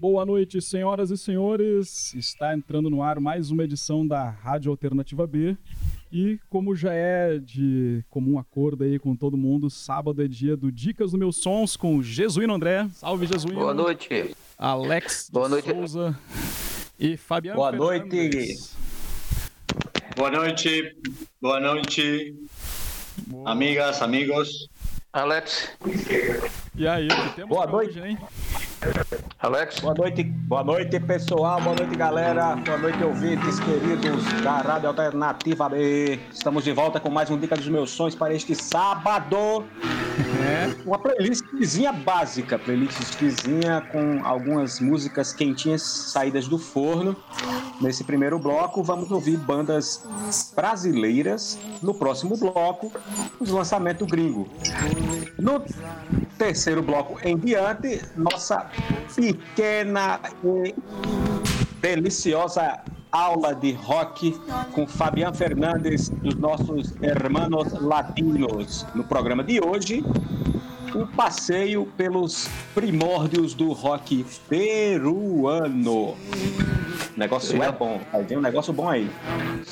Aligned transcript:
Boa 0.00 0.24
noite, 0.24 0.60
senhoras 0.62 1.10
e 1.10 1.16
senhores. 1.18 2.14
Está 2.14 2.54
entrando 2.54 2.88
no 2.88 3.02
ar 3.02 3.18
mais 3.18 3.50
uma 3.50 3.64
edição 3.64 4.06
da 4.06 4.30
Rádio 4.30 4.70
Alternativa 4.70 5.26
B. 5.26 5.56
E 6.12 6.38
como 6.48 6.74
já 6.74 6.92
é 6.92 7.38
de 7.38 8.04
comum 8.08 8.38
acordo 8.38 8.84
aí 8.84 8.98
com 8.98 9.16
todo 9.16 9.36
mundo, 9.36 9.68
sábado 9.68 10.22
é 10.22 10.28
dia 10.28 10.56
do 10.56 10.70
Dicas 10.70 11.10
dos 11.10 11.18
Meus 11.18 11.36
Sons 11.38 11.76
com 11.76 12.00
Jesuíno 12.02 12.54
André. 12.54 12.88
Salve, 12.94 13.26
Jesuíno. 13.26 13.58
Boa 13.58 13.74
noite. 13.74 14.34
Alex 14.56 15.28
Boa 15.32 15.48
noite. 15.48 15.68
Souza 15.68 16.16
e 16.98 17.16
Fabiano 17.16 17.56
Boa 17.58 17.72
Fernandes. 17.72 18.08
noite. 18.14 18.74
Boa 20.16 20.30
noite. 20.30 20.96
Boa 21.40 21.60
noite. 21.60 22.36
Boa. 23.26 23.50
Amigas, 23.50 24.00
amigos. 24.00 24.68
Alex. 25.12 25.76
E 26.76 26.86
aí, 26.86 27.08
o 27.08 27.10
que 27.30 27.34
temos 27.36 27.48
Boa 27.48 27.66
noite. 27.66 27.98
hoje, 27.98 28.08
hein? 28.08 28.18
Alex. 29.40 29.80
Boa 29.80 29.94
noite. 29.94 30.24
Boa 30.24 30.64
noite, 30.64 31.00
pessoal. 31.00 31.60
Boa 31.60 31.76
noite, 31.76 31.96
galera. 31.96 32.56
Boa 32.56 32.78
noite, 32.78 33.02
ouvintes 33.02 33.58
queridos 33.60 34.24
da 34.42 34.58
Rádio 34.58 34.88
Alternativa 34.88 35.68
B. 35.68 36.18
Estamos 36.32 36.64
de 36.64 36.72
volta 36.72 37.00
com 37.00 37.10
mais 37.10 37.30
um 37.30 37.38
Dica 37.38 37.56
dos 37.56 37.68
Meus 37.68 37.90
Sonhos 37.90 38.14
para 38.14 38.34
este 38.34 38.54
sábado. 38.54 39.64
É. 40.18 40.74
Uma 40.84 40.98
playlistzinha 40.98 41.92
básica, 41.92 42.58
playlistzinha 42.58 43.80
com 43.92 44.20
algumas 44.24 44.80
músicas 44.80 45.32
quentinhas 45.32 45.82
saídas 45.82 46.48
do 46.48 46.58
forno. 46.58 47.16
Nesse 47.80 48.02
primeiro 48.02 48.38
bloco, 48.38 48.82
vamos 48.82 49.10
ouvir 49.10 49.36
bandas 49.36 50.04
brasileiras. 50.56 51.58
No 51.82 51.94
próximo 51.94 52.36
bloco, 52.36 52.92
os 53.38 53.50
lançamentos 53.50 54.08
gringo. 54.08 54.48
No 55.38 55.62
terceiro 56.36 56.82
bloco 56.82 57.18
em 57.22 57.36
diante, 57.36 58.02
nossa 58.16 58.66
pequena 59.14 60.20
e 60.44 60.74
deliciosa 61.80 62.80
aula 63.12 63.54
de 63.54 63.72
rock 63.72 64.38
com 64.72 64.86
Fabian 64.86 65.32
Fernandes 65.32 66.10
dos 66.22 66.34
nossos 66.36 66.94
hermanos 67.02 67.72
latinos. 67.80 68.86
No 68.94 69.04
programa 69.04 69.42
de 69.42 69.60
hoje, 69.60 70.02
um 70.94 71.06
passeio 71.06 71.86
pelos 71.96 72.48
primórdios 72.74 73.54
do 73.54 73.72
rock 73.72 74.24
peruano. 74.48 76.16
O 77.16 77.18
negócio 77.18 77.60
é 77.62 77.72
bom, 77.72 78.00
vir 78.28 78.38
um 78.38 78.40
negócio 78.40 78.72
bom 78.72 78.88
aí. 78.88 79.10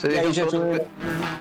E 0.04 0.18
aí, 0.18 0.24
Sejam 0.26 0.48
todos, 0.48 0.80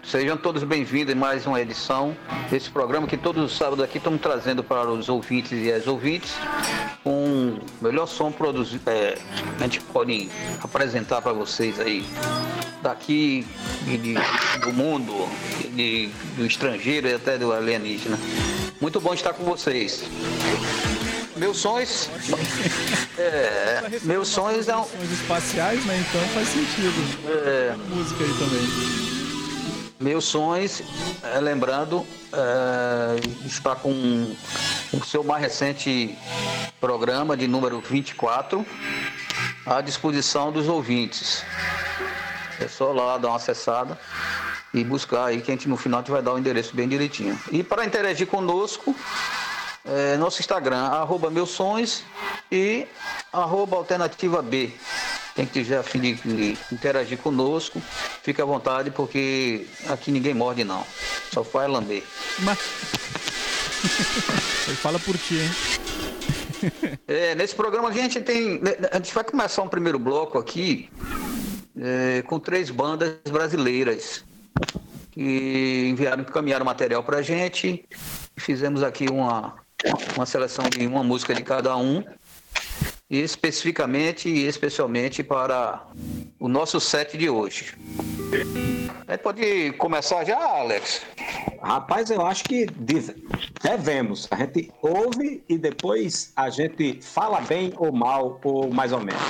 sejam 0.04 0.38
todos 0.38 0.64
bem-vindos 0.64 1.14
em 1.14 1.18
mais 1.18 1.46
uma 1.48 1.60
edição 1.60 2.16
desse 2.50 2.70
programa 2.70 3.08
que 3.08 3.18
todos 3.18 3.44
os 3.44 3.58
sábados 3.58 3.84
aqui 3.84 3.98
estamos 3.98 4.22
trazendo 4.22 4.64
para 4.64 4.88
os 4.90 5.10
ouvintes 5.10 5.52
e 5.54 5.72
as 5.72 5.88
ouvintes 5.88 6.32
um 7.06 7.58
melhor 7.82 8.06
som 8.08 8.32
produzido. 8.32 8.88
é, 8.90 9.18
a 9.60 9.64
gente 9.64 9.82
pode 9.82 10.30
apresentar 10.64 11.22
para 11.22 11.34
vocês 11.34 11.80
aí 11.80 12.06
daqui 12.84 13.46
de- 13.84 14.14
do 14.62 14.74
mundo, 14.74 15.12
de- 15.74 16.10
do 16.38 16.46
estrangeiro 16.46 17.08
e 17.08 17.14
até 17.16 17.36
do 17.38 17.52
alienígena. 17.52 18.18
Muito 18.80 19.00
bom 19.00 19.14
estar 19.14 19.34
com 19.34 19.44
vocês. 19.44 19.65
Meus 21.36 21.58
sonhos. 21.58 22.10
É, 23.18 24.00
meus 24.04 24.28
sonhos 24.28 24.68
é 24.68 24.76
um, 24.76 24.86
espaciais, 25.12 25.84
né? 25.86 26.06
Então 26.08 26.22
faz 26.30 26.48
sentido. 26.50 26.94
é, 27.28 27.76
Música 27.90 28.24
aí 28.24 28.34
também. 28.34 29.16
Meus 30.00 30.26
sonhos, 30.26 30.84
é, 31.24 31.40
lembrando, 31.40 32.06
é, 32.32 33.46
está 33.46 33.76
com 33.76 34.36
o 34.94 35.04
seu 35.04 35.24
mais 35.24 35.42
recente 35.42 36.16
programa 36.80 37.36
de 37.36 37.48
número 37.48 37.82
24 37.82 38.66
à 39.66 39.82
disposição 39.82 40.52
dos 40.52 40.68
ouvintes. 40.68 41.44
É 42.60 42.68
só 42.68 42.92
lá 42.92 43.18
dar 43.18 43.30
uma 43.30 43.38
acessada 43.38 43.98
e 44.74 44.84
buscar 44.84 45.26
aí 45.26 45.42
que 45.42 45.50
a 45.50 45.54
gente 45.54 45.68
no 45.68 45.78
final 45.78 46.00
a 46.00 46.02
gente 46.04 46.12
vai 46.12 46.22
dar 46.22 46.34
o 46.34 46.38
endereço 46.38 46.76
bem 46.76 46.88
direitinho. 46.88 47.40
E 47.52 47.64
para 47.64 47.86
interagir 47.86 48.28
conosco, 48.28 48.96
é, 49.86 50.18
nosso 50.18 50.42
Instagram, 50.42 50.78
arroba 50.78 51.30
meus 51.30 51.50
sonhos 51.50 52.04
e 52.52 52.88
arroba 53.32 53.78
alternativa 53.78 54.42
B. 54.42 54.72
Quem 55.36 55.46
tiver 55.46 55.78
a 55.78 55.84
fim 55.84 56.00
de, 56.00 56.14
de 56.14 56.58
interagir 56.72 57.18
conosco, 57.18 57.82
fique 58.24 58.42
à 58.42 58.46
vontade, 58.46 58.90
porque 58.90 59.68
aqui 59.90 60.10
ninguém 60.10 60.34
morde 60.34 60.64
não. 60.64 60.86
Só 61.34 61.44
faz 61.44 61.70
lamber. 61.70 62.04
Mas... 62.40 62.58
Ele 64.68 64.78
fala 64.78 64.98
por 65.00 65.18
ti, 65.18 65.36
hein? 65.36 65.52
É, 67.08 67.36
nesse 67.36 67.54
programa 67.54 67.90
a 67.90 67.92
gente 67.92 68.20
tem. 68.22 68.60
A 68.92 68.96
gente 68.96 69.14
vai 69.14 69.24
começar 69.24 69.62
um 69.62 69.68
primeiro 69.68 70.00
bloco 70.00 70.40
aqui 70.40 70.90
é, 71.80 72.24
com 72.24 72.40
três 72.40 72.72
bandas 72.72 73.18
brasileiras 73.30 74.26
que 75.12 75.88
enviaram, 75.90 76.24
encaminharam 76.24 76.66
material 76.66 77.04
pra 77.04 77.22
gente. 77.22 77.86
Fizemos 78.38 78.82
aqui 78.82 79.08
uma, 79.08 79.54
uma 80.16 80.26
seleção 80.26 80.66
de 80.70 80.86
uma 80.88 81.04
música 81.04 81.34
de 81.34 81.44
cada 81.44 81.76
um. 81.78 82.04
E 83.08 83.20
especificamente 83.20 84.28
e 84.28 84.48
especialmente 84.48 85.22
para 85.22 85.84
o 86.40 86.48
nosso 86.48 86.80
set 86.80 87.16
de 87.18 87.30
hoje. 87.30 87.76
A 89.08 89.18
pode 89.20 89.72
começar 89.74 90.24
já, 90.24 90.38
Alex? 90.44 91.02
Rapaz, 91.62 92.10
eu 92.10 92.26
acho 92.26 92.44
que 92.46 92.66
deve- 92.66 93.16
devemos. 93.62 94.28
A 94.32 94.38
gente 94.38 94.72
ouve 94.82 95.44
e 95.48 95.56
depois 95.58 96.34
a 96.36 96.50
gente 96.50 97.00
fala 97.02 97.42
bem 97.42 97.74
ou 97.78 97.92
mal, 97.92 98.40
ou 98.44 98.72
mais 98.74 98.92
ou 98.92 99.00
menos. 99.00 99.22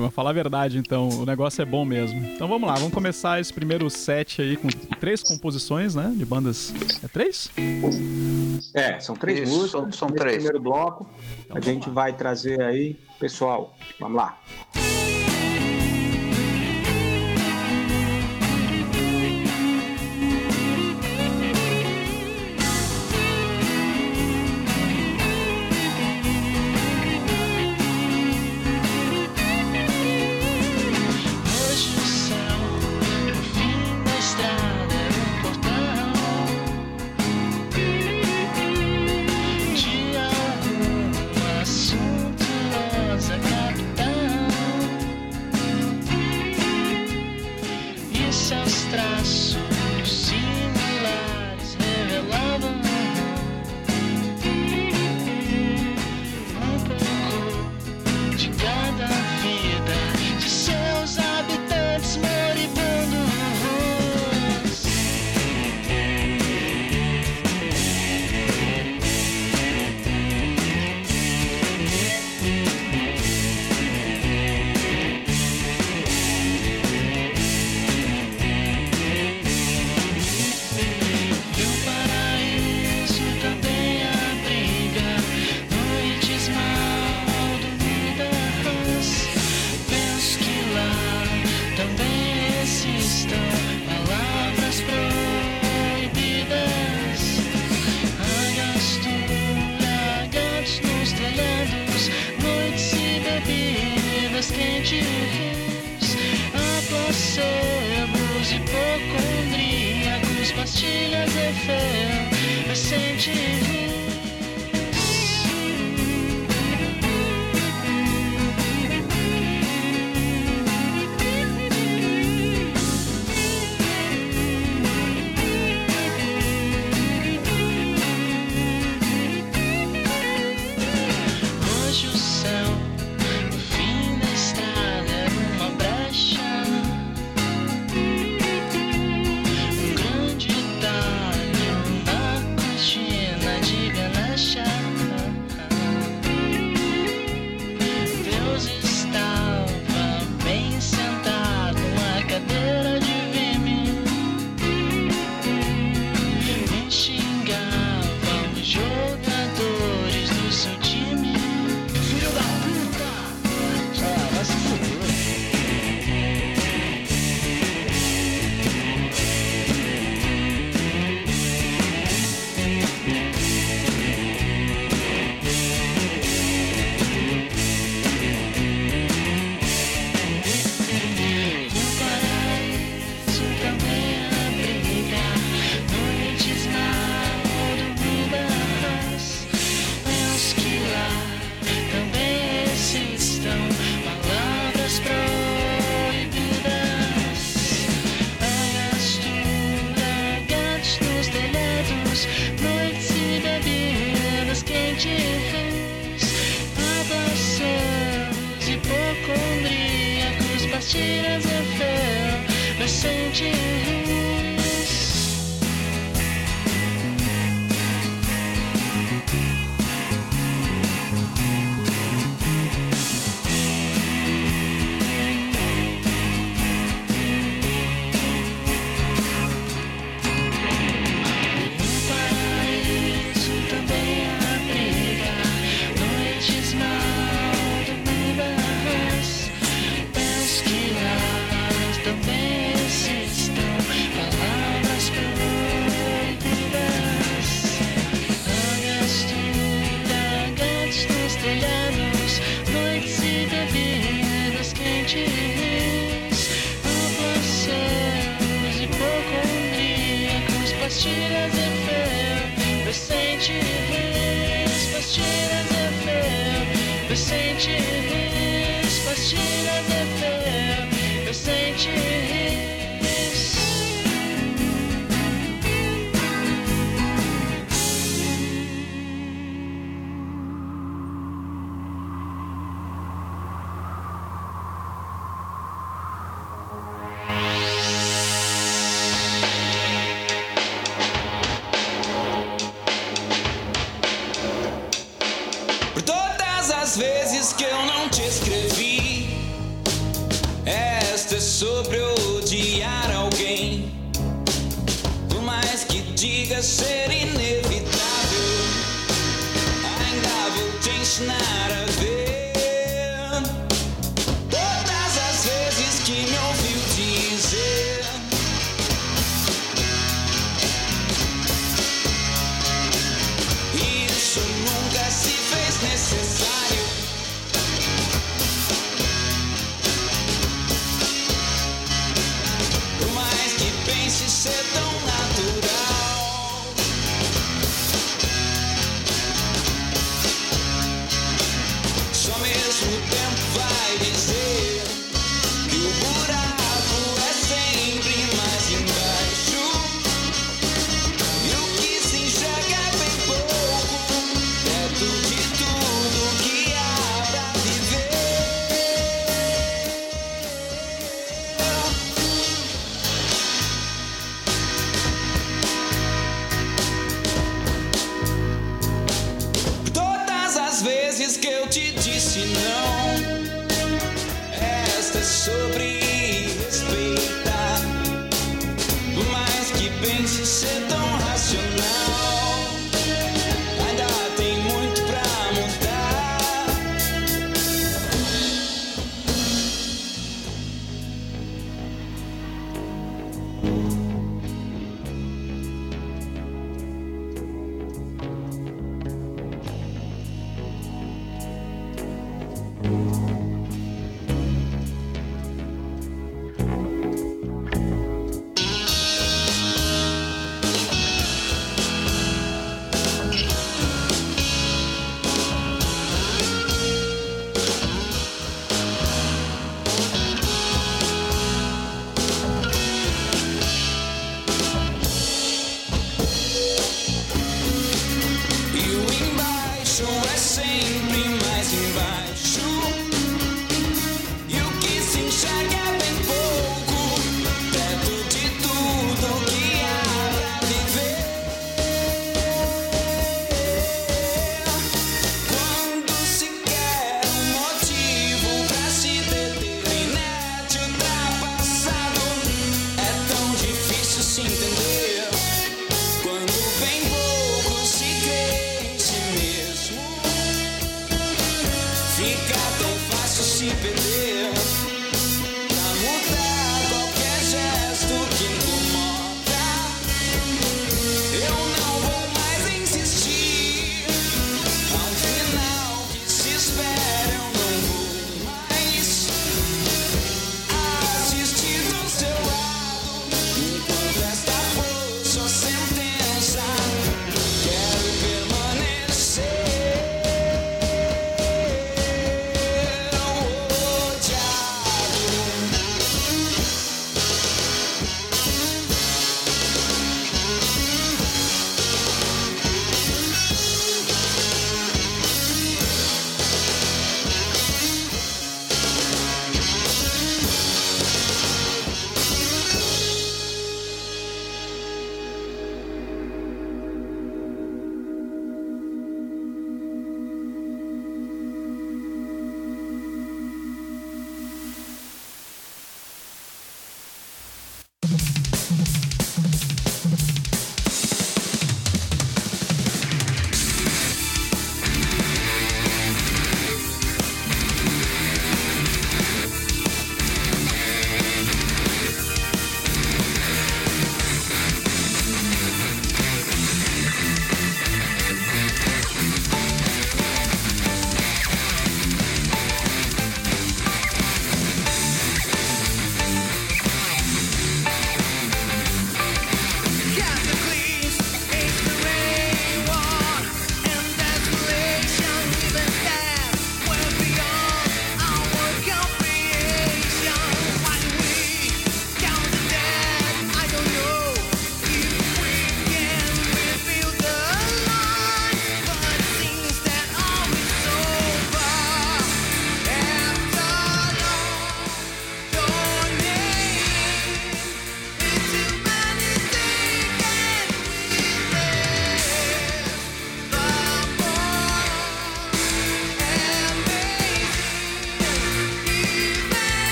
Vou 0.00 0.10
falar 0.10 0.30
a 0.30 0.32
verdade, 0.32 0.78
então. 0.78 1.08
O 1.08 1.24
negócio 1.26 1.60
é 1.62 1.64
bom 1.64 1.84
mesmo. 1.84 2.18
Então 2.24 2.48
vamos 2.48 2.68
lá, 2.68 2.74
vamos 2.74 2.92
começar 2.92 3.40
esse 3.40 3.52
primeiro 3.52 3.88
set 3.90 4.40
aí 4.42 4.56
com 4.56 4.68
três 5.00 5.22
composições, 5.22 5.94
né? 5.94 6.12
De 6.16 6.24
bandas. 6.24 6.72
É 7.02 7.08
três? 7.08 7.50
É, 8.74 8.98
são 9.00 9.14
três 9.16 9.40
Isso, 9.48 9.50
músicas. 9.58 9.70
são- 9.70 9.92
são 9.92 10.08
três. 10.08 10.34
primeiro 10.36 10.60
bloco. 10.60 11.08
a 11.50 11.60
gente 11.60 11.90
vai 11.90 12.12
trazer 12.12 12.60
aí, 12.62 12.96
pessoal. 13.20 13.74
Vamos 14.00 14.16
lá. 14.16 14.38
Hoje 14.74 14.91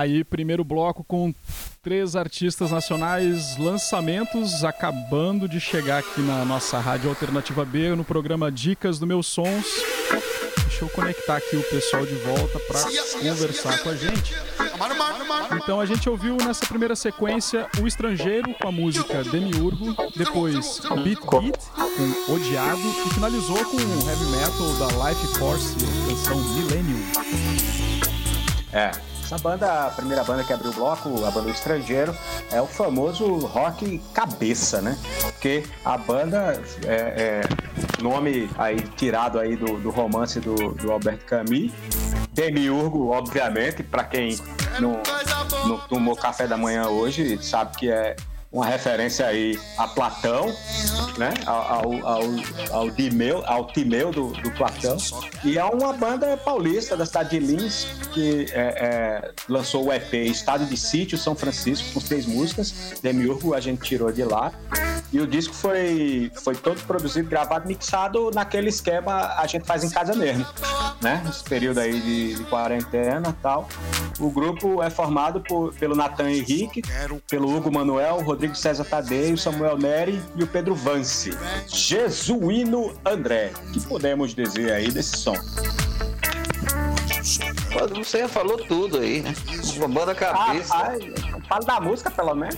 Aí, 0.00 0.24
primeiro 0.24 0.64
bloco 0.64 1.04
com 1.04 1.34
três 1.82 2.16
artistas 2.16 2.70
nacionais, 2.70 3.58
lançamentos 3.58 4.64
acabando 4.64 5.46
de 5.46 5.60
chegar 5.60 5.98
aqui 5.98 6.22
na 6.22 6.42
nossa 6.42 6.78
Rádio 6.78 7.10
Alternativa 7.10 7.66
B, 7.66 7.94
no 7.94 8.02
programa 8.02 8.50
Dicas 8.50 8.98
do 8.98 9.06
Meus 9.06 9.26
Sons. 9.26 9.66
Deixa 10.62 10.86
eu 10.86 10.88
conectar 10.88 11.36
aqui 11.36 11.54
o 11.54 11.62
pessoal 11.64 12.06
de 12.06 12.14
volta 12.14 12.58
para 12.60 12.82
conversar 13.20 13.78
com 13.82 13.90
a 13.90 13.94
gente. 13.94 14.34
Então 15.62 15.78
a 15.78 15.84
gente 15.84 16.08
ouviu 16.08 16.34
nessa 16.38 16.64
primeira 16.64 16.96
sequência 16.96 17.68
O 17.78 17.86
Estrangeiro 17.86 18.54
com 18.54 18.68
a 18.68 18.72
música 18.72 19.22
Demiurgo, 19.22 19.94
depois 20.16 20.80
Beat 21.04 21.20
Beat 21.20 21.60
com 21.76 22.32
Odiado 22.32 22.80
e 23.06 23.10
finalizou 23.12 23.62
com 23.66 23.76
o 23.76 24.08
heavy 24.08 24.24
metal 24.30 24.72
da 24.78 25.10
Life 25.10 25.26
Force, 25.38 25.76
a 25.76 26.08
canção 26.08 26.38
Millennium. 26.54 27.02
É. 28.72 29.10
Essa 29.30 29.38
banda, 29.38 29.86
a 29.86 29.90
primeira 29.90 30.24
banda 30.24 30.42
que 30.42 30.52
abriu 30.52 30.72
o 30.72 30.74
bloco, 30.74 31.24
a 31.24 31.30
banda 31.30 31.42
do 31.42 31.50
Estrangeiro, 31.50 32.12
é 32.50 32.60
o 32.60 32.66
famoso 32.66 33.36
rock 33.36 34.02
cabeça, 34.12 34.82
né? 34.82 34.98
Porque 35.22 35.62
a 35.84 35.96
banda, 35.96 36.60
é, 36.84 37.40
é, 37.46 38.02
nome 38.02 38.50
aí 38.58 38.80
tirado 38.96 39.38
aí 39.38 39.54
do, 39.54 39.78
do 39.78 39.88
romance 39.88 40.40
do, 40.40 40.56
do 40.74 40.90
Albert 40.90 41.20
Camus, 41.26 41.70
Demiurgo, 42.32 43.10
obviamente, 43.10 43.84
para 43.84 44.02
quem 44.02 44.36
não, 44.80 45.00
não 45.64 45.78
tomou 45.78 46.16
café 46.16 46.48
da 46.48 46.56
manhã 46.56 46.88
hoje, 46.88 47.40
sabe 47.40 47.76
que 47.76 47.88
é 47.88 48.16
uma 48.52 48.66
referência 48.66 49.26
aí 49.26 49.58
a 49.78 49.86
Platão, 49.86 50.46
né? 51.16 51.32
Ao, 51.46 52.06
ao, 52.06 52.22
ao, 52.72 52.90
Timeu, 52.90 53.44
ao 53.46 53.66
Timeu 53.68 54.10
do, 54.10 54.32
do 54.32 54.50
Platão. 54.52 54.96
E 55.44 55.56
é 55.56 55.64
uma 55.64 55.92
banda 55.92 56.36
paulista 56.36 56.96
da 56.96 57.06
cidade 57.06 57.30
de 57.30 57.38
Lins 57.38 57.86
que 58.12 58.46
é, 58.52 58.60
é, 58.60 59.32
lançou 59.48 59.86
o 59.86 59.92
EP 59.92 60.12
Estado 60.14 60.66
de 60.66 60.76
Sítio 60.76 61.16
São 61.16 61.36
Francisco 61.36 61.92
com 61.94 62.00
seis 62.00 62.26
músicas. 62.26 62.98
Demiurgo 63.00 63.54
a 63.54 63.60
gente 63.60 63.82
tirou 63.82 64.10
de 64.10 64.24
lá. 64.24 64.52
E 65.12 65.20
o 65.20 65.26
disco 65.26 65.54
foi, 65.54 66.30
foi 66.42 66.54
todo 66.54 66.80
produzido, 66.82 67.28
gravado, 67.28 67.66
mixado 67.66 68.30
naquele 68.32 68.68
esquema 68.68 69.34
a 69.36 69.46
gente 69.46 69.64
faz 69.64 69.82
em 69.82 69.90
casa 69.90 70.14
mesmo, 70.14 70.46
né? 71.00 71.22
Esse 71.28 71.42
período 71.42 71.78
aí 71.78 72.00
de, 72.00 72.34
de 72.34 72.44
quarentena 72.44 73.36
tal. 73.42 73.68
O 74.20 74.30
grupo 74.30 74.82
é 74.82 74.90
formado 74.90 75.40
por, 75.40 75.74
pelo 75.74 75.96
Natan 75.96 76.30
Henrique, 76.30 76.82
pelo 77.28 77.56
Hugo 77.56 77.72
Manuel, 77.72 78.22
Rodrigo 78.40 78.56
César 78.56 78.86
Tadeu, 78.86 79.36
Samuel 79.36 79.76
Neri 79.76 80.22
e 80.34 80.42
o 80.42 80.46
Pedro 80.46 80.74
Vance. 80.74 81.30
Jesuíno 81.68 82.96
André. 83.04 83.52
O 83.68 83.72
que 83.72 83.80
podemos 83.80 84.34
dizer 84.34 84.72
aí 84.72 84.90
desse 84.90 85.18
som? 85.18 85.34
Você 87.94 88.20
já 88.20 88.28
falou 88.30 88.56
tudo 88.56 88.96
aí, 88.96 89.20
né? 89.20 89.34
Uma 89.76 89.88
banda 89.88 90.14
cabeça. 90.14 90.74
Ah, 90.74 90.96
fala 91.46 91.66
da 91.66 91.80
música, 91.82 92.10
pelo 92.10 92.34
menos. 92.34 92.56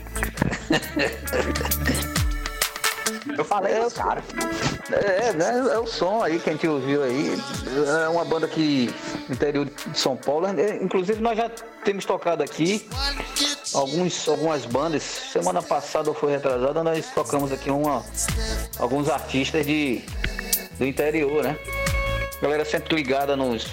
Eu 3.36 3.44
falei 3.44 3.74
É, 3.74 3.80
dos 3.80 3.92
caras. 3.92 4.24
É, 4.90 5.32
né, 5.32 5.64
é 5.72 5.78
o 5.78 5.86
som 5.86 6.22
aí 6.22 6.38
que 6.38 6.50
a 6.50 6.52
gente 6.52 6.66
ouviu 6.68 7.02
aí. 7.02 7.38
É 8.04 8.08
uma 8.08 8.24
banda 8.24 8.46
que 8.46 8.92
interior 9.30 9.66
de 9.66 9.98
São 9.98 10.16
Paulo. 10.16 10.46
é, 10.46 10.76
Inclusive 10.82 11.20
nós 11.20 11.36
já 11.36 11.50
temos 11.84 12.04
tocado 12.04 12.42
aqui 12.42 12.86
alguns, 13.74 14.28
algumas 14.28 14.64
bandas. 14.66 15.02
Semana 15.02 15.62
passada 15.62 16.08
ou 16.08 16.14
foi 16.14 16.32
retrasada, 16.32 16.82
nós 16.84 17.06
tocamos 17.14 17.52
aqui 17.52 17.70
uma, 17.70 18.04
alguns 18.78 19.08
artistas 19.08 19.64
de, 19.66 20.02
do 20.78 20.86
interior, 20.86 21.42
né? 21.42 21.56
Galera 22.40 22.64
sempre 22.64 22.96
ligada 22.96 23.36
nos, 23.36 23.66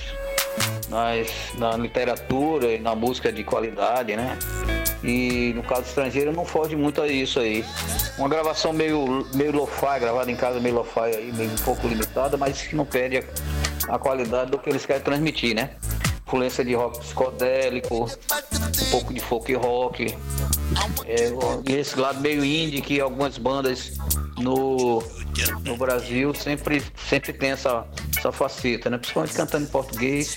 nas, 0.89 1.27
na 1.57 1.75
literatura 1.75 2.67
e 2.67 2.79
na 2.79 2.95
música 2.95 3.31
de 3.31 3.43
qualidade, 3.43 4.15
né? 4.15 4.37
E 5.03 5.53
no 5.55 5.63
caso 5.63 5.83
estrangeiro 5.83 6.33
não 6.33 6.45
foge 6.45 6.75
muito 6.75 7.01
a 7.01 7.07
isso 7.07 7.39
aí. 7.39 7.63
Uma 8.17 8.27
gravação 8.27 8.73
meio, 8.73 9.25
meio 9.33 9.51
lo-fi, 9.51 9.99
gravada 9.99 10.29
em 10.29 10.35
casa 10.35 10.59
meio 10.59 10.75
lo-fi 10.75 11.15
aí, 11.15 11.31
meio 11.31 11.51
um 11.51 11.63
pouco 11.63 11.87
limitada, 11.87 12.35
mas 12.37 12.61
que 12.61 12.75
não 12.75 12.85
perde 12.85 13.17
a, 13.17 13.95
a 13.95 13.99
qualidade 13.99 14.51
do 14.51 14.59
que 14.59 14.69
eles 14.69 14.85
querem 14.85 15.01
transmitir, 15.01 15.55
né? 15.55 15.71
Influência 16.27 16.63
de 16.63 16.75
rock 16.75 16.99
psicodélico, 16.99 18.05
um 18.05 18.91
pouco 18.91 19.13
de 19.13 19.19
folk 19.19 19.53
rock, 19.53 20.15
é, 21.05 21.73
esse 21.73 21.99
lado 21.99 22.19
meio 22.19 22.43
indie 22.43 22.81
que 22.81 22.99
algumas 23.01 23.37
bandas 23.37 23.93
no, 24.37 25.01
no 25.63 25.77
Brasil 25.77 26.33
sempre, 26.33 26.83
sempre 26.95 27.33
tem 27.33 27.51
essa, 27.51 27.85
essa 28.19 28.31
faceta, 28.31 28.89
né? 28.89 28.97
Principalmente 28.97 29.33
cantando 29.33 29.65
em 29.65 29.69
português, 29.69 30.35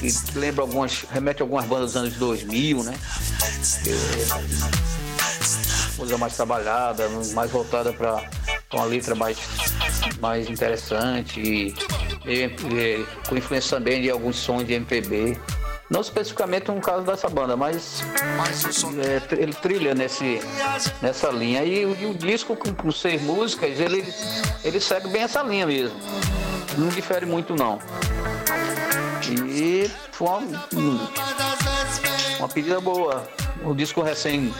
que 0.00 0.38
lembra 0.38 0.62
algumas, 0.62 1.04
remete 1.10 1.42
a 1.42 1.44
algumas 1.44 1.66
bandas 1.66 1.92
dos 1.92 1.96
anos 2.02 2.14
2000, 2.14 2.82
né? 2.84 2.94
É, 3.86 5.96
coisa 5.96 6.16
mais 6.16 6.34
trabalhada, 6.36 7.08
mais 7.34 7.50
voltada 7.50 7.92
para 7.92 8.22
uma 8.72 8.84
letra 8.84 9.14
mais, 9.14 9.36
mais 10.20 10.48
interessante 10.48 11.40
e, 11.40 11.74
e- 12.24 12.44
e 12.46 13.06
com 13.28 13.36
influência 13.36 13.76
também 13.78 14.00
de 14.02 14.10
alguns 14.10 14.36
sons 14.36 14.66
de 14.66 14.74
MPB. 14.74 15.36
Não 15.90 16.02
especificamente 16.02 16.70
no 16.70 16.80
caso 16.82 17.02
dessa 17.04 17.28
banda, 17.30 17.56
mas 17.56 18.02
é, 18.98 19.40
ele 19.42 19.54
trilha 19.54 19.94
nesse, 19.94 20.38
nessa 21.00 21.28
linha. 21.30 21.64
E, 21.64 21.86
o- 21.86 21.96
e 21.98 22.06
o 22.06 22.14
disco 22.14 22.54
com, 22.54 22.74
com 22.74 22.92
seis 22.92 23.22
músicas, 23.22 23.80
ele, 23.80 24.04
ele 24.62 24.80
segue 24.80 25.08
bem 25.08 25.22
essa 25.22 25.42
linha 25.42 25.66
mesmo. 25.66 25.98
Não 26.76 26.88
difere 26.88 27.24
muito 27.24 27.56
não. 27.56 27.78
E 29.46 29.90
foi 30.12 30.28
uma, 30.28 30.64
uma 32.38 32.48
pedida 32.48 32.80
boa. 32.80 33.26
O 33.64 33.74
disco 33.74 34.02
recém 34.02 34.54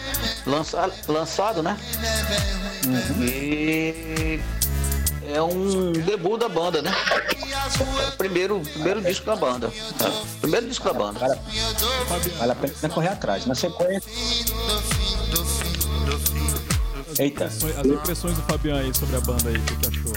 lança, 0.46 0.90
lançado, 1.06 1.62
né? 1.62 1.76
E 3.20 4.40
é 5.28 5.42
um 5.42 5.92
debut 5.92 6.38
da 6.38 6.48
banda, 6.48 6.82
né? 6.82 6.90
É 8.00 8.08
o 8.08 8.12
primeiro, 8.12 8.60
primeiro 8.60 9.00
disco 9.02 9.26
da 9.26 9.36
banda. 9.36 9.70
É, 10.04 10.40
primeiro 10.40 10.66
disco 10.68 10.84
da 10.86 10.92
banda. 10.94 11.18
Vale, 11.20 12.30
vale 12.38 12.52
a 12.52 12.54
pena 12.54 12.94
correr 12.94 13.08
atrás. 13.08 13.46
Na 13.46 13.54
sequência. 13.54 14.10
Eita, 17.18 17.46
As 17.46 17.86
impressões 17.86 18.34
do 18.36 18.42
Fabian 18.42 18.78
aí 18.80 18.94
sobre 18.94 19.16
a 19.16 19.20
banda 19.20 19.48
aí, 19.48 19.56
o 19.56 19.62
que, 19.62 19.76
que 19.76 19.88
achou? 19.88 20.12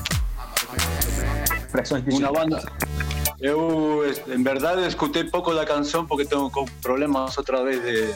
pressões 1.72 2.04
de 2.04 2.14
Una 2.16 2.32
banda. 2.32 2.62
Eu, 3.40 4.04
en 4.28 4.44
verdad, 4.44 4.78
escuché 4.86 5.24
poco 5.26 5.52
la 5.52 5.66
canción 5.66 6.06
porque 6.06 6.26
tengo 6.26 6.52
co- 6.52 6.66
problemas 6.82 7.38
otra 7.38 7.62
vez 7.64 7.82
de, 7.84 8.14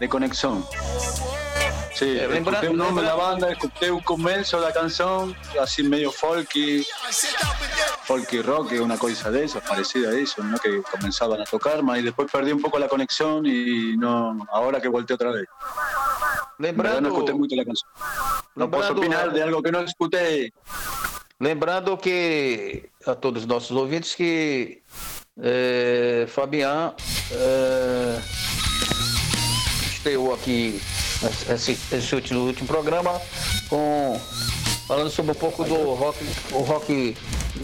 de 0.00 0.08
conexión. 0.08 0.64
Sí, 2.00 2.06
Eh, 2.06 2.38
escuché 2.38 2.70
un 2.70 2.78
nombre 2.78 3.04
de 3.04 3.10
la 3.10 3.14
banda, 3.14 3.50
escuché 3.50 3.90
un 3.90 4.00
comienzo 4.00 4.58
de 4.58 4.68
la 4.68 4.72
canción, 4.72 5.36
así 5.60 5.82
medio 5.82 6.10
folky, 6.10 6.82
folky 8.04 8.40
rock, 8.40 8.72
una 8.80 8.96
cosa 8.96 9.30
de 9.30 9.44
eso, 9.44 9.60
parecida 9.60 10.08
a 10.08 10.18
eso, 10.18 10.42
¿no? 10.42 10.56
que 10.58 10.80
comenzaban 10.80 11.42
a 11.42 11.44
tocar, 11.44 11.82
más 11.82 11.98
y 11.98 12.02
después 12.04 12.32
perdí 12.32 12.52
un 12.52 12.62
poco 12.62 12.78
la 12.78 12.88
conexión 12.88 13.44
y 13.44 13.98
no, 13.98 14.46
ahora 14.50 14.80
que 14.80 14.88
volteé 14.88 15.14
otra 15.14 15.30
vez. 15.30 15.44
Verdad 16.56 17.02
no 17.02 17.08
escuché 17.08 17.32
Lembrando, 17.32 17.34
mucho 17.36 17.56
la 17.56 17.64
canción. 17.66 17.90
No 18.54 18.70
puedo 18.70 18.82
lembrando, 18.82 19.00
opinar 19.02 19.32
de 19.34 19.42
algo 19.42 19.62
que 19.62 19.70
no 19.70 19.80
escuché. 19.80 20.52
lembrando 21.38 21.98
que 21.98 22.90
a 23.04 23.14
todos 23.14 23.42
os 23.42 23.46
nossos 23.46 23.76
ouvintes 23.76 24.16
que 24.16 24.82
é, 25.36 26.26
Fabian 26.28 26.94
é, 27.30 28.20
estreou 30.00 30.32
aqui 30.32 30.80
esse, 31.52 31.78
esse 31.92 32.14
último, 32.14 32.40
último 32.40 32.66
programa 32.66 33.20
com 33.68 34.18
falando 34.88 35.10
sobre 35.10 35.32
um 35.32 35.34
pouco 35.34 35.62
do 35.62 35.92
rock, 35.94 36.26
o 36.50 36.62
rock 36.62 37.16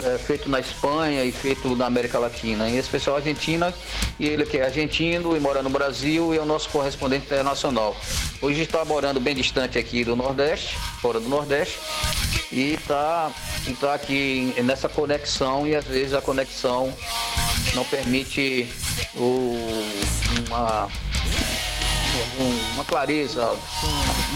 é, 0.05 0.18
feito 0.18 0.49
na 0.49 0.61
Espanha 0.61 1.25
e 1.25 1.33
feito 1.33 1.75
na 1.75 1.87
América 1.87 2.20
Latina, 2.20 2.68
em 2.68 2.77
especial 2.77 3.16
Argentina, 3.16 3.75
e 4.20 4.27
ele 4.27 4.44
que 4.44 4.59
é 4.59 4.64
argentino 4.64 5.37
e 5.37 5.40
mora 5.40 5.61
no 5.61 5.70
Brasil 5.70 6.33
e 6.33 6.37
é 6.37 6.40
o 6.40 6.44
nosso 6.44 6.68
correspondente 6.68 7.25
internacional. 7.25 7.96
Hoje 8.40 8.62
está 8.62 8.85
morando 8.85 9.18
bem 9.18 9.35
distante 9.35 9.77
aqui 9.77 10.05
do 10.05 10.14
Nordeste, 10.14 10.77
fora 11.01 11.18
do 11.18 11.29
Nordeste, 11.29 11.81
e 12.53 12.75
está 12.75 13.33
e 13.66 13.72
tá 13.72 13.94
aqui 13.94 14.55
nessa 14.62 14.88
conexão 14.88 15.66
e 15.66 15.75
às 15.75 15.85
vezes 15.85 16.14
a 16.14 16.22
conexão 16.22 16.94
não 17.75 17.85
permite 17.85 18.68
o, 19.16 19.59
uma, 20.46 20.88
um- 22.40 22.74
uma 22.74 22.85
clareza, 22.85 23.55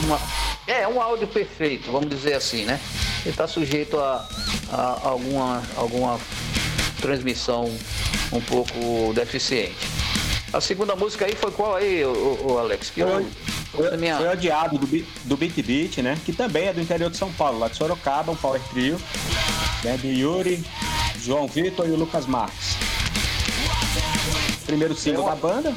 uma, 0.05 0.21
é 0.67 0.87
um 0.89 1.01
áudio 1.01 1.27
perfeito, 1.29 1.91
vamos 1.91 2.09
dizer 2.11 2.35
assim, 2.35 2.65
né? 2.65 2.81
Ele 3.23 3.31
está 3.31 3.47
sujeito 3.47 3.99
a, 3.99 4.27
a 4.73 5.09
alguma, 5.09 5.63
alguma 5.77 6.19
transmissão 7.01 7.73
um 8.33 8.41
pouco 8.41 9.13
deficiente. 9.15 9.77
A 10.53 10.61
segunda 10.61 10.97
música 10.97 11.27
aí 11.27 11.35
foi 11.35 11.51
qual 11.53 11.77
aí, 11.77 12.05
o, 12.05 12.59
Alex? 12.59 12.91
Que 12.91 13.01
eu, 13.01 13.27
Foi, 13.73 13.89
na 13.91 13.97
minha- 13.97 14.17
foi 14.17 14.29
odiado 14.29 14.79
do, 14.79 14.87
do 15.25 15.37
Beat 15.37 15.55
Beat, 15.63 15.99
né? 15.99 16.19
Que 16.25 16.33
também 16.33 16.67
é 16.69 16.73
do 16.73 16.81
interior 16.81 17.09
de 17.11 17.17
São 17.17 17.33
Paulo, 17.33 17.59
lá 17.61 17.69
de 17.69 17.77
Sorocaba, 17.77 18.33
um 18.33 18.37
power 18.37 18.61
trio. 18.73 19.01
Né? 19.85 19.97
Do 19.97 20.09
Yuri, 20.09 20.65
João 21.23 21.47
Vitor 21.47 21.87
e 21.87 21.91
o 21.93 21.97
Lucas 21.97 22.27
Marques. 22.27 22.77
Primeiro 24.67 24.95
single 24.97 25.25
da 25.25 25.35
banda. 25.37 25.75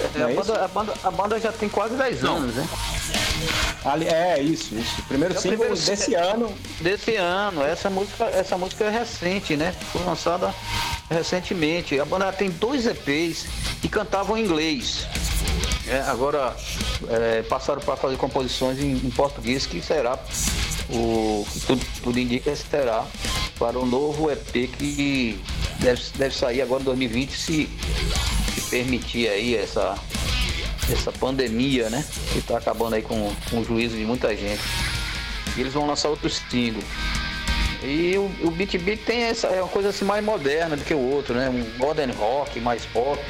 É, 0.00 0.18
Não 0.18 0.26
a, 0.26 0.30
é 0.30 0.34
banda, 0.34 0.64
a, 0.64 0.68
banda, 0.68 0.94
a 1.04 1.10
banda 1.10 1.40
já 1.40 1.52
tem 1.52 1.68
quase 1.68 1.94
10 1.96 2.24
anos, 2.24 2.54
né? 2.54 2.68
Ali, 3.84 4.06
é, 4.08 4.40
isso, 4.40 4.74
isso. 4.74 5.02
Primeiro 5.08 5.34
É 5.34 5.38
single 5.38 5.58
primeiro 5.58 5.84
desse 5.84 6.14
ano. 6.14 6.54
Desse 6.80 7.16
ano. 7.16 7.62
Essa 7.62 7.88
música, 7.88 8.24
essa 8.26 8.58
música 8.58 8.84
é 8.84 8.90
recente, 8.90 9.56
né? 9.56 9.74
Foi 9.92 10.02
lançada 10.04 10.54
recentemente. 11.10 11.98
A 11.98 12.04
banda 12.04 12.32
tem 12.32 12.50
dois 12.50 12.86
EPs 12.86 13.46
e 13.82 13.88
cantavam 13.88 14.36
em 14.36 14.44
inglês. 14.44 15.06
É, 15.86 16.00
agora 16.02 16.54
é, 17.08 17.42
passaram 17.42 17.80
para 17.80 17.96
fazer 17.96 18.16
composições 18.16 18.78
em, 18.78 18.92
em 18.92 19.10
português, 19.10 19.64
que 19.64 19.80
será 19.80 20.18
o 20.90 21.46
que 21.50 21.60
tudo, 21.60 21.86
tudo 22.02 22.18
indica 22.18 22.50
que 22.50 22.56
será 22.56 23.06
para 23.58 23.78
o 23.78 23.86
novo 23.86 24.30
EP 24.30 24.70
que 24.76 25.40
deve, 25.80 26.02
deve 26.16 26.34
sair 26.34 26.62
agora 26.62 26.82
em 26.82 26.84
2020 26.84 27.30
se, 27.32 27.36
se 27.36 27.68
permitir 28.70 29.28
aí 29.28 29.56
essa, 29.56 29.98
essa 30.90 31.12
pandemia, 31.12 31.90
né? 31.90 32.04
Que 32.32 32.38
está 32.38 32.58
acabando 32.58 32.94
aí 32.94 33.02
com, 33.02 33.32
com 33.50 33.60
o 33.60 33.64
juízo 33.64 33.96
de 33.96 34.04
muita 34.04 34.36
gente. 34.36 34.62
E 35.56 35.60
eles 35.60 35.72
vão 35.72 35.86
lançar 35.86 36.08
outro 36.08 36.28
single. 36.28 36.82
E 37.82 38.16
o, 38.16 38.48
o 38.48 38.50
Beat 38.50 38.76
Beat 38.78 39.00
tem 39.04 39.22
essa, 39.22 39.46
é 39.48 39.62
uma 39.62 39.68
coisa 39.68 39.90
assim 39.90 40.04
mais 40.04 40.24
moderna 40.24 40.76
do 40.76 40.84
que 40.84 40.94
o 40.94 40.98
outro, 40.98 41.34
né? 41.34 41.48
Um 41.48 41.78
modern 41.78 42.12
rock, 42.12 42.58
mais 42.60 42.84
pop 42.86 43.20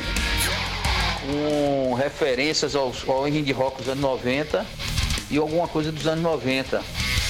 com 1.29 1.95
referências 1.95 2.75
aos, 2.75 3.07
ao 3.07 3.29
indie 3.29 3.53
rock 3.53 3.79
dos 3.79 3.89
anos 3.89 4.01
90 4.01 4.65
e 5.31 5.37
alguma 5.37 5.69
coisa 5.69 5.93
dos 5.93 6.07
anos 6.07 6.23
90. 6.23 6.83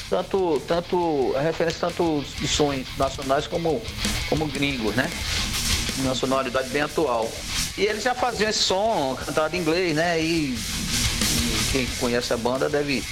Tanto, 0.09 0.61
tanto 0.67 1.33
a 1.35 1.41
referência 1.41 1.81
tanto 1.81 2.23
de 2.39 2.47
sons 2.47 2.87
nacionais 2.97 3.45
como, 3.45 3.81
como 4.29 4.47
gringos, 4.47 4.95
né? 4.95 5.09
Uma 5.99 6.15
sonoridade 6.15 6.69
bem 6.69 6.81
atual. 6.81 7.31
E 7.77 7.83
eles 7.83 8.03
já 8.03 8.15
faziam 8.15 8.49
esse 8.49 8.59
som 8.59 9.17
cantado 9.25 9.55
em 9.55 9.59
inglês, 9.59 9.95
né? 9.95 10.21
E, 10.21 10.53
e 10.53 11.69
quem 11.71 11.85
conhece 11.99 12.33
a 12.33 12.37
banda 12.37 12.69
deve, 12.69 13.03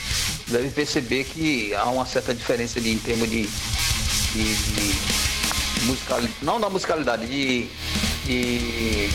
deve 0.48 0.70
perceber 0.70 1.26
que 1.26 1.74
há 1.76 1.86
uma 1.86 2.06
certa 2.06 2.34
diferença 2.34 2.80
de, 2.80 2.92
em 2.92 2.98
termos 2.98 3.30
de, 3.30 3.44
de, 4.34 4.56
de 4.56 5.86
musicalidade, 5.86 6.34
não 6.42 6.60
da 6.60 6.70
musicalidade, 6.70 7.26
de, 7.28 7.68
de 8.26 9.10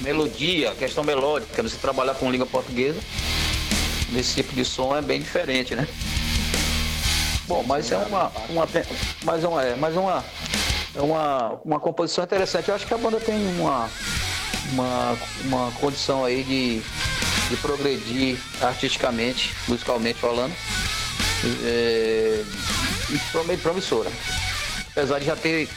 melodia, 0.00 0.74
questão 0.74 1.04
melódica, 1.04 1.62
você 1.62 1.76
trabalhar 1.76 2.14
com 2.14 2.30
língua 2.30 2.46
portuguesa, 2.46 3.00
nesse 4.10 4.34
tipo 4.36 4.54
de 4.54 4.64
som 4.64 4.96
é 4.96 5.02
bem 5.02 5.20
diferente, 5.20 5.74
né? 5.74 5.86
Bom, 7.46 7.64
mas 7.66 7.90
é 7.90 7.96
uma, 7.96 8.30
uma 8.50 8.68
é 8.74 9.46
uma, 9.46 9.64
é, 9.64 9.74
mas 9.76 9.96
é 9.96 9.98
uma, 9.98 10.24
é 10.98 11.00
uma, 11.00 11.60
uma 11.64 11.80
composição 11.80 12.24
interessante. 12.24 12.68
Eu 12.68 12.74
acho 12.74 12.86
que 12.86 12.92
a 12.92 12.98
banda 12.98 13.20
tem 13.20 13.36
uma, 13.56 13.88
uma, 14.72 15.16
uma 15.44 15.72
condição 15.72 16.24
aí 16.24 16.42
de, 16.42 16.80
de 17.48 17.56
progredir 17.62 18.36
artisticamente, 18.60 19.54
musicalmente 19.68 20.18
falando, 20.18 20.52
é, 21.64 22.42
e 23.08 23.56
promissora. 23.58 24.10
Apesar 24.90 25.20
de 25.20 25.26
já 25.26 25.36
ter 25.36 25.68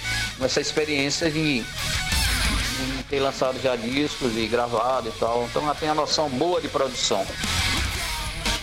essa 0.41 0.59
experiência 0.59 1.29
de, 1.29 1.61
de 1.61 3.03
ter 3.07 3.19
lançado 3.19 3.61
já 3.61 3.75
discos 3.75 4.35
e 4.35 4.47
gravado 4.47 5.07
e 5.07 5.19
tal, 5.19 5.45
então 5.47 5.63
já 5.67 5.75
tem 5.75 5.89
a 5.89 5.93
noção 5.93 6.29
boa 6.29 6.59
de 6.59 6.67
produção. 6.67 7.23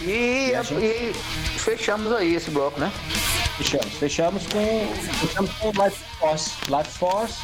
E, 0.00 0.52
e 0.80 1.12
fechamos 1.58 2.12
aí 2.12 2.34
esse 2.34 2.50
bloco, 2.50 2.80
né? 2.80 2.90
Fechamos. 3.58 3.92
Fechamos 3.94 4.46
com. 4.46 4.94
Fechamos 5.26 5.50
com 5.54 5.70
Life 5.70 6.04
Force. 6.20 6.52
Life 6.68 6.98
Force. 6.98 7.34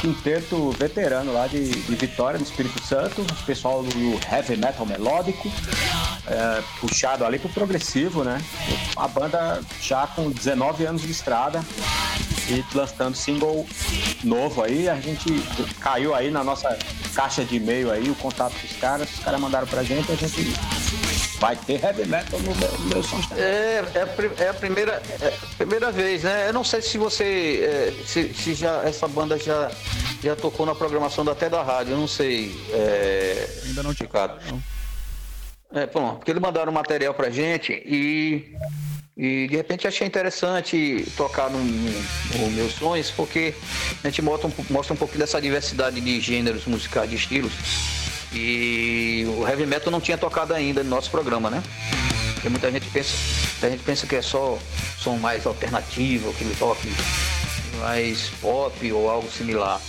Quinteto 0.00 0.72
veterano 0.72 1.32
lá 1.32 1.46
de, 1.46 1.70
de 1.70 1.94
Vitória, 1.94 2.36
no 2.36 2.44
Espírito 2.44 2.82
Santo. 2.84 3.22
O 3.22 3.44
pessoal 3.44 3.84
do 3.84 4.20
heavy 4.30 4.56
metal 4.56 4.84
melódico. 4.84 5.48
é, 6.26 6.62
puxado 6.80 7.24
ali 7.24 7.38
pro 7.38 7.48
progressivo, 7.50 8.24
né? 8.24 8.42
A 8.96 9.06
banda 9.06 9.60
já 9.80 10.04
com 10.08 10.30
19 10.30 10.84
anos 10.84 11.02
de 11.02 11.12
estrada 11.12 11.64
e 12.48 12.64
lançando 12.76 13.16
single 13.16 13.64
novo 14.24 14.64
aí. 14.64 14.88
A 14.88 15.00
gente 15.00 15.30
caiu 15.80 16.12
aí 16.12 16.28
na 16.28 16.42
nossa 16.42 16.76
caixa 17.14 17.44
de 17.44 17.56
e-mail 17.56 17.92
aí, 17.92 18.10
o 18.10 18.16
contato 18.16 18.54
dos 18.60 18.76
caras. 18.78 19.08
Os 19.12 19.20
caras 19.20 19.40
mandaram 19.40 19.66
pra 19.68 19.84
gente 19.84 20.10
a 20.10 20.16
gente 20.16 20.52
vai 21.42 21.56
ter 21.56 21.82
heavy 21.84 22.06
metal 22.06 22.38
no 22.38 22.54
meu, 22.54 22.70
no 22.78 22.84
meu 22.86 23.02
som. 23.02 23.18
É, 23.36 23.82
é, 23.96 24.44
é 24.44 24.48
a 24.48 24.54
primeira, 24.54 25.02
é 25.20 25.26
a 25.26 25.56
primeira 25.56 25.90
vez, 25.90 26.22
né? 26.22 26.48
Eu 26.48 26.52
não 26.52 26.62
sei 26.62 26.80
se 26.80 26.96
você. 26.96 27.60
é, 27.64 28.04
se, 28.06 28.32
se 28.32 28.54
já 28.54 28.80
essa 28.84 29.08
banda 29.08 29.36
já, 29.36 29.68
já 30.22 30.36
tocou 30.36 30.64
na 30.64 30.72
programação 30.74 31.24
da- 31.24 31.32
até 31.32 31.50
da 31.50 31.60
rádio, 31.60 31.94
eu 31.94 31.98
não 31.98 32.06
sei. 32.06 32.54
É, 32.70 33.48
Ainda 33.66 33.82
não 33.82 33.92
tinha. 33.92 34.06
Ricardo. 34.06 34.38
Não. 34.48 34.62
É, 35.74 35.84
pronto, 35.86 36.16
porque 36.18 36.30
eles 36.30 36.40
mandaram 36.40 36.70
material 36.70 37.12
pra 37.14 37.28
gente 37.30 37.72
e, 37.72 38.54
e 39.16 39.48
de 39.48 39.56
repente 39.56 39.88
achei 39.88 40.06
interessante 40.06 41.04
tocar 41.16 41.50
no, 41.50 41.58
no 41.58 42.50
Meus 42.52 42.74
Sonhos, 42.74 43.10
porque 43.10 43.52
a 44.04 44.08
gente 44.08 44.20
mostra 44.22 44.46
um, 44.48 44.52
mostra 44.70 44.92
um 44.94 44.96
pouquinho 44.96 45.20
dessa 45.20 45.40
diversidade 45.40 45.98
de 46.00 46.20
gêneros 46.20 46.66
musicais, 46.66 47.08
de 47.10 47.16
estilos. 47.16 47.52
E 48.34 49.26
o 49.36 49.46
heavy 49.46 49.66
metal 49.66 49.90
não 49.90 50.00
tinha 50.00 50.16
tocado 50.16 50.54
ainda 50.54 50.82
no 50.82 50.90
nosso 50.90 51.10
programa, 51.10 51.50
né? 51.50 51.62
Porque 52.34 52.48
muita 52.48 52.70
gente 52.70 52.88
pensa, 52.88 53.14
muita 53.52 53.70
gente 53.70 53.84
pensa 53.84 54.06
que 54.06 54.16
é 54.16 54.22
só 54.22 54.58
som 54.98 55.16
mais 55.16 55.46
alternativo, 55.46 56.30
aquele 56.30 56.54
toque 56.56 56.88
mais 57.78 58.30
pop 58.40 58.92
ou 58.92 59.10
algo 59.10 59.30
similar. 59.30 59.80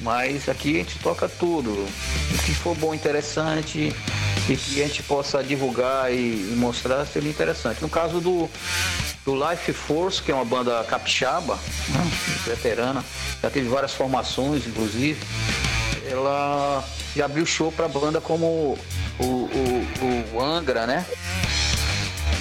Mas 0.00 0.48
aqui 0.48 0.76
a 0.76 0.78
gente 0.78 0.98
toca 0.98 1.28
tudo. 1.28 1.70
O 1.70 2.38
que 2.44 2.54
for 2.54 2.76
bom, 2.76 2.94
interessante 2.94 3.92
e 4.48 4.56
que 4.56 4.82
a 4.82 4.86
gente 4.86 5.02
possa 5.02 5.42
divulgar 5.42 6.12
e, 6.12 6.16
e 6.16 6.54
mostrar 6.56 7.04
seria 7.04 7.30
interessante. 7.30 7.82
No 7.82 7.88
caso 7.88 8.20
do, 8.20 8.48
do 9.24 9.50
Life 9.50 9.72
Force, 9.72 10.22
que 10.22 10.30
é 10.30 10.34
uma 10.34 10.44
banda 10.44 10.84
capixaba, 10.84 11.58
né, 11.88 12.10
veterana, 12.46 13.04
já 13.42 13.50
teve 13.50 13.68
várias 13.68 13.92
formações, 13.92 14.66
inclusive, 14.66 15.20
ela 16.10 16.84
já 17.14 17.24
abriu 17.24 17.44
show 17.46 17.70
para 17.72 17.86
a 17.86 17.88
banda 17.88 18.20
como 18.20 18.78
o, 19.18 19.24
o, 19.24 20.34
o 20.34 20.40
Angra, 20.42 20.86
né? 20.86 21.04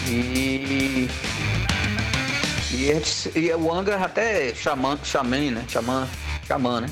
E 0.07 1.09
e, 2.71 2.85
gente- 2.85 3.31
e 3.37 3.51
o 3.53 3.73
Angra 3.73 3.97
até 3.97 4.53
xamã, 4.53 4.97
xamã, 5.03 5.37
né? 5.51 5.63
Xamã, 5.67 6.07
xamã, 6.47 6.81
né? 6.81 6.87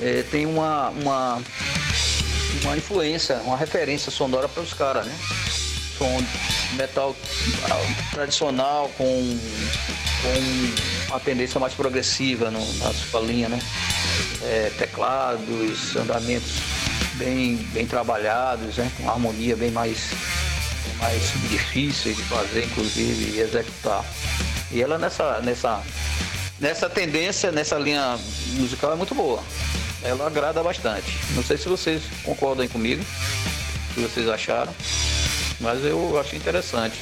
É, 0.00 0.22
tem 0.30 0.46
uma, 0.46 0.90
uma, 0.90 1.42
uma 2.62 2.76
influência, 2.76 3.36
uma 3.44 3.56
referência 3.56 4.10
sonora 4.10 4.48
para 4.48 4.62
os 4.62 4.72
caras, 4.72 5.06
né? 5.06 5.14
Som 5.98 6.22
metal 6.76 7.16
ah, 7.64 8.10
tradicional 8.12 8.88
com, 8.96 9.04
com 9.04 11.08
uma 11.08 11.20
tendência 11.20 11.58
mais 11.58 11.74
progressiva 11.74 12.50
no, 12.50 12.60
na 12.78 12.92
sua 12.92 13.20
linha, 13.20 13.48
né? 13.48 13.58
É, 14.42 14.70
teclados, 14.78 15.96
andamentos 15.96 16.52
bem, 17.14 17.56
bem 17.72 17.86
trabalhados, 17.86 18.76
né? 18.76 18.90
Com 18.96 19.10
harmonia 19.10 19.56
bem 19.56 19.72
mais 19.72 20.10
mais 20.98 21.22
difíceis 21.48 22.16
de 22.16 22.22
fazer, 22.24 22.64
inclusive, 22.64 23.36
e 23.36 23.40
executar. 23.40 24.04
E 24.70 24.82
ela 24.82 24.98
nessa, 24.98 25.40
nessa, 25.40 25.82
nessa 26.60 26.90
tendência, 26.90 27.50
nessa 27.50 27.78
linha 27.78 28.18
musical 28.54 28.92
é 28.92 28.96
muito 28.96 29.14
boa. 29.14 29.42
Ela 30.02 30.26
agrada 30.26 30.62
bastante. 30.62 31.16
Não 31.34 31.42
sei 31.42 31.56
se 31.56 31.68
vocês 31.68 32.02
concordam 32.24 32.66
comigo, 32.68 33.02
se 33.94 34.00
vocês 34.00 34.28
acharam, 34.28 34.72
mas 35.60 35.84
eu 35.84 36.18
achei 36.20 36.38
interessante 36.38 36.98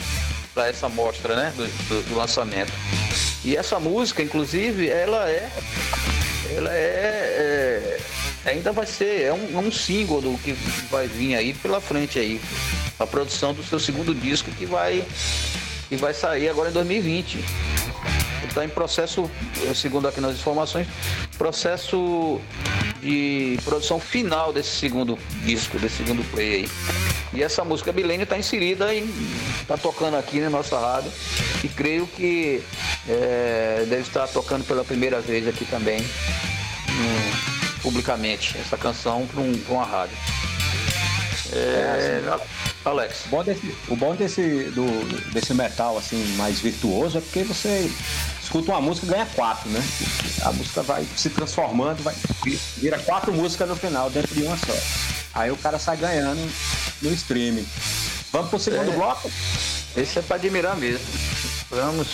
para 0.54 0.68
essa 0.68 0.88
mostra 0.88 1.36
né, 1.36 1.52
do, 1.56 1.66
do- 1.66 2.08
do 2.08 2.14
lançamento. 2.16 2.72
E 3.44 3.56
essa 3.56 3.78
música, 3.78 4.22
inclusive, 4.22 4.88
ela 4.88 5.28
é. 5.30 5.48
Ela 6.56 6.72
é. 6.72 7.98
é, 8.44 8.50
ainda 8.50 8.72
vai 8.72 8.86
ser. 8.86 9.22
É 9.22 9.32
um, 9.32 9.58
um 9.58 9.70
single 9.70 10.22
que 10.42 10.52
vai 10.90 11.06
vir 11.06 11.34
aí 11.36 11.52
pela 11.54 11.80
frente 11.80 12.18
aí. 12.18 12.40
A 12.98 13.06
produção 13.06 13.52
do 13.52 13.62
seu 13.62 13.78
segundo 13.78 14.14
disco 14.14 14.50
que 14.52 14.64
vai. 14.66 15.04
Que 15.88 15.96
vai 15.96 16.12
sair 16.14 16.48
agora 16.48 16.70
em 16.70 16.72
2020. 16.72 17.38
Está 18.56 18.64
em 18.64 18.70
processo, 18.70 19.30
segundo 19.74 20.08
aqui 20.08 20.18
nas 20.18 20.32
informações, 20.32 20.88
processo 21.36 22.40
de 23.02 23.58
produção 23.62 24.00
final 24.00 24.50
desse 24.50 24.70
segundo 24.70 25.18
disco, 25.44 25.78
desse 25.78 25.98
segundo 25.98 26.24
play 26.30 26.54
aí. 26.54 26.68
E 27.34 27.42
essa 27.42 27.62
música 27.62 27.92
Milênio 27.92 28.24
está 28.24 28.38
inserida 28.38 28.94
e 28.94 29.06
está 29.60 29.76
tocando 29.76 30.16
aqui 30.16 30.40
na 30.40 30.48
nossa 30.48 30.78
rádio. 30.78 31.12
E 31.62 31.68
creio 31.68 32.06
que 32.06 32.62
eh, 33.06 33.84
deve 33.90 34.00
estar 34.00 34.26
tocando 34.28 34.64
pela 34.64 34.82
primeira 34.82 35.20
vez 35.20 35.46
aqui 35.46 35.66
também, 35.66 36.00
hum, 36.00 37.80
publicamente, 37.82 38.56
essa 38.56 38.78
canção 38.78 39.26
para 39.26 39.42
um, 39.42 39.52
uma 39.68 39.84
rádio. 39.84 40.16
É, 41.52 42.22
Alex. 42.86 43.26
O 43.26 43.28
bom 43.28 43.44
desse, 43.44 43.74
o 43.88 43.96
bom 43.96 44.14
desse, 44.14 44.64
do, 44.70 45.32
desse 45.32 45.52
metal 45.52 45.98
assim 45.98 46.24
mais 46.36 46.60
virtuoso 46.60 47.18
é 47.18 47.20
porque 47.20 47.42
você 47.42 47.90
escuta 48.46 48.70
uma 48.70 48.80
música 48.80 49.06
e 49.06 49.10
ganha 49.10 49.26
quatro, 49.26 49.68
né? 49.70 49.82
A 50.42 50.52
música 50.52 50.80
vai 50.82 51.04
se 51.16 51.28
transformando, 51.30 52.00
vai 52.02 52.14
vira 52.76 52.96
quatro 53.00 53.32
músicas 53.32 53.68
no 53.68 53.74
final 53.76 54.08
dentro 54.08 54.32
de 54.34 54.42
uma 54.44 54.56
só. 54.56 54.72
Aí 55.34 55.50
o 55.50 55.56
cara 55.56 55.78
sai 55.78 55.96
ganhando 55.96 56.40
no 57.02 57.12
streaming. 57.12 57.66
Vamos 58.32 58.48
pro 58.50 58.58
segundo 58.58 58.92
É. 58.92 58.94
bloco? 58.94 59.30
Esse 59.96 60.20
é 60.20 60.22
para 60.22 60.36
admirar 60.36 60.76
mesmo. 60.76 61.04
Vamos. 61.70 62.06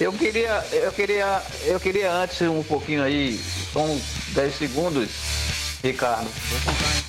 Eu 0.00 0.12
queria, 0.14 0.64
eu 0.72 0.90
queria, 0.92 1.42
eu 1.66 1.78
queria 1.78 2.10
antes 2.10 2.40
um 2.40 2.62
pouquinho 2.62 3.02
aí, 3.02 3.38
só 3.72 3.80
uns 3.80 4.02
10 4.28 4.56
segundos, 4.56 5.10
Ricardo. 5.84 6.28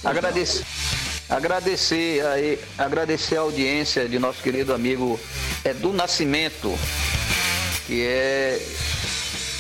Agradecer, 0.04 0.66
agradecer 1.30 2.26
aí, 2.26 2.60
agradecer 2.78 3.38
a 3.38 3.42
audiência 3.42 4.10
de 4.10 4.20
nosso 4.20 4.42
querido 4.44 4.74
amigo 4.74 5.18
Edu 5.64 5.94
Nascimento, 5.94 6.78
que 7.86 8.06
é 8.06 8.60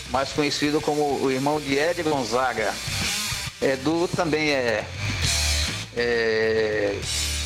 mais 0.09 0.31
conhecido 0.31 0.79
como 0.79 1.19
o 1.21 1.31
irmão 1.31 1.59
de 1.59 1.77
Ed 1.77 2.03
Gonzaga. 2.03 2.73
Edu 3.61 4.07
também 4.07 4.51
é, 4.51 4.85
é 5.95 6.95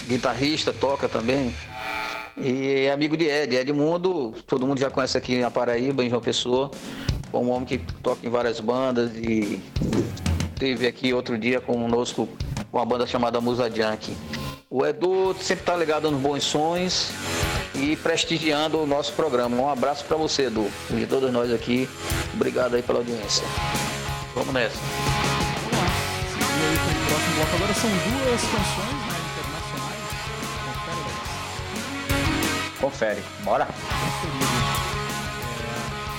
guitarrista, 0.08 0.74
toca 0.74 1.08
também. 1.08 1.54
E 2.36 2.86
é 2.86 2.92
amigo 2.92 3.16
de 3.18 3.26
Ed. 3.26 3.56
Edmundo, 3.56 4.34
todo 4.46 4.68
mundo 4.68 4.80
já 4.80 4.90
conhece 4.90 5.18
aqui 5.18 5.40
na 5.40 5.50
Paraíba, 5.50 6.04
em 6.04 6.10
João 6.10 6.22
Pessoa. 6.22 6.70
É 7.32 7.38
um 7.38 7.50
homem 7.50 7.66
que 7.66 7.78
toca 8.02 8.26
em 8.26 8.30
várias 8.30 8.60
bandas 8.60 9.12
e 9.16 9.62
teve 10.58 10.88
aqui 10.88 11.14
outro 11.14 11.38
dia 11.38 11.60
conosco 11.60 12.28
uma 12.72 12.86
banda 12.86 13.08
chamada 13.08 13.42
Musa 13.42 13.70
Junk. 13.70 14.16
O 14.70 14.86
Edu 14.86 15.36
sempre 15.40 15.64
tá 15.64 15.76
ligado 15.76 16.12
nos 16.12 16.22
bons 16.22 16.44
sons 16.44 17.12
e 17.78 17.96
prestigiando 17.96 18.82
o 18.82 18.88
nosso 18.88 19.14
programa. 19.14 19.56
Um 19.56 19.70
abraço 19.70 20.04
para 20.06 20.18
você, 20.18 20.48
Edu. 20.48 20.70
De 20.90 21.06
todos 21.06 21.32
nós 21.32 21.52
aqui. 21.54 21.88
Obrigado 22.34 22.76
aí 22.76 22.82
pela 22.82 23.00
audiência. 23.00 23.46
Vamos 24.34 24.54
nessa. 24.54 24.78
Vamos 24.78 25.78
lá. 25.78 25.86
Aí 26.58 26.76
o 26.76 26.80
próximo 27.08 27.36
bloco. 27.36 27.56
Agora 27.56 27.74
são 27.74 27.90
duas 27.90 28.42
canções 28.42 28.98
internacionais. 29.30 30.06
Confere. 30.66 31.06
Confere. 32.82 33.24
Bora. 33.44 33.64
É, 33.64 33.70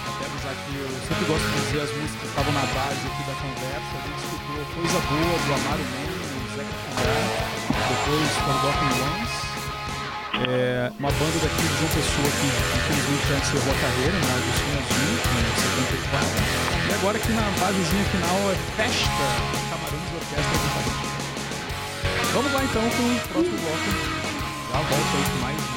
até 0.09 0.25
avisar 0.27 0.55
que 0.55 0.73
eu 0.79 0.88
sempre 1.09 1.25
gosto 1.27 1.47
de 1.47 1.53
dizer 1.66 1.81
as 1.83 1.90
músicas 1.90 2.21
que 2.21 2.27
estavam 2.27 2.53
na 2.53 2.61
base 2.61 3.03
aqui 3.03 3.23
da 3.27 3.35
conversa. 3.35 3.92
A 3.94 4.03
gente 4.07 4.23
escutou 4.25 4.62
Coisa 4.75 4.99
Boa 5.11 5.38
do 5.38 5.51
Amaro 5.55 5.85
Mendes, 5.90 6.55
Zeca 6.55 6.77
Camargo, 6.94 7.49
depois 7.88 8.31
Forgotten 8.47 8.92
Ones. 9.03 9.48
É, 10.46 10.92
uma 11.01 11.11
banda 11.11 11.38
daqui 11.42 11.62
de 11.62 11.74
João 11.79 11.90
Pessoa 11.90 12.31
que 12.31 12.46
infelizmente 12.79 13.42
encerrou 13.42 13.74
a 13.74 13.79
carreira, 13.81 14.14
né? 14.14 14.31
Agostinho 14.38 14.79
Azul, 14.79 15.11
em 15.11 15.55
74. 16.07 16.68
E 16.88 16.94
agora 16.94 17.18
aqui 17.18 17.33
na 17.33 17.42
basezinha 17.59 18.05
final 18.05 18.38
é 18.46 18.57
Festa, 18.77 19.27
Camarões 19.68 20.11
Orquestra 20.14 20.57
do. 20.62 20.68
Vamos 22.33 22.53
lá 22.53 22.62
então 22.62 22.83
com 22.83 23.03
o 23.03 23.18
próximo 23.33 23.59
bloco. 23.59 23.88
Já 24.70 24.79
volto 24.79 25.16
aí 25.16 25.24
com 25.33 25.38
mais 25.42 25.68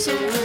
so 0.00 0.39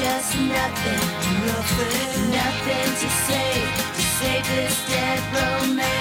just 0.00 0.34
nothing, 0.36 1.04
Nothing. 1.46 2.30
nothing 2.30 2.90
to 3.00 3.08
say 3.26 3.52
to 3.96 4.02
save 4.18 4.46
this 4.48 4.88
dead 4.88 5.20
romance. 5.34 5.99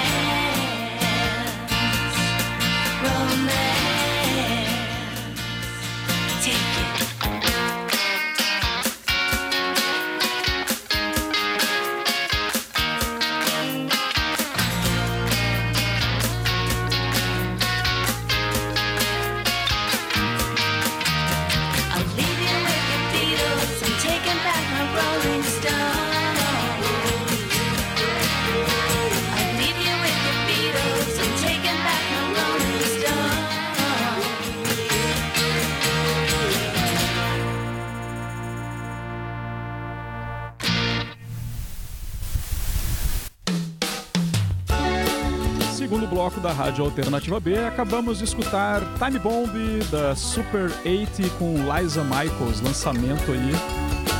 Rádio 46.80 46.86
Alternativa 46.86 47.40
B, 47.42 47.58
acabamos 47.58 48.20
de 48.20 48.24
escutar 48.24 48.82
Time 48.98 49.20
Bomb 49.20 49.52
da 49.92 50.16
Super 50.16 50.72
80 50.86 51.30
com 51.38 51.56
Liza 51.58 52.04
Michaels, 52.04 52.62
lançamento 52.62 53.32
aí 53.32 53.52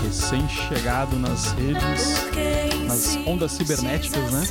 recém-chegado 0.04 1.16
nas 1.18 1.54
redes, 1.54 2.26
nas 2.86 3.18
ondas 3.26 3.54
cibernéticas, 3.54 4.32
né? 4.32 4.44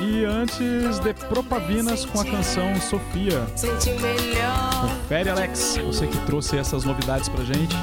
E 0.00 0.24
antes 0.24 0.98
de 1.00 1.12
Propavinas 1.28 2.06
com 2.06 2.20
a 2.20 2.24
canção 2.24 2.74
Sofia. 2.80 3.44
Confere, 4.80 5.28
Alex, 5.28 5.78
você 5.84 6.06
que 6.06 6.18
trouxe 6.24 6.56
essas 6.56 6.84
novidades 6.84 7.28
pra 7.28 7.44
gente. 7.44 7.76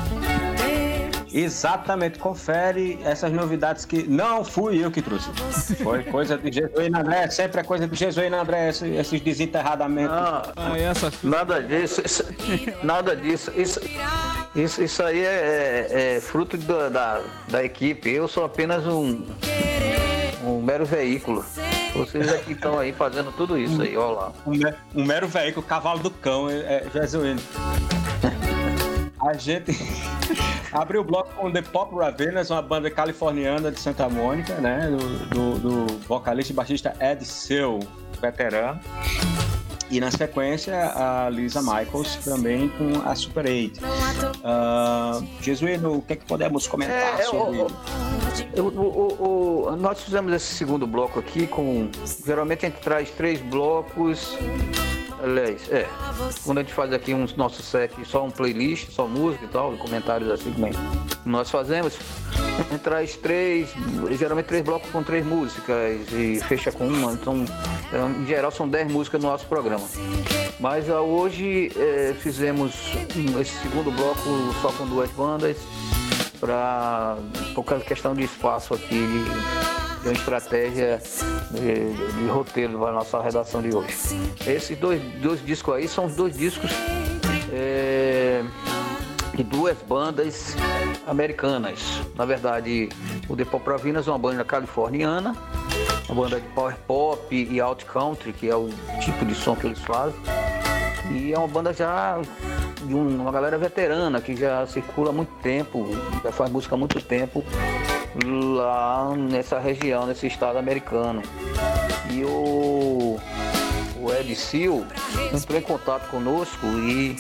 Exatamente, 1.44 2.20
confere 2.20 3.00
essas 3.04 3.32
novidades 3.32 3.86
que 3.86 4.04
não 4.08 4.44
fui 4.44 4.84
eu 4.84 4.92
que 4.92 5.02
trouxe. 5.02 5.30
Foi 5.84 6.04
coisa 6.04 6.38
de 6.38 6.52
Jesuíno 6.52 7.00
André, 7.00 7.30
sempre 7.30 7.62
é 7.62 7.64
coisa 7.64 7.88
de 7.88 7.96
Jesuíno 7.96 8.38
André, 8.40 8.70
esses, 8.70 9.22
desenterradamentos. 9.22 10.16
Ah, 10.16 10.44
Ah, 10.56 10.78
essa 10.78 11.12
nada 11.24 11.62
disso, 11.62 12.02
isso- 12.06 12.24
nada 12.84 13.16
disso. 13.16 13.52
Isso, 13.56 13.80
isso, 14.56 14.84
isso 14.84 15.04
aí 15.04 15.20
é, 15.20 15.88
é- 15.92 16.16
é 16.18 16.22
fruto 16.22 16.58
da, 16.58 16.90
da, 16.90 17.22
da 17.48 17.64
equipe. 17.64 18.10
Eu 18.10 18.28
sou 18.28 18.44
apenas 18.46 18.86
um, 18.86 19.24
um 20.44 20.62
mero 20.62 20.86
veículo. 20.86 21.46
Vocês 21.96 22.32
que 22.42 22.54
estão 22.54 22.78
aí 22.78 22.92
fazendo 22.94 23.32
tudo 23.32 23.58
isso 23.58 23.82
aí, 23.82 23.98
olha 23.98 24.14
lá. 24.14 24.32
Um, 24.46 25.02
um 25.02 25.06
mero 25.06 25.28
veículo, 25.28 25.66
cavalo 25.66 26.00
do 26.00 26.12
cão, 26.12 26.50
é, 26.50 26.56
é 26.56 26.86
Jesuíno. 26.94 27.42
A 29.22 29.34
gente 29.34 29.72
abriu 30.72 31.02
o 31.02 31.04
bloco 31.04 31.34
com 31.36 31.52
The 31.52 31.62
Pop 31.62 31.94
Ravenas, 31.96 32.50
uma 32.52 32.62
banda 32.62 32.90
californiana 32.90 33.72
de 33.72 33.80
Santa 33.80 34.08
Mônica, 34.08 34.54
né? 34.56 34.88
Do, 34.90 35.58
do- 35.58 35.86
do 35.88 35.98
vocalista 36.08 36.54
e 36.54 36.56
baixista 36.56 36.96
Ed 37.02 37.26
Seu, 37.26 37.80
veterano. 38.22 38.80
E 39.92 40.00
na 40.00 40.12
sequência, 40.12 40.76
a 40.96 41.28
Lisa 41.32 41.62
Michaels 41.64 42.18
também 42.24 42.70
com 42.70 43.02
a 43.10 43.16
Super 43.16 43.46
8. 43.48 43.82
Ah, 44.44 45.20
Jesuíno, 45.42 45.96
o 45.98 46.02
que, 46.04 46.14
é 46.14 46.16
que 46.16 46.26
podemos 46.26 46.68
comentar 46.68 47.20
É, 47.20 47.24
sobre 47.24 47.58
o- 47.58 47.68
Eu- 48.54 48.68
o- 48.68 48.70
o- 48.78 49.68
o- 49.72 49.76
nós 49.76 50.00
fizemos 50.04 50.32
esse 50.32 50.54
segundo 50.54 50.86
bloco 50.86 51.20
aqui 51.20 51.48
com. 51.48 51.90
Geralmente 52.24 52.68
a 52.68 52.70
gente 52.70 52.80
traz 52.82 53.10
três 53.10 53.42
blocos. 53.42 54.38
Aliás, 55.22 55.70
é. 55.70 55.86
Quando 56.44 56.60
a 56.60 56.62
gente 56.62 56.74
faz 56.74 56.94
aqui 56.94 57.14
um 57.14 57.28
nosso 57.36 57.62
set, 57.62 57.94
só 58.06 58.26
um 58.26 58.32
playlist, 58.32 58.90
só 58.92 59.06
música 59.06 59.46
e 59.46 59.48
tal, 59.48 59.74
comentários 59.74 60.30
assim 60.32 60.54
como 60.54 60.70
nós 61.26 61.50
fazemos, 61.50 61.98
traz 62.84 63.16
três, 63.16 63.70
geralmente 64.18 64.46
três 64.46 64.64
blocos 64.64 64.90
com 64.92 65.04
três 65.04 65.26
músicas 65.26 66.00
e 66.12 66.40
fecha 66.42 66.72
com 66.72 66.88
uma. 66.88 67.14
Então, 67.14 67.46
é, 67.92 68.22
em 68.22 68.26
geral 68.26 68.52
são 68.52 68.68
dez 68.68 68.90
músicas 68.90 69.22
no 69.22 69.30
nosso 69.30 69.46
programa. 69.46 69.86
Mas 70.60 70.90
ah, 70.90 71.02
hoje 71.02 71.72
é, 71.76 72.14
fizemos 72.20 72.74
esse 73.40 73.58
segundo 73.62 73.92
bloco 73.92 74.54
só 74.62 74.72
com 74.72 74.86
duas 74.86 75.10
bandas 75.12 75.58
para 76.40 77.18
por 77.54 77.64
causa 77.64 77.84
da 77.84 77.88
questão 77.88 78.14
de 78.14 78.24
espaço 78.24 78.74
aqui 78.74 79.06
tem 80.02 80.12
uma 80.12 80.14
estratégia 80.18 81.02
de, 81.52 81.94
de 81.94 82.28
roteiro 82.30 82.78
para 82.80 82.90
a 82.90 82.94
nossa 82.94 83.22
redação 83.22 83.62
de 83.62 83.76
hoje. 83.76 83.94
Esses 84.48 84.78
dois, 84.78 85.02
dois 85.22 85.44
discos 85.46 85.76
aí 85.76 85.88
são 85.88 86.08
dois 86.08 86.38
discos 86.38 86.72
é, 87.52 88.44
de 89.36 89.44
duas 89.44 89.78
bandas 89.88 90.56
americanas. 91.08 91.80
Na 92.16 92.26
verdade, 92.26 92.90
o 93.28 93.36
The 93.36 93.46
Popravinas 93.46 94.08
é 94.08 94.12
uma 94.12 94.20
banda 94.20 94.44
californiana, 94.44 95.36
uma 96.08 96.24
banda 96.24 96.40
de 96.40 96.48
power 96.50 96.76
pop 96.88 97.36
e 97.36 97.60
alt 97.60 97.84
country, 97.86 98.34
que 98.34 98.50
é 98.50 98.56
o 98.56 98.70
tipo 99.02 99.26
de 99.26 99.36
som 99.36 99.56
que 99.56 99.68
eles 99.68 99.80
fazem. 99.80 100.20
E 101.12 101.34
é 101.34 101.38
uma 101.38 101.48
banda 101.48 101.74
já 101.74 102.20
de 102.84 102.94
um- 102.94 103.22
uma 103.22 103.32
galera 103.32 103.58
veterana 103.58 104.22
que 104.22 104.36
já 104.36 104.66
circula 104.68 105.10
há 105.10 105.14
muito 105.14 105.32
tempo, 105.42 105.86
já 106.24 106.32
faz 106.32 106.50
música 106.52 106.76
há 106.76 106.78
muito 106.78 107.02
tempo 107.02 107.44
lá 108.26 109.14
nessa 109.16 109.60
região, 109.60 110.06
nesse 110.06 110.28
estado 110.28 110.58
americano. 110.58 111.22
E 112.12 112.24
o, 112.24 113.20
o 113.98 114.14
Ed 114.20 114.36
Sil 114.36 114.82
entrou 115.34 115.60
em 115.60 115.62
contato 115.62 116.10
conosco 116.10 116.66
e 116.66 117.16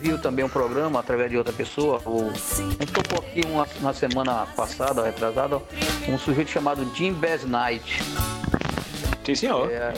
viu 0.00 0.18
também 0.18 0.44
um 0.44 0.48
programa 0.48 1.00
através 1.00 1.30
de 1.30 1.36
outra 1.38 1.52
pessoa. 1.52 2.00
O, 2.06 2.30
a 2.30 2.34
gente 2.34 2.92
tocou 2.92 3.18
aqui 3.18 3.42
uma, 3.46 3.66
na 3.80 3.92
semana 3.92 4.46
passada, 4.56 5.04
retrasada, 5.04 5.60
um 6.08 6.18
sujeito 6.18 6.50
chamado 6.50 6.84
Jim 6.94 7.12
Bass 7.12 7.44
Knight. 7.44 8.02
Sim, 9.24 9.34
senhor. 9.34 9.70
É, 9.70 9.94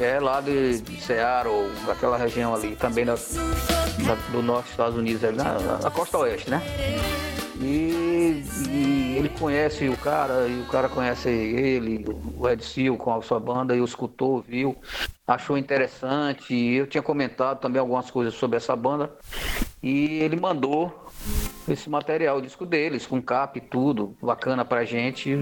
é 0.00 0.20
lá 0.20 0.40
de, 0.40 0.80
de 0.80 1.00
Seattle, 1.00 1.70
daquela 1.86 2.16
região 2.16 2.52
ali, 2.54 2.74
também 2.74 3.04
da, 3.04 3.14
da- 3.14 4.16
do 4.32 4.42
norte 4.42 4.64
dos 4.64 4.70
Estados 4.72 4.96
Unidos, 4.98 5.22
ali, 5.22 5.36
na, 5.36 5.54
na 5.78 5.90
costa 5.92 6.18
oeste, 6.18 6.50
né? 6.50 6.60
E, 7.60 8.42
e 8.68 9.14
ele 9.16 9.28
conhece 9.28 9.88
o 9.88 9.96
cara, 9.96 10.48
e 10.48 10.60
o 10.60 10.66
cara 10.66 10.88
conhece 10.88 11.28
ele, 11.28 12.04
o 12.36 12.48
Ed 12.48 12.64
Sil 12.64 12.96
com 12.98 13.14
a 13.14 13.22
sua 13.22 13.38
banda, 13.38 13.74
e 13.76 13.80
o 13.80 13.84
escutou, 13.84 14.40
viu, 14.40 14.76
achou 15.26 15.56
interessante. 15.56 16.54
E 16.54 16.74
eu 16.76 16.86
tinha 16.86 17.02
comentado 17.02 17.60
também 17.60 17.80
algumas 17.80 18.10
coisas 18.10 18.34
sobre 18.34 18.56
essa 18.56 18.74
banda. 18.74 19.12
E 19.82 20.20
ele 20.20 20.36
mandou 20.36 21.06
esse 21.68 21.88
material, 21.88 22.38
o 22.38 22.42
disco 22.42 22.66
deles, 22.66 23.06
com 23.06 23.20
cap 23.22 23.58
e 23.58 23.60
tudo, 23.60 24.16
bacana 24.20 24.64
pra 24.64 24.84
gente 24.84 25.36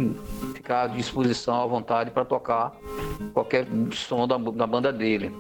ficar 0.55 0.83
à 0.83 0.87
disposição, 0.87 1.63
à 1.63 1.67
vontade 1.67 2.11
para 2.11 2.25
tocar 2.25 2.73
qualquer 3.33 3.67
som 3.93 4.27
da, 4.27 4.37
da 4.37 4.67
banda 4.67 4.93
dele. 4.93 5.33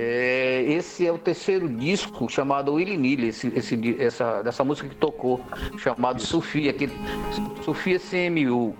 É, 0.00 0.62
esse 0.62 1.04
é 1.04 1.10
o 1.10 1.18
terceiro 1.18 1.68
disco 1.68 2.28
chamado 2.28 2.74
Willy 2.74 2.96
Nilly, 2.96 3.28
esse, 3.30 3.48
esse, 3.48 3.96
essa, 4.00 4.42
dessa 4.42 4.62
música 4.62 4.88
que 4.88 4.94
tocou, 4.94 5.40
chamado 5.76 6.22
Sofia, 6.22 6.72
que, 6.72 6.88
Sofia 7.64 7.98
CMU, 7.98 8.76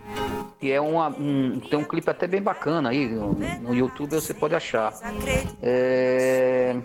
que 0.61 0.71
é 0.71 0.81
uma, 0.81 1.09
um, 1.09 1.59
tem 1.59 1.77
um 1.77 1.83
clipe 1.83 2.09
até 2.09 2.29
bem 2.29 2.41
bacana 2.41 2.91
aí, 2.91 3.09
no, 3.09 3.33
no 3.33 3.75
YouTube 3.75 4.15
você 4.15 4.33
pode 4.33 4.55
achar. 4.55 4.95
É, 5.61 6.77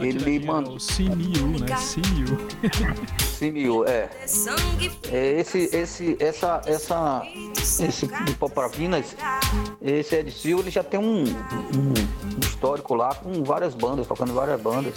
Ele 0.00 0.40
o 0.72 0.78
CNU, 0.78 1.60
né? 1.60 1.76
CNU. 1.76 2.36
CMU, 3.38 3.84
é. 3.84 4.08
É, 5.12 5.40
esse, 5.40 5.70
esse, 5.72 6.16
essa, 6.18 6.62
essa, 6.66 7.22
esse 7.56 8.08
de 8.08 8.34
Popravinas, 8.34 9.16
esse 9.80 10.16
Ed 10.16 10.32
Sil, 10.34 10.58
ele 10.58 10.70
já 10.70 10.82
tem 10.82 10.98
um, 10.98 11.22
um 11.22 12.40
histórico 12.40 12.94
lá 12.94 13.03
com 13.14 13.42
várias 13.42 13.74
bandas, 13.74 14.06
tocando 14.06 14.32
várias 14.32 14.60
bandas 14.60 14.94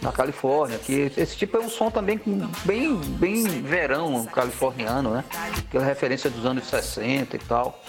na 0.00 0.12
Califórnia. 0.12 0.78
Que 0.78 1.12
esse 1.16 1.36
tipo 1.36 1.56
é 1.56 1.60
um 1.60 1.68
som 1.68 1.90
também 1.90 2.20
bem, 2.64 2.96
bem 2.96 3.44
verão 3.62 4.24
californiano, 4.26 5.10
né? 5.10 5.24
Aquela 5.58 5.84
referência 5.84 6.30
dos 6.30 6.46
anos 6.46 6.66
60 6.66 7.36
e 7.36 7.38
tal. 7.40 7.82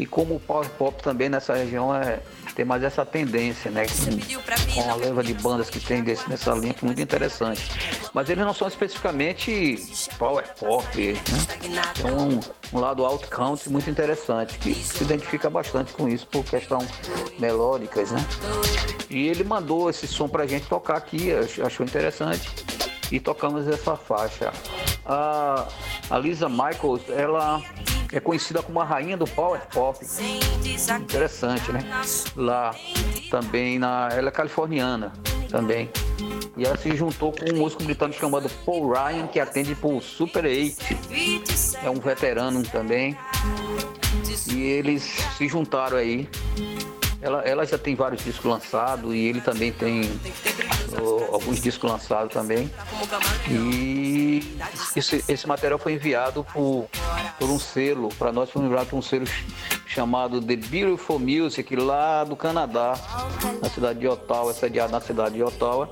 E 0.00 0.06
como 0.06 0.36
o 0.36 0.40
power 0.40 0.68
pop 0.70 1.02
também 1.02 1.28
nessa 1.28 1.54
região 1.54 1.94
é, 1.94 2.20
tem 2.54 2.64
mais 2.64 2.82
essa 2.82 3.04
tendência, 3.06 3.70
né? 3.70 3.86
Com, 3.86 4.74
com 4.74 4.90
a 4.90 4.94
leva 4.94 5.22
de 5.22 5.34
bandas 5.34 5.70
que 5.70 5.80
tem 5.80 6.02
desse, 6.02 6.28
nessa 6.28 6.52
linha 6.52 6.74
que 6.74 6.84
é 6.84 6.86
muito 6.86 7.00
interessante. 7.00 7.70
Mas 8.12 8.28
eles 8.28 8.44
não 8.44 8.54
são 8.54 8.66
especificamente 8.66 9.76
power 10.18 10.44
pop, 10.58 10.98
né? 10.98 11.82
Tem 11.94 12.12
um, 12.12 12.40
um 12.72 12.80
lado 12.80 13.04
alt 13.04 13.26
country 13.28 13.70
muito 13.70 13.88
interessante, 13.88 14.58
que 14.58 14.74
se 14.74 15.02
identifica 15.02 15.48
bastante 15.48 15.92
com 15.92 16.08
isso 16.08 16.26
por 16.26 16.44
questão 16.44 16.78
melódicas, 17.78 18.10
né? 18.10 18.24
E 19.08 19.28
ele 19.28 19.44
mandou 19.44 19.88
esse 19.88 20.06
som 20.06 20.28
pra 20.28 20.46
gente 20.46 20.66
tocar 20.66 20.96
aqui, 20.96 21.32
ach- 21.32 21.60
achou 21.60 21.84
interessante. 21.86 22.48
E 23.10 23.18
tocamos 23.18 23.66
essa 23.66 23.96
faixa. 23.96 24.52
A, 25.06 25.66
a 26.10 26.18
Lisa 26.18 26.48
Michaels, 26.48 27.02
ela 27.08 27.62
é 28.12 28.20
conhecida 28.20 28.62
como 28.62 28.80
a 28.80 28.84
rainha 28.84 29.16
do 29.16 29.26
power 29.26 29.60
pop. 29.72 30.04
Interessante, 31.04 31.72
né? 31.72 31.80
Lá 32.36 32.74
também 33.30 33.78
na. 33.78 34.08
Ela 34.12 34.28
é 34.28 34.30
californiana 34.30 35.12
também. 35.50 35.88
E 36.54 36.64
ela 36.66 36.76
se 36.76 36.94
juntou 36.94 37.32
com 37.32 37.50
um 37.54 37.58
músico 37.58 37.82
britânico 37.84 38.20
chamado 38.20 38.50
Paul 38.66 38.92
Ryan, 38.92 39.26
que 39.28 39.40
atende 39.40 39.74
por 39.74 40.02
Super 40.02 40.44
8. 40.44 40.76
É 41.82 41.88
um 41.88 41.94
veterano 42.00 42.62
também. 42.64 43.16
E 44.52 44.60
eles 44.62 45.02
se 45.38 45.48
juntaram 45.48 45.96
aí. 45.96 46.28
Ela, 47.20 47.40
ela 47.42 47.66
já 47.66 47.76
tem 47.76 47.96
vários 47.96 48.22
discos 48.24 48.44
lançados 48.44 49.12
e 49.12 49.18
ele 49.18 49.40
também 49.40 49.72
tem 49.72 50.02
alguns 51.32 51.60
discos 51.60 51.90
lançados 51.90 52.32
também. 52.32 52.70
E 53.50 54.56
esse, 54.94 55.24
esse 55.28 55.46
material 55.46 55.78
foi 55.80 55.94
enviado 55.94 56.44
por, 56.52 56.86
por 57.38 57.50
um 57.50 57.58
selo, 57.58 58.08
para 58.18 58.30
nós 58.30 58.50
foi 58.50 58.62
enviado 58.62 58.86
por 58.86 58.96
um 58.96 59.02
selo 59.02 59.26
ch- 59.26 59.44
chamado 59.86 60.40
The 60.40 60.54
Beautiful 60.56 61.18
Music, 61.18 61.74
lá 61.74 62.22
do 62.22 62.36
Canadá, 62.36 62.94
na 63.60 63.68
cidade 63.68 63.98
de 63.98 64.06
Ottawa, 64.06 64.54
sediado 64.54 64.92
na 64.92 65.00
cidade 65.00 65.34
de 65.34 65.42
Ottawa, 65.42 65.90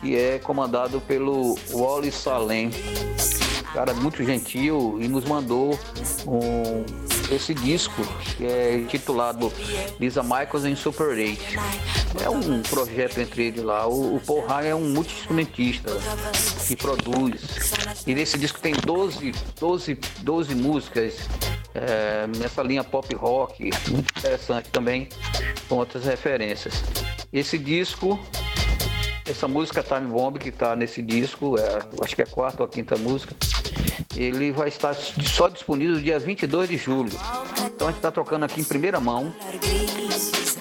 que 0.00 0.16
é 0.16 0.38
comandado 0.38 1.00
pelo 1.02 1.54
Wally 1.70 2.10
Salem. 2.10 2.70
Cara 3.74 3.92
muito 3.94 4.22
gentil 4.24 4.98
e 5.00 5.08
nos 5.08 5.24
mandou 5.24 5.78
um, 6.26 6.84
esse 7.34 7.54
disco 7.54 8.02
que 8.36 8.44
é 8.44 8.76
intitulado 8.76 9.52
Lisa 9.98 10.22
Michaels 10.22 10.64
em 10.64 10.76
Super 10.76 11.08
8. 11.08 11.40
É 12.22 12.28
um 12.28 12.62
projeto 12.62 13.18
entre 13.18 13.46
eles 13.46 13.62
lá. 13.62 13.86
O, 13.86 14.16
o 14.16 14.20
Paul 14.20 14.46
Ryan 14.46 14.68
é 14.68 14.74
um 14.74 14.88
multi-instrumentista 14.90 15.90
que 16.66 16.76
produz. 16.76 17.72
E 18.06 18.14
nesse 18.14 18.38
disco 18.38 18.60
tem 18.60 18.74
12, 18.74 19.32
12, 19.58 19.98
12 20.20 20.54
músicas 20.54 21.14
é, 21.74 22.26
nessa 22.38 22.62
linha 22.62 22.84
pop 22.84 23.14
rock, 23.14 23.70
muito 23.90 24.18
interessante 24.18 24.68
também, 24.70 25.08
com 25.68 25.76
outras 25.76 26.04
referências. 26.04 26.82
Esse 27.32 27.56
disco 27.56 28.20
essa 29.32 29.48
música 29.48 29.82
Time 29.82 30.06
Bomb 30.08 30.38
que 30.38 30.50
está 30.50 30.76
nesse 30.76 31.02
disco, 31.02 31.58
é, 31.58 31.78
acho 32.04 32.14
que 32.14 32.22
é 32.22 32.24
a 32.24 32.28
quarta 32.28 32.62
ou 32.62 32.66
a 32.66 32.68
quinta 32.68 32.96
música, 32.96 33.34
ele 34.14 34.52
vai 34.52 34.68
estar 34.68 34.94
só 34.94 35.48
disponível 35.48 35.96
dia 36.00 36.18
22 36.18 36.68
de 36.68 36.76
julho. 36.76 37.12
Então 37.82 37.88
a 37.88 37.90
gente 37.90 37.98
está 37.98 38.12
trocando 38.12 38.44
aqui 38.44 38.60
em 38.60 38.64
primeira 38.64 39.00
mão. 39.00 39.34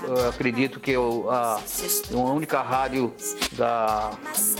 Eu 0.03 0.29
acredito 0.29 0.79
que 0.79 0.89
eu, 0.89 1.29
a, 1.29 1.61
única 2.11 2.59
rádio 2.63 3.13
da, 3.51 4.09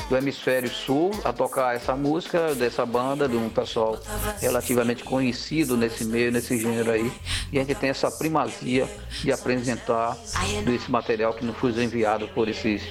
do 0.07 0.16
hemisfério 0.16 0.70
sul 0.70 1.09
a 1.24 1.34
tocar 1.34 1.76
essa 1.76 1.95
música 1.95 2.53
dessa 2.53 2.86
banda, 2.86 3.28
de 3.28 3.36
um 3.36 3.49
pessoal 3.49 3.97
relativamente 4.39 5.03
conhecido 5.03 5.76
nesse 5.76 6.05
meio, 6.05 6.32
nesse 6.32 6.55
gênero 6.55 6.91
aí. 6.91 7.12
E 7.51 7.57
a 7.57 7.64
gente 7.64 7.76
tem 7.76 7.89
essa 7.89 8.12
primazia 8.12 8.88
de 9.22 9.32
apresentar 9.32 10.16
desse 10.64 10.91
material 10.91 11.34
que 11.34 11.43
nos 11.43 11.57
foi 11.57 11.72
enviado 11.84 12.28
por 12.28 12.47
esses, 12.47 12.84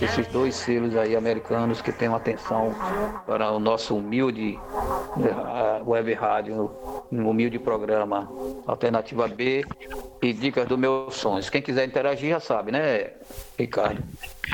esses 0.00 0.26
dois 0.28 0.54
selos 0.54 0.96
aí 0.96 1.16
americanos 1.16 1.82
que 1.82 1.90
têm 1.90 2.08
uma 2.08 2.18
atenção 2.18 2.72
para 3.26 3.50
o 3.50 3.58
nosso 3.58 3.96
humilde 3.96 4.58
eh, 5.18 5.82
web 5.84 6.14
rádio, 6.14 6.70
um 7.10 7.28
humilde 7.28 7.58
programa 7.58 8.30
Alternativa 9.08 9.28
B 9.28 9.64
e 10.22 10.32
dicas 10.32 10.68
do 10.68 10.76
meus 10.76 11.14
sons. 11.14 11.48
Quem 11.48 11.62
quiser 11.62 11.86
interagir 11.86 12.30
já 12.30 12.40
sabe, 12.40 12.72
né, 12.72 13.10
Ricardo? 13.58 14.02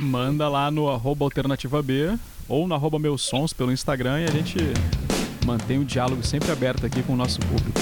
Manda 0.01 0.49
lá 0.49 0.71
no 0.71 0.89
arroba 0.89 1.25
alternativa 1.25 1.83
B 1.83 2.17
ou 2.49 2.67
no 2.67 2.75
arroba 2.75 2.99
meus 2.99 3.23
sons 3.23 3.53
pelo 3.53 3.73
Instagram 3.73 4.21
e 4.21 4.25
a 4.25 4.31
gente 4.31 4.59
mantém 5.45 5.79
o 5.79 5.85
diálogo 5.85 6.23
sempre 6.23 6.51
aberto 6.53 6.87
aqui 6.87 7.03
com 7.03 7.15
o 7.15 7.17
nosso 7.17 7.41
público. 7.41 7.81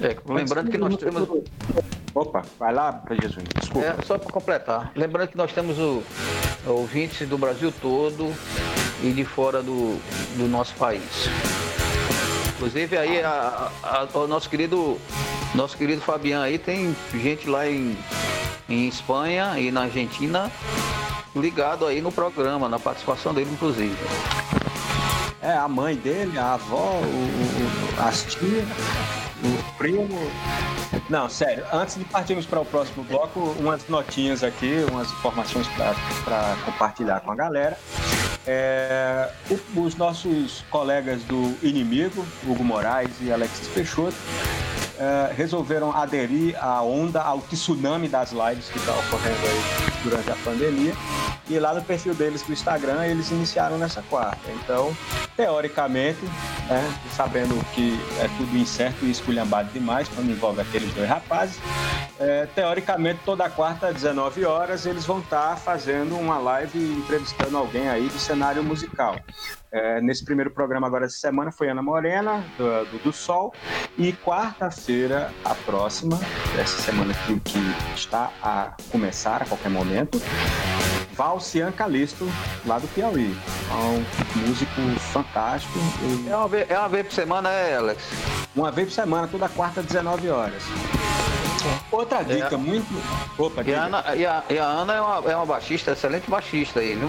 É, 0.00 0.16
lembrando 0.32 0.70
que 0.70 0.78
nós 0.78 0.96
temos. 0.96 1.28
Opa, 2.14 2.42
vai 2.58 2.72
lá, 2.72 3.02
Jesus. 3.20 3.44
Desculpa. 3.60 3.86
É, 3.86 4.02
só 4.02 4.18
para 4.18 4.32
completar, 4.32 4.92
lembrando 4.96 5.28
que 5.28 5.36
nós 5.36 5.52
temos 5.52 5.78
o, 5.78 6.02
ouvintes 6.66 7.28
do 7.28 7.36
Brasil 7.36 7.72
todo 7.82 8.34
e 9.02 9.12
de 9.12 9.24
fora 9.24 9.62
do, 9.62 10.00
do 10.36 10.48
nosso 10.48 10.74
país. 10.74 11.28
Inclusive 12.60 12.98
aí 12.98 13.22
a- 13.24 13.70
a- 13.82 14.06
a- 14.12 14.18
o 14.18 14.26
nosso 14.26 14.50
querido 14.50 14.98
nosso 15.54 15.78
querido 15.78 16.02
Fabiano 16.02 16.44
aí 16.44 16.58
tem 16.58 16.94
gente 17.14 17.48
lá 17.48 17.66
em, 17.66 17.96
em 18.68 18.86
Espanha 18.86 19.58
e 19.58 19.70
na 19.70 19.84
Argentina 19.84 20.52
ligado 21.34 21.86
aí 21.86 22.02
no 22.02 22.12
programa, 22.12 22.68
na 22.68 22.78
participação 22.78 23.32
dele 23.32 23.48
inclusive. 23.50 23.96
É, 25.40 25.52
a 25.56 25.66
mãe 25.66 25.96
dele, 25.96 26.38
a 26.38 26.52
avó, 26.52 27.00
o, 27.00 27.02
o- 27.02 28.06
as 28.06 28.24
tias, 28.24 28.66
o 29.42 29.72
primo. 29.78 30.06
Não, 31.08 31.30
sério, 31.30 31.64
antes 31.72 31.96
de 31.96 32.04
partirmos 32.04 32.44
para 32.44 32.60
o 32.60 32.64
próximo 32.66 33.02
bloco, 33.04 33.56
umas 33.58 33.88
notinhas 33.88 34.44
aqui, 34.44 34.84
umas 34.92 35.10
informações 35.12 35.66
para 36.26 36.56
compartilhar 36.66 37.20
com 37.20 37.32
a 37.32 37.34
galera. 37.34 37.78
É, 38.46 39.30
os 39.76 39.96
nossos 39.96 40.64
colegas 40.70 41.22
do 41.24 41.56
Inimigo, 41.62 42.26
Hugo 42.46 42.64
Moraes 42.64 43.12
e 43.20 43.30
Alexis 43.30 43.68
Peixoto, 43.68 44.16
é, 45.00 45.32
resolveram 45.32 45.90
aderir 45.96 46.54
à 46.62 46.82
onda, 46.82 47.22
ao 47.22 47.40
tsunami 47.40 48.06
das 48.06 48.32
lives 48.32 48.68
que 48.68 48.76
está 48.76 48.92
ocorrendo 48.92 49.40
aí 49.46 50.02
durante 50.04 50.30
a 50.30 50.36
pandemia. 50.44 50.92
E 51.48 51.58
lá 51.58 51.74
no 51.74 51.82
perfil 51.82 52.14
deles 52.14 52.42
do 52.42 52.52
Instagram, 52.52 53.06
eles 53.06 53.30
iniciaram 53.30 53.78
nessa 53.78 54.02
quarta. 54.02 54.50
Então, 54.52 54.94
teoricamente, 55.36 56.22
né, 56.68 56.94
sabendo 57.16 57.58
que 57.74 57.98
é 58.20 58.28
tudo 58.36 58.56
incerto 58.56 59.06
e 59.06 59.10
esculhambado 59.10 59.70
demais 59.72 60.06
quando 60.08 60.30
envolve 60.30 60.60
aqueles 60.60 60.92
dois 60.92 61.08
rapazes, 61.08 61.58
é, 62.18 62.46
teoricamente, 62.54 63.20
toda 63.24 63.48
quarta, 63.48 63.88
às 63.88 63.94
19 63.94 64.44
horas, 64.44 64.84
eles 64.84 65.06
vão 65.06 65.20
estar 65.20 65.56
fazendo 65.56 66.14
uma 66.16 66.38
live 66.38 66.78
entrevistando 66.78 67.56
alguém 67.56 67.88
aí 67.88 68.06
do 68.06 68.18
cenário 68.18 68.62
musical. 68.62 69.16
É, 69.72 70.00
nesse 70.00 70.24
primeiro 70.24 70.50
programa 70.50 70.86
agora 70.86 71.04
essa 71.04 71.16
semana 71.16 71.52
foi 71.52 71.68
Ana 71.68 71.82
Morena, 71.82 72.44
do, 72.58 72.84
do, 72.86 73.04
do 73.04 73.12
Sol, 73.12 73.54
e 73.96 74.12
quarta-feira, 74.12 75.32
a 75.44 75.54
próxima, 75.54 76.18
essa 76.58 76.82
semana 76.82 77.14
que, 77.14 77.38
que 77.40 77.58
está 77.94 78.32
a 78.42 78.74
começar 78.90 79.42
a 79.42 79.44
qualquer 79.46 79.70
momento, 79.70 80.20
Valcian 81.12 81.70
Calisto, 81.70 82.26
lá 82.66 82.78
do 82.78 82.88
Piauí. 82.88 83.36
É 83.70 83.74
um 83.74 84.46
músico 84.46 84.80
fantástico. 85.12 85.78
e 86.02 86.28
É 86.30 86.36
uma, 86.36 86.48
vez, 86.48 86.70
é 86.70 86.78
uma 86.78 86.88
vez 86.88 87.06
por 87.06 87.12
semana, 87.12 87.50
é, 87.50 87.76
Alex? 87.76 88.02
Uma 88.56 88.72
vez 88.72 88.88
por 88.88 88.94
semana, 88.94 89.28
toda 89.28 89.48
quarta, 89.48 89.82
19 89.82 90.30
horas. 90.30 90.62
Outra 91.90 92.22
dica 92.22 92.54
É. 92.54 92.56
muito. 92.56 92.86
Opa, 93.38 93.62
E 93.62 93.74
a 93.74 93.84
Ana, 93.84 94.04
e 94.16 94.26
a, 94.26 94.42
e 94.50 94.58
a 94.58 94.64
Ana 94.64 94.94
é, 94.94 95.00
uma, 95.00 95.32
é 95.32 95.36
uma 95.36 95.46
baixista, 95.46 95.92
excelente 95.92 96.30
baixista 96.30 96.80
aí, 96.80 96.94
viu? 96.94 97.08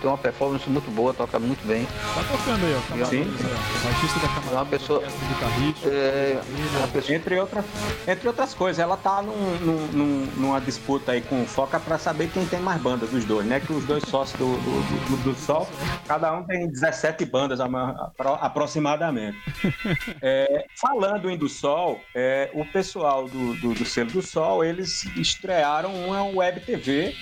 Tem 0.00 0.10
uma 0.10 0.18
performance 0.18 0.68
muito 0.68 0.90
boa, 0.90 1.12
toca 1.14 1.38
muito 1.38 1.66
bem. 1.66 1.86
Tá 2.14 2.22
tocando 2.30 2.64
aí, 2.66 2.74
ó. 2.76 2.80
Camarada 2.88 3.10
Sim. 3.10 3.22
Luiz, 3.24 3.40
ó. 3.44 3.84
Baixista 3.88 4.18
da 4.20 4.26
É 4.26 4.28
uma 4.30 4.40
Camarada 4.40 4.70
pessoa. 4.70 5.02
É, 5.84 6.40
uma 6.78 6.88
pessoa 6.88 7.16
Entre, 7.16 7.38
outra, 7.40 7.64
entre 8.06 8.28
outras 8.28 8.54
coisas, 8.54 8.78
ela 8.78 8.96
tá 8.96 9.22
num- 9.22 9.58
num- 9.60 9.86
num- 9.92 10.28
numa 10.36 10.60
disputa 10.60 11.12
aí 11.12 11.20
com 11.22 11.42
o 11.42 11.46
Foca 11.46 11.78
pra 11.80 11.98
saber 11.98 12.30
quem 12.32 12.44
tem 12.46 12.60
mais 12.60 12.80
bandas 12.80 13.10
dos 13.10 13.24
dois, 13.24 13.46
né? 13.46 13.60
Que 13.60 13.72
os 13.72 13.84
dois 13.84 14.02
sócios 14.08 14.38
do, 14.38 14.46
do, 14.56 15.16
do- 15.16 15.32
do 15.32 15.38
Sol, 15.38 15.68
cada 16.06 16.32
um 16.32 16.42
tem 16.44 16.68
17 16.68 17.24
bandas 17.24 17.58
aproximadamente. 18.40 19.38
É, 20.24 20.66
falando 20.80 21.28
em 21.30 21.36
do 21.36 21.48
Sol, 21.48 22.00
é, 22.14 22.50
o 22.54 22.64
pessoal 22.64 23.26
do, 23.28 23.54
do, 23.54 23.74
do 23.82 23.88
selo 23.88 24.10
do 24.10 24.22
Sol, 24.22 24.64
eles 24.64 25.04
estrearam 25.16 25.92
uma 25.94 26.24
web 26.24 26.60
TV 26.60 27.14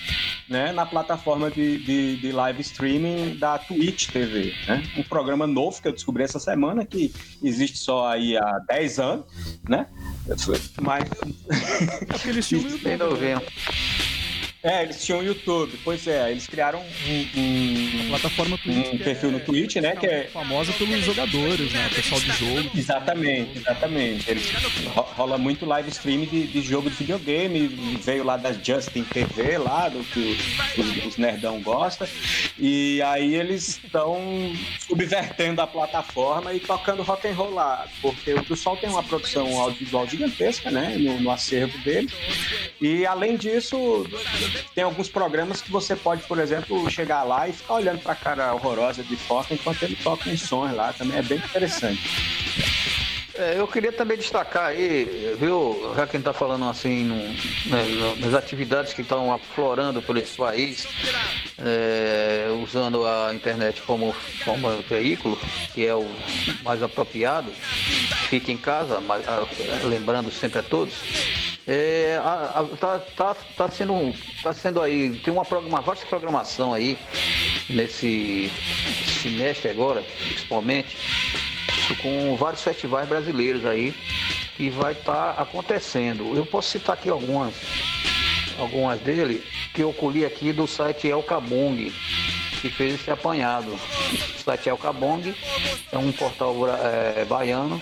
né, 0.47 0.71
na 0.71 0.85
plataforma 0.85 1.49
de, 1.49 1.83
de, 1.83 2.17
de 2.17 2.31
live 2.31 2.61
streaming 2.61 3.37
da 3.37 3.57
Twitch 3.57 4.09
TV. 4.09 4.53
Né? 4.67 4.83
Um 4.97 5.03
programa 5.03 5.47
novo 5.47 5.81
que 5.81 5.87
eu 5.87 5.91
descobri 5.91 6.23
essa 6.23 6.39
semana, 6.39 6.85
que 6.85 7.13
existe 7.41 7.77
só 7.77 8.07
aí 8.07 8.37
há 8.37 8.59
10 8.67 8.99
anos, 8.99 9.25
né? 9.67 9.87
Mas 10.81 11.09
no 12.25 12.61
YouTube. 12.61 12.77
bem 12.83 12.97
novinho. 12.97 13.41
É, 14.63 14.83
eles 14.83 15.03
tinham 15.03 15.19
o 15.19 15.23
YouTube, 15.23 15.73
pois 15.83 16.05
é, 16.07 16.29
eles 16.31 16.45
criaram 16.47 16.79
um, 16.79 17.39
um- 17.39 18.09
Plataforma 18.09 18.57
Twitch. 18.57 18.93
Um 18.93 18.97
perfil 18.97 19.31
no 19.31 19.39
Twitch, 19.39 19.75
né, 19.77 19.95
que 19.95 20.05
é- 20.05 20.23
famosa 20.25 20.71
pelos 20.73 21.03
jogadores, 21.03 21.71
né? 21.71 21.87
O 21.91 21.95
pessoal 21.95 22.21
de 22.21 22.31
jogo. 22.33 22.71
Exatamente, 22.75 23.57
exatamente. 23.57 24.29
Eles 24.29 24.51
ro- 24.93 25.01
rola 25.15 25.37
muito 25.37 25.65
live 25.65 25.89
stream 25.89 26.25
de, 26.25 26.45
de 26.47 26.61
jogo 26.61 26.89
de 26.89 26.95
videogame, 26.97 27.67
veio 28.03 28.23
lá 28.23 28.37
da 28.37 28.51
Justin 28.53 29.03
TV, 29.03 29.57
lá 29.57 29.89
do 29.89 30.03
que 30.03 30.37
os, 30.77 31.05
os 31.05 31.17
nerdão 31.17 31.61
gostam. 31.61 32.07
E 32.59 33.01
aí 33.03 33.33
eles 33.35 33.79
estão 33.83 34.19
subvertendo 34.87 35.61
a 35.61 35.67
plataforma 35.67 36.53
e 36.53 36.59
tocando 36.59 37.01
rock 37.01 37.27
and 37.27 37.33
roll 37.33 37.53
lá, 37.53 37.87
porque 38.01 38.33
o 38.33 38.43
pessoal 38.43 38.77
tem 38.77 38.89
uma 38.89 39.01
produção 39.03 39.59
audiovisual 39.59 40.07
gigantesca, 40.07 40.69
né, 40.69 40.95
no, 40.99 41.19
no 41.21 41.31
acervo 41.31 41.77
dele. 41.79 42.09
E 42.79 43.05
além 43.05 43.37
disso, 43.37 44.05
tem 44.73 44.83
alguns 44.83 45.09
programas 45.09 45.61
que 45.61 45.71
você 45.71 45.95
pode, 45.95 46.23
por 46.23 46.39
exemplo, 46.39 46.89
chegar 46.89 47.23
lá 47.23 47.47
e 47.47 47.53
ficar 47.53 47.75
olhando 47.75 47.99
pra 47.99 48.15
cara 48.15 48.53
horrorosa 48.53 49.03
de 49.03 49.15
foca 49.15 49.53
enquanto 49.53 49.83
ele 49.83 49.95
toca 49.95 50.29
uns 50.29 50.41
sons 50.41 50.73
lá, 50.73 50.93
também 50.93 51.17
é 51.17 51.21
bem 51.21 51.37
interessante. 51.37 52.01
É, 53.33 53.57
eu 53.57 53.67
queria 53.67 53.91
também 53.91 54.17
destacar 54.17 54.67
aí, 54.67 55.35
viu, 55.39 55.93
já 55.95 56.05
quem 56.05 56.19
está 56.19 56.33
falando 56.33 56.69
assim, 56.69 57.05
né, 57.65 58.15
nas 58.19 58.33
atividades 58.33 58.93
que 58.93 59.01
estão 59.01 59.33
aflorando 59.33 60.01
por 60.01 60.17
esse 60.17 60.35
país, 60.35 60.85
é, 61.57 62.47
usando 62.61 63.05
a 63.05 63.33
internet 63.33 63.81
como, 63.81 64.13
como 64.43 64.69
veículo, 64.83 65.39
que 65.73 65.87
é 65.87 65.95
o 65.95 66.05
mais 66.63 66.83
apropriado, 66.83 67.51
fique 68.29 68.51
em 68.51 68.57
casa, 68.57 68.99
mas, 68.99 69.27
ah, 69.27 69.47
lembrando 69.85 70.29
sempre 70.29 70.59
a 70.59 70.63
todos. 70.63 70.93
É, 71.67 72.19
a- 72.23 72.59
a- 72.61 72.77
tá, 72.77 72.99
tá, 73.15 73.35
tá 73.55 73.69
sendo, 73.69 73.93
tá 74.41 74.51
sendo 74.53 74.81
aí, 74.81 75.11
tem 75.23 75.31
uma, 75.31 75.43
uma 75.43 75.81
vasta 75.81 76.05
programação 76.07 76.73
aí 76.73 76.97
nesse 77.69 78.51
semestre 79.21 79.69
agora, 79.69 80.01
principalmente, 80.01 80.97
com 82.01 82.35
vários 82.35 82.63
festivais 82.63 83.07
brasileiros 83.07 83.65
aí 83.65 83.93
que 84.57 84.69
vai 84.71 84.93
estar 84.93 85.31
acontecendo. 85.31 86.35
Eu 86.35 86.45
posso 86.45 86.69
citar 86.69 86.95
aqui 86.95 87.09
algumas, 87.09 87.53
algumas 88.57 88.99
dele 88.99 89.43
que 89.73 89.81
eu 89.81 89.93
colhi 89.93 90.25
aqui 90.25 90.51
do 90.51 90.67
site 90.67 91.07
El 91.07 91.21
Cabong, 91.23 91.91
que 92.61 92.69
fez 92.69 92.95
esse 92.95 93.09
apanhado. 93.11 93.71
O 93.73 94.43
site 94.43 94.69
El 94.69 94.77
Cabong 94.77 95.33
é 95.91 95.97
um 95.97 96.11
portal 96.11 96.55
eh, 96.67 97.25
baiano 97.27 97.81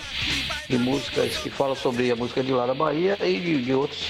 de 0.68 0.78
músicas 0.78 1.36
que 1.36 1.50
fala 1.50 1.74
sobre 1.74 2.10
a 2.10 2.16
música 2.16 2.42
de 2.42 2.52
lá 2.52 2.66
da 2.66 2.74
Bahia 2.74 3.16
e 3.20 3.38
de, 3.38 3.62
de 3.62 3.74
outros, 3.74 4.00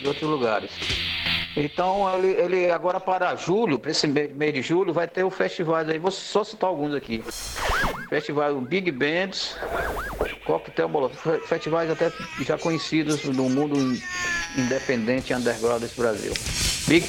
de 0.00 0.06
outros 0.08 0.28
lugares. 0.28 0.70
Então, 1.56 2.12
ele, 2.18 2.32
ele 2.40 2.70
agora 2.70 2.98
para 2.98 3.36
julho, 3.36 3.78
para 3.78 3.92
esse 3.92 4.08
mês 4.08 4.52
de 4.52 4.60
julho, 4.62 4.92
vai 4.92 5.06
ter 5.06 5.22
o 5.22 5.30
festival 5.30 5.76
aí. 5.76 5.98
Vou 6.00 6.10
só 6.10 6.42
citar 6.42 6.68
alguns 6.68 6.92
aqui. 6.94 7.22
Festival 8.08 8.60
Big 8.60 8.90
Bands, 8.90 9.56
Coquetel 10.44 10.88
Molotov, 10.88 11.16
fe- 11.16 11.46
festivais 11.46 11.88
até 11.90 12.10
já 12.40 12.58
conhecidos 12.58 13.22
no 13.24 13.48
mundo 13.48 13.78
in- 13.78 14.02
independente 14.58 15.32
underground 15.32 15.80
desse 15.80 15.96
Brasil. 15.96 16.32
Big, 16.88 17.06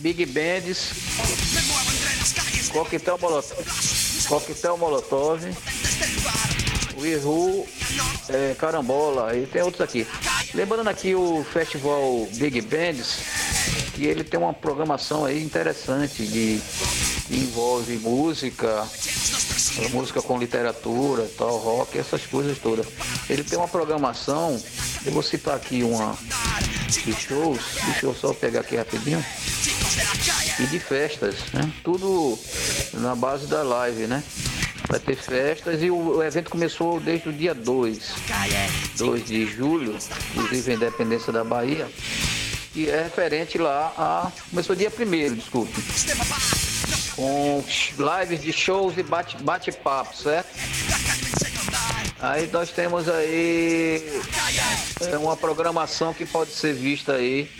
Big 0.00 0.26
Bands, 0.26 0.92
Coquetel 2.76 3.16
Molotov, 3.18 3.66
Coquetel 4.28 4.76
Molotov, 4.76 5.40
Wihu, 6.98 7.66
é, 8.28 8.54
Carambola, 8.58 9.34
e 9.34 9.46
tem 9.46 9.62
outros 9.62 9.80
aqui. 9.80 10.06
Lembrando 10.52 10.88
aqui 10.88 11.14
o 11.14 11.42
festival 11.54 12.28
Big 12.34 12.60
Bands, 12.60 13.20
que 13.94 14.04
ele 14.04 14.22
tem 14.22 14.38
uma 14.38 14.52
programação 14.52 15.24
aí 15.24 15.42
interessante 15.42 16.26
de 16.26 16.60
que 17.26 17.36
envolve 17.36 17.96
música, 17.96 18.86
música 19.90 20.20
com 20.20 20.38
literatura, 20.38 21.26
tal, 21.38 21.56
rock, 21.56 21.98
essas 21.98 22.26
coisas 22.26 22.58
todas. 22.58 22.86
Ele 23.30 23.42
tem 23.42 23.56
uma 23.56 23.68
programação, 23.68 24.62
eu 25.06 25.12
vou 25.12 25.22
citar 25.22 25.56
aqui 25.56 25.82
uma 25.82 26.14
de 26.88 27.14
shows, 27.14 27.58
deixa 27.86 28.04
eu 28.04 28.14
só 28.14 28.34
pegar 28.34 28.60
aqui 28.60 28.76
rapidinho. 28.76 29.24
E 30.58 30.66
de 30.66 30.78
festas, 30.78 31.34
né? 31.52 31.70
Tudo 31.84 32.38
na 32.94 33.14
base 33.14 33.46
da 33.46 33.62
live, 33.62 34.06
né? 34.06 34.22
Vai 34.88 35.00
ter 35.00 35.16
festas 35.16 35.82
e 35.82 35.90
o, 35.90 36.22
evento 36.22 36.48
começou 36.50 37.00
desde 37.00 37.28
o 37.28 37.32
dia 37.32 37.52
2, 37.54 37.98
2 38.96 39.24
de 39.26 39.46
julho, 39.46 39.96
inclusive 40.34 40.70
a 40.72 40.74
independência 40.74 41.32
da 41.32 41.42
Bahia, 41.44 41.88
que 42.72 42.88
é 42.88 43.02
referente 43.02 43.58
lá 43.58 43.92
a. 43.98 44.32
Começou 44.50 44.76
dia 44.76 44.90
1 44.90 45.34
desculpe. 45.34 45.72
Com 47.16 47.64
lives 48.20 48.40
de 48.42 48.52
shows 48.52 48.96
e 48.96 49.02
bate- 49.02 49.42
bate-papo, 49.42 50.14
certo? 50.16 50.48
Aí 52.20 52.48
nós 52.52 52.70
temos 52.70 53.08
aí 53.08 54.20
é, 55.00 55.18
uma 55.18 55.36
programação 55.36 56.14
que 56.14 56.24
pode 56.24 56.52
ser 56.52 56.74
vista 56.74 57.14
aí 57.14 57.50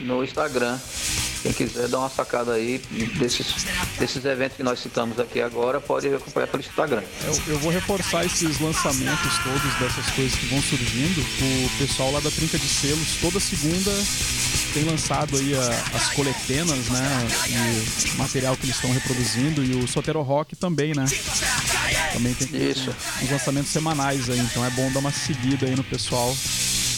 no 0.00 0.24
Instagram. 0.24 0.78
Quem 1.42 1.52
quiser 1.52 1.88
dar 1.88 1.98
uma 1.98 2.10
sacada 2.10 2.52
aí 2.54 2.78
desses, 3.18 3.46
desses 3.98 4.24
eventos 4.24 4.56
que 4.56 4.62
nós 4.62 4.78
citamos 4.80 5.18
aqui 5.20 5.40
agora, 5.40 5.80
pode 5.80 6.08
acompanhar 6.12 6.48
pelo 6.48 6.62
Instagram. 6.62 7.02
Eu, 7.24 7.42
eu 7.54 7.58
vou 7.60 7.70
reforçar 7.70 8.24
esses 8.24 8.58
lançamentos 8.60 9.38
todos 9.44 9.74
dessas 9.78 10.12
coisas 10.14 10.34
que 10.38 10.46
vão 10.46 10.60
surgindo. 10.62 11.20
O 11.20 11.78
pessoal 11.78 12.10
lá 12.10 12.20
da 12.20 12.30
Trinca 12.30 12.58
de 12.58 12.66
Selos, 12.68 13.16
toda 13.20 13.38
segunda, 13.38 13.90
tem 14.74 14.84
lançado 14.84 15.36
aí 15.36 15.54
a- 15.54 15.96
as 15.96 16.08
coletenas, 16.12 16.86
né? 16.88 17.28
E 17.48 18.16
material 18.16 18.56
que 18.56 18.64
eles 18.66 18.74
estão 18.76 18.92
reproduzindo. 18.92 19.64
E 19.64 19.74
o 19.76 19.86
Sotero 19.86 20.22
Rock 20.22 20.56
também, 20.56 20.92
né? 20.94 21.04
Também 22.12 22.34
tem 22.34 22.48
Isso. 22.70 22.94
uns 23.22 23.30
lançamentos 23.30 23.70
semanais 23.70 24.28
aí, 24.28 24.38
então 24.40 24.64
é 24.64 24.70
bom 24.70 24.90
dar 24.92 24.98
uma 25.00 25.12
seguida 25.12 25.66
aí 25.66 25.76
no 25.76 25.84
pessoal 25.84 26.36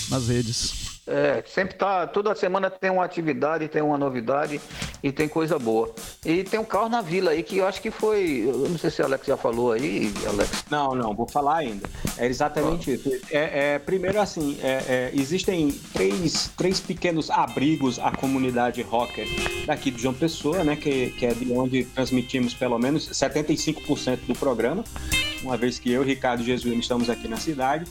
nas 0.09 0.29
redes. 0.29 0.90
É, 1.07 1.43
sempre 1.47 1.75
tá. 1.75 2.07
Toda 2.07 2.35
semana 2.35 2.71
tem 2.71 2.91
uma 2.91 3.05
atividade, 3.05 3.69
tem 3.69 3.83
uma 3.83 3.99
novidade 3.99 4.61
e 5.03 5.11
tem 5.11 5.29
coisa 5.29 5.59
boa. 5.59 5.93
E 6.25 6.45
tem 6.45 6.61
um 6.61 6.65
carro 6.65 6.89
na 6.89 7.01
vila 7.01 7.33
aí 7.33 7.43
que 7.43 7.59
eu 7.59 7.67
acho 7.67 7.81
que 7.81 7.91
foi. 7.91 8.45
Eu 8.47 8.69
não 8.69 8.79
sei 8.79 8.91
se 8.91 9.03
o 9.03 9.05
Alex 9.05 9.27
já 9.27 9.37
falou 9.37 9.73
aí, 9.73 10.13
Alex. 10.27 10.65
Não, 10.71 10.95
não, 10.95 11.15
vou 11.15 11.27
falar 11.27 11.59
ainda. 11.59 11.89
É 12.17 12.27
exatamente 12.27 12.93
isso. 12.93 13.11
É, 13.31 13.75
é, 13.75 13.79
primeiro, 13.79 14.21
assim, 14.21 14.59
é, 14.63 14.85
é, 14.89 15.11
existem 15.15 15.71
três, 15.93 16.51
três 16.57 16.81
pequenos 16.81 17.31
abrigos 17.31 17.99
à 17.99 18.13
comunidade 18.13 18.83
rocker 18.83 19.27
daqui 19.67 19.91
de 19.91 20.03
João 20.03 20.15
Pessoa, 20.15 20.63
né? 20.63 20.77
Que, 20.77 21.11
que 21.11 21.27
é 21.27 21.35
de 21.35 21.53
onde 21.53 21.85
transmitimos 21.85 22.55
pelo 22.55 22.79
menos 22.79 23.09
75% 23.09 24.19
do 24.27 24.35
programa. 24.35 24.85
Uma 25.43 25.57
vez 25.57 25.79
que 25.79 25.91
eu, 25.91 26.03
Ricardo 26.03 26.43
e 26.43 26.47
Jesuíno 26.47 26.81
estamos 26.81 27.09
aqui 27.09 27.27
na 27.27 27.37
cidade. 27.37 27.85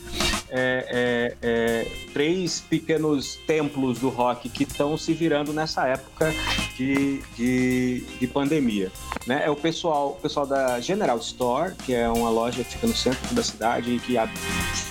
É, 0.48 0.86
é, 0.90 1.36
é, 1.42 1.86
três 2.12 2.60
pequenos 2.60 3.36
templos 3.46 3.98
do 3.98 4.08
rock 4.08 4.48
que 4.48 4.64
estão 4.64 4.96
se 4.96 5.12
virando 5.12 5.52
nessa 5.52 5.86
época 5.86 6.32
de, 6.76 7.18
de, 7.36 8.00
de 8.18 8.26
pandemia. 8.26 8.90
Né? 9.26 9.42
É 9.44 9.50
o 9.50 9.56
pessoal, 9.56 10.10
o 10.18 10.22
pessoal 10.22 10.46
da 10.46 10.80
General 10.80 11.18
Store, 11.18 11.74
que 11.84 11.94
é 11.94 12.08
uma 12.08 12.30
loja 12.30 12.62
que 12.64 12.72
fica 12.72 12.86
no 12.86 12.94
centro 12.96 13.34
da 13.34 13.42
cidade 13.42 13.90
e 13.94 13.98
que 14.00 14.16
é- 14.16 14.28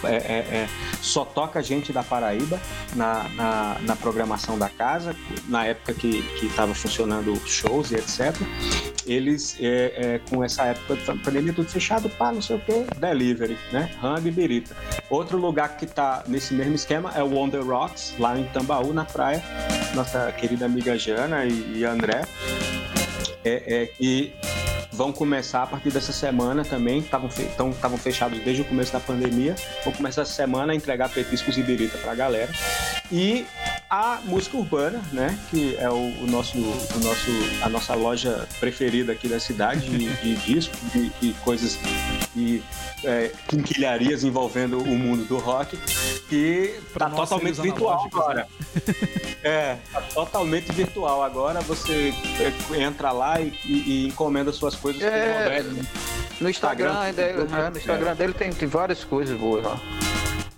é- 0.03 0.07
é, 0.07 0.69
só 1.01 1.25
toca 1.25 1.61
gente 1.61 1.91
da 1.91 2.03
Paraíba 2.03 2.59
na, 2.95 3.27
na, 3.29 3.77
na 3.81 3.95
programação 3.95 4.57
da 4.57 4.69
casa, 4.69 5.15
na 5.47 5.65
época 5.65 5.93
que 5.93 6.23
estava 6.41 6.73
funcionando 6.73 7.35
shows 7.45 7.91
e 7.91 7.95
etc. 7.95 8.35
Eles, 9.05 9.55
é, 9.59 9.93
é, 9.95 10.21
com 10.29 10.43
essa 10.43 10.65
época 10.65 10.95
de 10.95 11.23
pandemia, 11.23 11.51
tudo 11.53 11.67
fechado, 11.69 12.09
pá, 12.09 12.31
não 12.31 12.41
sei 12.41 12.57
o 12.57 12.59
que, 12.59 12.85
delivery, 12.99 13.57
né? 13.71 13.89
Rango 13.99 14.27
e 14.27 14.31
birita. 14.31 14.75
Outro 15.09 15.37
lugar 15.37 15.77
que 15.77 15.85
está 15.85 16.23
nesse 16.27 16.53
mesmo 16.53 16.75
esquema 16.75 17.11
é 17.15 17.23
o 17.23 17.27
Wonder 17.33 17.65
Rocks, 17.65 18.13
lá 18.19 18.37
em 18.37 18.43
Tambaú, 18.45 18.93
na 18.93 19.05
praia. 19.05 19.43
Nossa 19.95 20.31
querida 20.33 20.65
amiga 20.65 20.97
Jana 20.97 21.45
e, 21.45 21.78
e 21.79 21.85
André. 21.85 22.21
É, 23.43 23.83
é 23.83 23.85
que 23.85 24.33
vão 24.91 25.13
começar 25.13 25.63
a 25.63 25.67
partir 25.67 25.91
dessa 25.91 26.11
semana 26.11 26.65
também, 26.65 26.99
estavam 26.99 27.97
fechados 27.97 28.37
desde 28.43 28.63
o 28.63 28.65
começo 28.65 28.91
da 28.91 28.99
pandemia, 28.99 29.55
vão 29.85 29.93
começar 29.93 30.23
essa 30.23 30.33
semana 30.33 30.73
a 30.73 30.75
entregar 30.75 31.09
petiscos 31.09 31.57
e 31.57 31.63
birita 31.63 31.97
pra 31.99 32.13
galera. 32.13 32.51
E 33.09 33.45
a 33.89 34.19
música 34.23 34.55
urbana, 34.55 35.01
né, 35.11 35.37
que 35.49 35.75
é 35.77 35.89
o, 35.89 35.95
o 35.95 36.27
nosso, 36.27 36.57
o 36.57 36.99
nosso, 37.03 37.31
a 37.63 37.69
nossa 37.69 37.95
loja 37.95 38.47
preferida 38.59 39.11
aqui 39.13 39.27
da 39.27 39.39
cidade 39.39 39.89
de, 39.89 40.07
de 40.15 40.35
discos 40.35 40.77
e, 40.93 41.11
e 41.21 41.33
coisas 41.43 41.77
e 42.35 42.61
é, 43.03 43.31
quinquilharias 43.47 44.23
envolvendo 44.23 44.77
o 44.79 44.97
mundo 44.97 45.25
do 45.25 45.37
rock, 45.37 45.75
que 46.29 46.75
Pra 46.93 47.09
tá 47.09 47.15
totalmente 47.15 47.59
virtual 47.61 48.05
agora. 48.13 48.47
É, 49.41 49.77
tá 49.93 50.01
totalmente 50.01 50.69
virtual. 50.73 51.23
Agora 51.23 51.61
você 51.61 52.13
é, 52.41 52.77
entra 52.81 53.13
lá 53.13 53.39
e, 53.39 53.53
e- 53.65 53.83
e 53.87 54.07
encomenda 54.07 54.51
suas 54.51 54.75
coisas 54.75 55.01
É. 55.01 55.63
No 56.41 56.49
Instagram, 56.49 56.49
Instagram, 56.49 56.99
ainda, 56.99 57.21
é, 57.21 57.29
é. 57.31 57.69
no 57.69 57.77
Instagram 57.77 58.15
dele 58.17 58.33
tem, 58.33 58.51
tem 58.51 58.67
várias 58.67 59.05
coisas 59.05 59.39
boas 59.39 59.63
lá. 59.63 59.79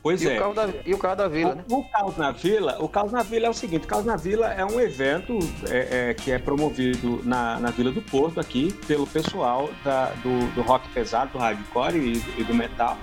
Pois 0.04 0.22
E, 0.22 0.30
é. 0.30 0.36
o 0.36 0.40
carro 0.40 0.54
da, 0.56 0.70
e 0.86 0.94
o 0.94 0.98
carro 0.98 1.16
da 1.16 1.28
vila, 1.28 1.56
né? 1.56 1.64
O, 1.70 1.76
o 1.80 1.90
Caos 1.90 2.18
na 2.18 2.32
Vila, 2.32 2.78
o 2.80 2.90
Caos 2.90 3.12
na 3.12 3.22
Vila 3.22 3.46
é 3.46 3.50
o 3.50 3.54
seguinte, 3.54 3.84
o 3.86 3.88
Caos 3.88 4.04
na 4.04 4.16
Vila 4.16 4.52
é 4.52 4.66
um 4.66 4.80
evento 4.80 5.38
é, 5.70 6.10
é, 6.10 6.14
que 6.16 6.32
é 6.32 6.40
promovido 6.40 7.22
na, 7.24 7.60
na 7.60 7.70
Vila 7.70 7.92
do 7.92 8.02
Porto 8.02 8.40
aqui 8.40 8.74
pelo 8.88 9.06
pessoal 9.06 9.70
da- 9.84 10.12
do, 10.24 10.54
do 10.56 10.62
rock 10.64 10.90
pesado, 10.90 11.34
do 11.34 11.38
hardcore 11.38 11.98
e, 11.98 12.24
e 12.40 12.44
do 12.44 12.54
metal. 12.54 12.98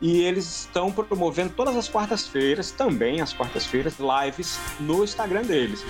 E 0.00 0.22
eles 0.22 0.62
estão 0.62 0.90
promovendo 0.90 1.52
todas 1.54 1.76
as 1.76 1.88
quartas-feiras, 1.88 2.72
também 2.72 3.20
as 3.20 3.32
quartas-feiras, 3.32 3.94
lives 4.00 4.58
no 4.80 5.04
Instagram 5.04 5.42
deles. 5.42 5.84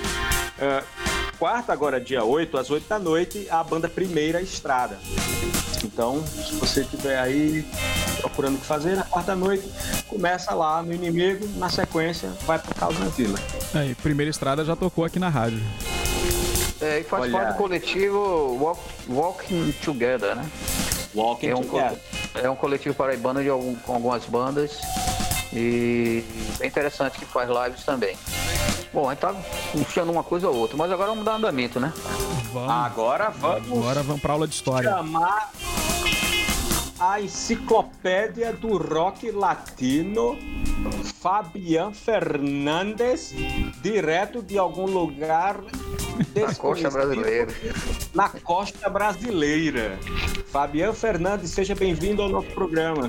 É, 0.59 0.83
quarta, 1.39 1.73
agora 1.73 1.99
dia 1.99 2.23
8, 2.23 2.59
às 2.59 2.71
8 2.71 2.87
da 2.87 2.99
noite, 2.99 3.47
a 3.51 3.65
banda 3.65 3.89
Primeira 3.89 4.43
Estrada. 4.43 4.99
Então, 5.83 6.23
se 6.27 6.55
você 6.57 6.83
estiver 6.83 7.19
aí 7.19 7.65
procurando 8.21 8.57
o 8.57 8.59
que 8.59 8.67
fazer, 8.67 8.97
na 8.97 9.03
quarta 9.05 9.35
noite, 9.35 9.67
começa 10.07 10.50
lá 10.55 10.83
no 10.83 10.93
inimigo, 10.93 11.47
na 11.57 11.69
sequência, 11.69 12.31
vai 12.47 12.59
pro 12.59 12.75
Caos 12.75 12.99
na 12.99 13.07
Vila. 13.07 13.39
Aí, 13.75 13.95
primeira 13.97 14.31
estrada 14.31 14.65
já 14.65 14.75
tocou 14.77 15.05
aqui 15.05 15.19
na 15.19 15.29
rádio. 15.29 15.61
É, 16.81 17.01
e 17.01 17.05
faz 17.05 17.25
Olha. 17.25 17.33
parte 17.33 17.53
do 17.53 17.59
coletivo 17.59 18.57
Walk, 18.61 18.81
Walking 19.09 19.73
Together, 19.85 20.35
né? 20.35 20.49
Walking 21.15 21.49
É 21.49 21.55
um, 21.57 21.63
Together. 21.63 21.99
co- 22.33 22.39
é 22.39 22.49
um 22.51 22.57
coletivo 22.57 22.95
paraibano 22.95 23.43
de 23.43 23.49
algum, 23.51 23.75
com 23.77 23.95
algumas 23.95 24.25
bandas 24.25 24.79
e 25.53 26.25
é 26.61 26.67
interessante 26.67 27.19
que 27.19 27.25
faz 27.27 27.49
lives 27.51 27.85
também. 27.85 28.17
Bom, 28.95 29.09
a 29.09 29.13
gente 29.13 29.21
tá 29.21 29.35
puxando 29.73 30.09
uma 30.11 30.23
coisa 30.25 30.49
ou 30.49 30.57
outra, 30.57 30.77
mas 30.77 30.91
agora 30.91 31.11
vamos 31.11 31.25
dar 31.25 31.35
andamento, 31.35 31.79
né? 31.79 31.93
Vamos. 32.53 32.71
Agora 32.71 33.31
vamos 33.31 33.71
Agora 33.71 34.03
vamos 34.03 34.23
pra 34.23 34.33
aula 34.33 34.49
de 34.49 34.55
história. 34.55 34.89
chamar 34.91 35.51
a 37.01 37.21
enciclopédia 37.21 38.53
do 38.53 38.77
rock 38.77 39.31
latino, 39.31 40.37
Fabian 41.21 41.93
Fernandes, 41.93 43.33
direto 43.83 44.43
de 44.43 44.59
algum 44.59 44.85
lugar 44.85 45.61
Na 46.35 46.55
costa 46.55 46.91
brasileira. 46.91 47.49
na 48.15 48.29
costa 48.29 48.89
brasileira. 48.91 49.99
Fabian 50.53 50.93
Fernandes, 50.93 51.51
seja 51.51 51.75
bem-vindo 51.75 52.21
ao 52.23 52.29
nosso 52.29 52.49
programa. 52.49 53.09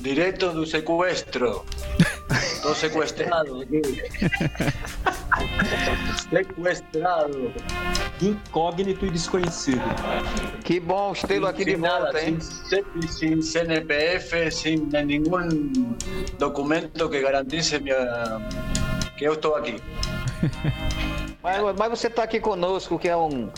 Directo 0.00 0.52
do 0.52 0.66
secuestro. 0.66 1.64
Tô 2.62 2.74
secuestrado 2.74 3.62
aqui. 3.62 3.82
secuestrado. 6.30 7.52
Incógnito 8.20 9.06
e 9.06 9.10
desconhecido. 9.10 9.82
Que 10.64 10.80
bom 10.80 11.12
tê-lo 11.12 11.46
aqui 11.46 11.64
de 11.64 11.76
nada, 11.76 12.04
volta, 12.04 12.20
hein? 12.20 12.38
CEP, 12.40 12.86
sin 13.08 13.42
CNPF, 13.42 14.50
sin 14.50 14.88
ningún 15.06 15.96
documento 16.38 17.08
que 17.08 17.20
garantice 17.20 17.78
mi, 17.78 17.92
ah, 17.92 18.40
que 19.16 19.24
eu 19.24 19.34
estou 19.34 19.54
aqui. 19.54 19.76
Mas, 21.48 21.76
mas 21.78 21.88
você 21.88 22.08
está 22.08 22.24
aqui 22.24 22.38
conosco, 22.38 22.98
que 22.98 23.08
é, 23.08 23.16
um, 23.16 23.48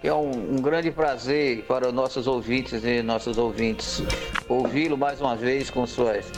que 0.00 0.06
é 0.06 0.14
um, 0.14 0.54
um 0.54 0.62
grande 0.62 0.92
prazer 0.92 1.64
para 1.64 1.88
os 1.88 1.92
nossos 1.92 2.28
ouvintes 2.28 2.84
e 2.84 3.02
nossos 3.02 3.38
ouvintes 3.38 4.02
ouvi-lo 4.48 4.96
mais 4.96 5.20
uma 5.20 5.34
vez 5.34 5.68
com, 5.68 5.84
suas, 5.84 6.30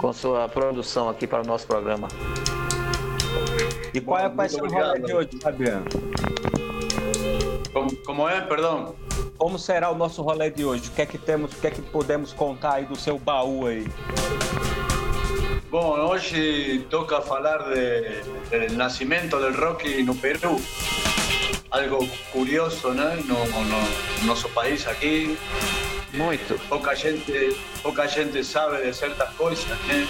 com 0.00 0.10
sua 0.14 0.48
produção 0.48 1.10
aqui 1.10 1.26
para 1.26 1.42
o 1.42 1.46
nosso 1.46 1.66
programa. 1.66 2.08
E 3.92 4.00
qual 4.00 4.18
é, 4.18 4.28
vai 4.28 4.48
muito 4.48 4.52
ser 4.52 4.62
o 4.62 4.64
obrigado. 4.64 4.86
rolê 4.86 5.00
de 5.00 5.14
hoje, 5.14 5.30
Fabiano? 5.42 5.84
Como, 7.70 7.96
como 7.96 8.28
é? 8.28 8.40
Perdão. 8.40 8.94
Como 9.36 9.58
será 9.58 9.90
o 9.90 9.94
nosso 9.94 10.22
rolê 10.22 10.50
de 10.50 10.64
hoje? 10.64 10.88
O 10.88 10.92
que 10.92 11.02
é 11.02 11.06
que 11.06 11.18
temos, 11.18 11.52
o 11.52 11.56
que 11.56 11.66
é 11.66 11.70
que 11.70 11.82
podemos 11.82 12.32
contar 12.32 12.74
aí 12.74 12.86
do 12.86 12.96
seu 12.96 13.18
baú 13.18 13.66
aí? 13.66 13.86
Bom, 15.74 15.98
hoje 16.06 16.86
toca 16.88 17.20
falar 17.20 17.64
de, 17.64 18.22
del 18.48 18.78
nascimento 18.78 19.40
del 19.40 19.56
rock 19.56 20.04
no 20.04 20.14
Peru. 20.14 20.56
Algo 21.72 21.98
curioso, 22.32 22.94
né? 22.94 23.16
No, 23.26 23.44
no, 23.44 24.24
no 24.24 24.48
país 24.50 24.86
aqui. 24.86 25.36
Muito. 26.12 26.54
Pouca 26.68 26.94
gente, 26.94 27.56
pouca 27.82 28.06
gente 28.06 28.44
sabe 28.44 28.86
de 28.86 28.94
certas 28.94 29.28
coisas, 29.30 29.66
né? 29.88 30.06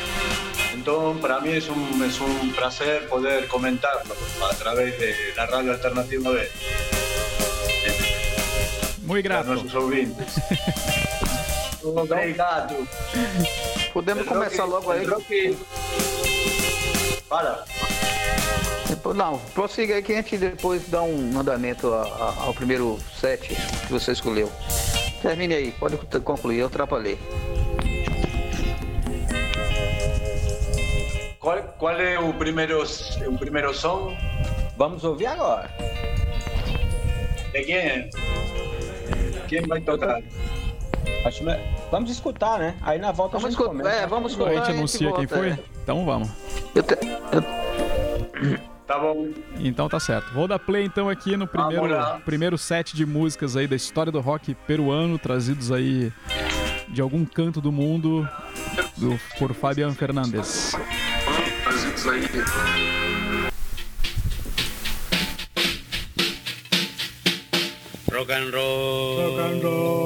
Então, 0.75 1.17
para 1.17 1.41
mí 1.41 1.53
es 1.53 1.67
un, 1.71 2.05
es 2.05 2.21
un 2.21 2.53
placer 2.53 3.09
poder 3.09 3.49
comentarlo 3.49 4.15
a 4.43 4.55
través 4.57 4.99
de 4.99 5.15
la 5.35 5.47
radio 5.47 5.73
alternativa 5.73 6.31
B, 6.31 6.47
para 9.07 9.23
grato. 9.23 9.79
ouvintes. 9.79 10.35
Obrigado. 11.83 12.87
Podemos 13.95 14.27
começar 14.27 14.65
logo 14.65 14.91
aí. 14.91 15.07
Para. 17.29 17.65
Não, 19.15 19.39
prossiga 19.55 19.95
aí 19.95 20.03
que 20.03 20.13
a 20.13 20.17
gente 20.17 20.37
depois 20.37 20.89
dá 20.89 21.03
um 21.03 21.39
andamento 21.39 21.93
a- 21.95 22.03
a- 22.03 22.43
ao 22.47 22.55
primeiro 22.55 22.99
set 23.21 23.49
que 23.87 23.93
você 23.93 24.13
escolheu. 24.13 24.51
Termine 25.23 25.55
aí, 25.55 25.73
pode 25.73 25.97
concluir, 26.21 26.59
eu 26.59 26.67
atrapalhei. 26.67 27.19
¿Cuál, 31.39 31.75
cuál 31.79 32.01
es 32.01 32.19
el 32.19 32.35
primero, 32.35 32.83
el 32.83 33.39
primero 33.39 33.73
son? 33.75 34.17
Vamos 34.77 35.05
ouvir 35.05 35.29
agora. 35.29 35.71
¿De 37.53 37.63
quién? 37.65 38.11
¿Quién 39.49 39.65
va 39.71 39.77
a 39.77 39.81
tocar? 39.81 40.23
Vamos 41.91 42.11
escutar, 42.11 42.59
né? 42.59 42.77
Aí 42.83 42.99
na 42.99 43.13
volta 43.13 43.39
vamos 43.39 43.47
a 43.47 43.51
gente 43.51 43.59
escutar. 43.59 43.71
Comenta. 43.71 43.91
É, 43.91 44.07
vamos 44.07 44.33
escutar. 44.33 44.51
A 44.51 44.55
gente 44.55 44.71
anuncia 44.71 45.13
quem 45.13 45.27
foi? 45.27 45.51
É. 45.51 45.59
Então 45.83 46.05
vamos. 46.05 46.29
Eu 46.75 46.83
te... 46.83 46.95
Eu... 47.33 48.75
Tá 48.87 48.99
bom. 48.99 49.29
Então 49.59 49.89
tá 49.89 49.99
certo. 49.99 50.33
Vou 50.35 50.47
dar 50.47 50.59
play 50.59 50.85
então 50.85 51.09
aqui 51.09 51.37
no 51.37 51.47
primeiro, 51.47 52.21
primeiro 52.25 52.59
set 52.59 52.95
de 52.95 53.07
músicas 53.07 53.57
aí 53.57 53.67
da 53.67 53.75
história 53.75 54.13
do 54.13 54.21
rock 54.21 54.55
peruano, 54.67 55.19
trazidos 55.19 55.73
aí 55.73 56.13
de 56.89 57.01
algum 57.01 57.25
canto 57.25 57.63
do 57.63 57.73
mundo 57.73 58.29
do, 58.97 59.19
por 59.39 59.55
Fabian 59.55 59.93
Fernandes. 59.93 60.77
Trazidos 61.65 62.07
aí. 62.07 62.23
rock 68.13 68.31
and 68.31 68.51
roll. 68.53 69.17
Rock 69.17 69.41
and 69.41 69.63
roll. 69.63 70.04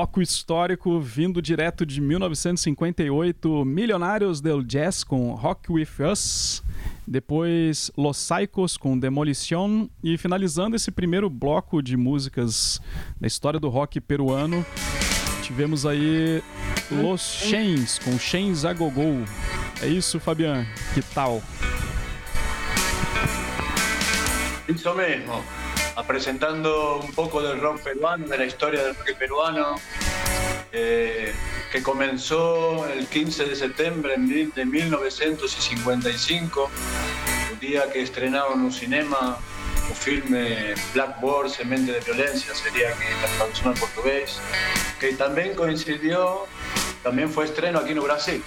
Bloco 0.00 0.22
histórico 0.22 0.98
vindo 0.98 1.42
direto 1.42 1.84
de 1.84 2.00
1958, 2.00 3.66
Milionários 3.66 4.40
del 4.40 4.62
Jazz 4.62 5.04
com 5.04 5.34
Rock 5.34 5.70
With 5.70 5.90
Us, 6.10 6.62
depois 7.06 7.92
Los 7.98 8.16
Psychos 8.16 8.78
com 8.78 8.98
Demolition 8.98 9.90
e 10.02 10.16
finalizando 10.16 10.74
esse 10.74 10.90
primeiro 10.90 11.28
bloco 11.28 11.82
de 11.82 11.98
músicas 11.98 12.80
da 13.20 13.26
história 13.26 13.60
do 13.60 13.68
rock 13.68 14.00
peruano, 14.00 14.64
tivemos 15.42 15.84
aí 15.84 16.42
Los 16.90 17.20
Chains 17.20 17.98
com 17.98 18.18
Chains 18.18 18.64
a 18.64 18.72
Gogol. 18.72 19.22
É 19.82 19.86
isso, 19.86 20.18
Fabian? 20.18 20.66
Que 20.94 21.02
tal? 21.02 21.42
Eso 24.66 24.94
mismo, 24.94 25.44
presentando 26.06 27.00
un 27.00 27.12
poco 27.12 27.42
del 27.42 27.60
rock 27.60 27.82
peruano, 27.82 28.26
de 28.26 28.38
la 28.38 28.44
historia 28.44 28.82
del 28.82 28.94
rock 28.94 29.16
peruano, 29.18 29.76
eh, 30.72 31.32
que 31.72 31.82
comenzó 31.82 32.86
el 32.88 33.06
15 33.06 33.46
de 33.46 33.56
septiembre 33.56 34.14
de 34.16 34.64
1955, 34.64 36.70
un 37.52 37.60
día 37.60 37.90
que 37.92 38.02
estrenaron 38.02 38.60
un 38.60 38.72
cinema, 38.72 39.38
un 39.88 39.96
filme 39.96 40.74
Blackboard, 40.94 41.50
Semente 41.50 41.92
de 41.92 42.00
Violencia, 42.00 42.54
sería 42.54 42.92
que 42.92 43.04
la 43.22 43.28
traducción 43.36 43.68
al 43.68 43.74
que 44.98 45.12
también 45.14 45.54
coincidió, 45.54 46.46
también 47.02 47.30
fue 47.30 47.46
estreno 47.46 47.80
aquí 47.80 47.92
en 47.92 48.02
Brasil, 48.02 48.42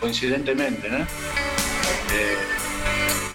coincidentemente, 0.00 0.88
¿no? 0.88 0.98
Eh, 0.98 2.36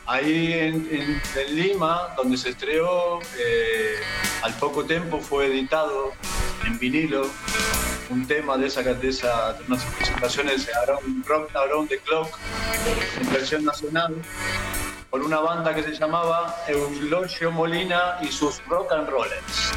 Ahí 0.08 0.54
en, 0.54 1.22
Lima, 1.50 2.14
donde 2.16 2.38
se 2.38 2.50
estrenó, 2.50 3.20
eh, 3.38 3.96
al 4.42 4.54
poco 4.54 4.86
tiempo 4.86 5.20
fue 5.20 5.48
editado 5.48 6.14
en 6.66 6.80
vinilo 6.80 7.30
un 8.10 8.26
tema 8.26 8.58
de 8.58 8.68
esa, 8.68 8.82
de 8.82 9.10
esa 9.10 9.54
de 9.54 9.66
unas 9.66 9.84
presentaciones 9.84 10.66
de 10.66 10.74
Around, 10.74 11.26
Rock 11.28 11.54
Around 11.54 11.90
the 11.90 11.98
Clock 12.00 12.40
en 13.20 13.34
versión 13.34 13.66
nacional 13.66 14.16
por 15.10 15.22
una 15.22 15.40
banda 15.40 15.76
que 15.76 15.84
se 15.84 15.92
llamaba 15.92 16.56
Eulogio 16.68 17.52
Molina 17.52 18.18
y 18.22 18.28
sus 18.28 18.64
Rock 18.68 18.94
and 18.94 19.10
Rollers. 19.10 19.74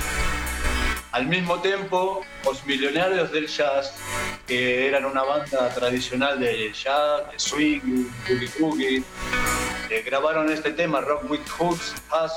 Al 1.12 1.26
mismo 1.26 1.60
tiempo, 1.60 2.20
los 2.44 2.64
Millonarios 2.66 3.32
del 3.32 3.48
Jazz, 3.48 3.96
que 4.46 4.86
eran 4.86 5.04
una 5.04 5.24
banda 5.24 5.68
tradicional 5.70 6.38
de 6.38 6.72
jazz, 6.72 7.28
de 7.32 7.38
swing, 7.38 8.06
boogie 8.28 8.50
boogie, 8.60 9.04
eh, 9.90 10.02
grabaron 10.04 10.50
este 10.50 10.70
tema, 10.72 11.00
Rock 11.00 11.30
with 11.30 11.40
Hooks, 11.58 11.94
Jazz, 12.10 12.32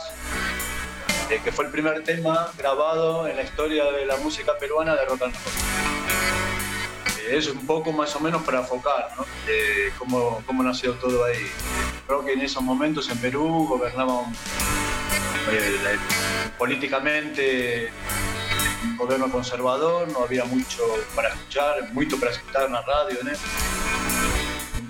eh, 1.29 1.39
que 1.43 1.51
fue 1.51 1.65
el 1.65 1.71
primer 1.71 2.03
tema 2.03 2.51
grabado 2.57 3.27
en 3.27 3.35
la 3.35 3.43
historia 3.43 3.85
de 3.91 4.05
la 4.05 4.17
música 4.17 4.57
peruana 4.59 4.95
de 4.95 5.05
rock 5.05 5.21
and 5.23 5.33
roll. 5.33 5.53
Eh, 7.29 7.37
es 7.37 7.47
un 7.47 7.65
poco 7.65 7.91
más 7.91 8.15
o 8.15 8.19
menos 8.19 8.43
para 8.43 8.59
enfocar 8.59 9.09
¿no? 9.17 9.25
Eh, 9.47 9.91
cómo, 9.97 10.43
cómo 10.45 10.63
nació 10.63 10.93
todo 10.95 11.25
ahí. 11.25 11.45
Creo 12.07 12.25
que 12.25 12.33
en 12.33 12.41
esos 12.41 12.61
momentos 12.63 13.09
en 13.09 13.17
Perú 13.19 13.65
gobernaba 13.69 14.13
un- 14.19 14.35
la- 15.83 16.57
políticamente 16.57 17.91
un 18.83 18.97
gobierno 18.97 19.29
conservador, 19.31 20.07
no 20.09 20.23
había 20.23 20.43
mucho 20.45 20.83
para 21.15 21.29
escuchar, 21.29 21.91
mucho 21.93 22.19
para 22.19 22.31
escuchar 22.31 22.63
en 22.65 22.73
la 22.73 22.81
radio. 22.81 23.17
¿no? 23.23 23.31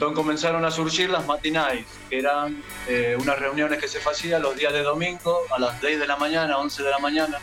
Entonces 0.03 0.21
comenzaron 0.21 0.65
a 0.65 0.69
surgir 0.69 1.09
las 1.09 1.25
matinais, 1.25 1.85
que 2.09 2.19
eran 2.19 2.61
eh, 2.89 3.15
unas 3.17 3.39
reuniones 3.39 3.79
que 3.79 3.87
se 3.87 3.99
hacían 3.99 4.41
los 4.41 4.53
días 4.53 4.73
de 4.73 4.83
domingo 4.83 5.43
a 5.49 5.57
las 5.57 5.79
10 5.79 5.97
de 5.97 6.05
la 6.05 6.17
mañana, 6.17 6.57
11 6.57 6.83
de 6.83 6.89
la 6.89 6.99
mañana, 6.99 7.39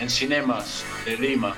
en 0.00 0.08
cinemas 0.08 0.86
de 1.04 1.18
Lima. 1.18 1.54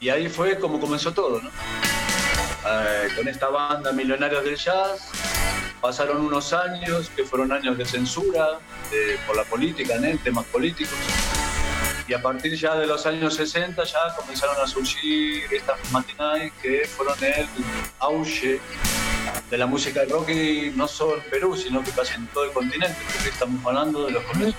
Y 0.00 0.10
ahí 0.10 0.28
fue 0.28 0.58
como 0.58 0.78
comenzó 0.78 1.14
todo, 1.14 1.40
¿no? 1.40 1.48
Eh, 1.48 3.08
con 3.16 3.26
esta 3.26 3.48
banda 3.48 3.90
Millonarios 3.90 4.44
del 4.44 4.56
Jazz, 4.56 5.12
pasaron 5.80 6.20
unos 6.20 6.52
años 6.52 7.10
que 7.16 7.24
fueron 7.24 7.50
años 7.52 7.78
de 7.78 7.86
censura 7.86 8.58
por 9.26 9.34
la 9.34 9.44
política, 9.44 9.94
¿no? 9.98 10.14
temas 10.18 10.44
políticos. 10.44 10.98
Y 12.08 12.14
a 12.14 12.22
partir 12.22 12.54
ya 12.56 12.74
de 12.74 12.86
los 12.86 13.04
años 13.04 13.34
60 13.34 13.84
ya 13.84 14.14
comenzaron 14.16 14.56
a 14.62 14.66
surgir 14.66 15.42
estas 15.52 15.76
matinales 15.92 16.52
que 16.62 16.86
fueron 16.86 17.14
el 17.22 17.46
auge 17.98 18.60
de 19.50 19.58
la 19.58 19.66
música 19.66 20.00
rock 20.08 20.30
y 20.30 20.72
no 20.74 20.88
solo 20.88 21.22
en 21.22 21.30
Perú, 21.30 21.54
sino 21.54 21.84
que 21.84 21.90
casi 21.90 22.14
en 22.14 22.26
todo 22.28 22.44
el 22.44 22.52
continente, 22.52 22.96
porque 23.12 23.28
estamos 23.28 23.64
hablando 23.66 24.06
de 24.06 24.12
los 24.12 24.24
comienzos 24.24 24.58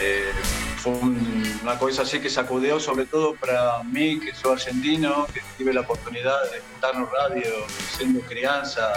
eh, 0.00 0.30
fue 0.76 0.92
un- 0.92 1.37
una 1.68 1.78
cosa 1.78 2.00
así 2.00 2.18
que 2.18 2.30
sacudió 2.30 2.80
sobre 2.80 3.04
todo 3.04 3.34
para 3.34 3.82
mí, 3.82 4.18
que 4.20 4.34
soy 4.34 4.54
argentino, 4.54 5.26
que 5.34 5.42
tuve 5.58 5.74
la 5.74 5.82
oportunidad 5.82 6.50
de 6.50 6.56
escuchar 6.56 6.94
en 6.94 7.06
radio 7.10 7.66
siendo 7.94 8.20
crianza, 8.22 8.94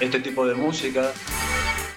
este 0.00 0.18
tipo 0.18 0.44
de 0.44 0.56
música, 0.56 1.12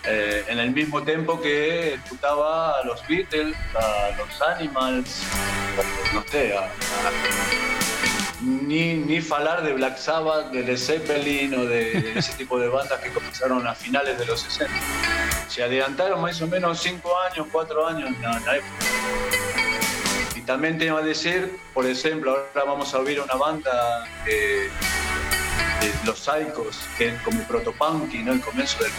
eh, 0.03 0.45
en 0.47 0.60
el 0.60 0.70
mismo 0.70 1.01
tiempo 1.01 1.41
que 1.41 1.95
escuchaba 1.95 2.80
a 2.80 2.86
los 2.86 3.01
Beatles, 3.08 3.58
a 3.74 4.16
los 4.16 4.41
Animals, 4.43 5.24
no 6.14 6.24
sé, 6.30 6.53
ni, 8.41 8.93
ni 8.93 9.20
hablar 9.32 9.64
de 9.64 9.74
Black 9.74 9.97
Sabbath, 9.97 10.51
de 10.51 10.62
Led 10.62 10.78
Zeppelin 10.78 11.56
o 11.56 11.66
de 11.66 12.14
ese 12.16 12.34
tipo 12.34 12.60
de 12.60 12.68
bandas 12.68 12.99
que 12.99 13.10
comenzaron 13.10 13.66
a 13.66 13.74
finales 13.74 14.20
de 14.20 14.26
los 14.28 14.39
60 14.41 14.72
se 15.47 15.64
adelantaron 15.64 16.22
más 16.22 16.41
o 16.41 16.47
menos 16.47 16.80
5 16.80 17.10
años, 17.32 17.47
4 17.51 17.88
años 17.88 18.10
en 18.10 18.22
la 18.22 18.58
época. 18.58 19.75
También 20.46 20.78
tengo 20.78 20.98
que 21.00 21.06
decir, 21.06 21.60
por 21.74 21.88
ejemplo, 21.88 22.32
ahora 22.32 22.72
vamos 22.72 22.93
a 22.93 23.00
oír 23.00 23.20
una 23.20 23.34
banda 23.34 24.08
de, 24.26 24.70
Los 26.06 26.20
Psychos, 26.20 26.80
que 26.98 27.10
es 27.10 27.22
como 27.24 27.41
protopunky, 27.48 28.20
¿no? 28.20 28.34
El 28.34 28.41
comienzo 28.41 28.78
del... 28.84 28.91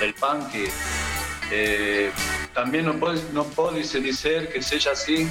del 0.00 0.14
punky. 0.14 0.66
Eh, 1.50 2.10
también 2.54 2.86
no 2.86 2.98
puedo, 2.98 3.20
no 3.32 3.44
puedo 3.44 3.72
decir 3.72 4.48
que 4.48 4.62
sea 4.62 4.92
así 4.92 5.28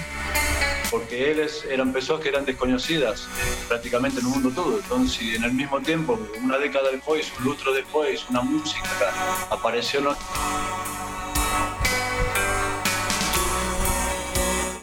porque 0.90 1.32
eles 1.32 1.66
eran 1.70 1.94
pessoas 1.94 2.22
que 2.22 2.30
eran 2.30 2.46
desconocidas 2.46 3.28
prácticamente 3.68 4.22
no 4.22 4.30
mundo 4.30 4.50
todo. 4.50 4.80
Entonces, 4.80 5.36
en 5.36 5.44
el 5.44 5.54
mismo 5.54 5.80
tiempo, 5.82 6.20
una 6.44 6.58
década 6.58 6.92
después, 6.92 7.32
un 7.40 7.46
lustro 7.46 7.74
después, 7.74 8.26
una 8.30 8.42
música 8.42 9.14
apareció 9.50 10.02
no 10.02 10.16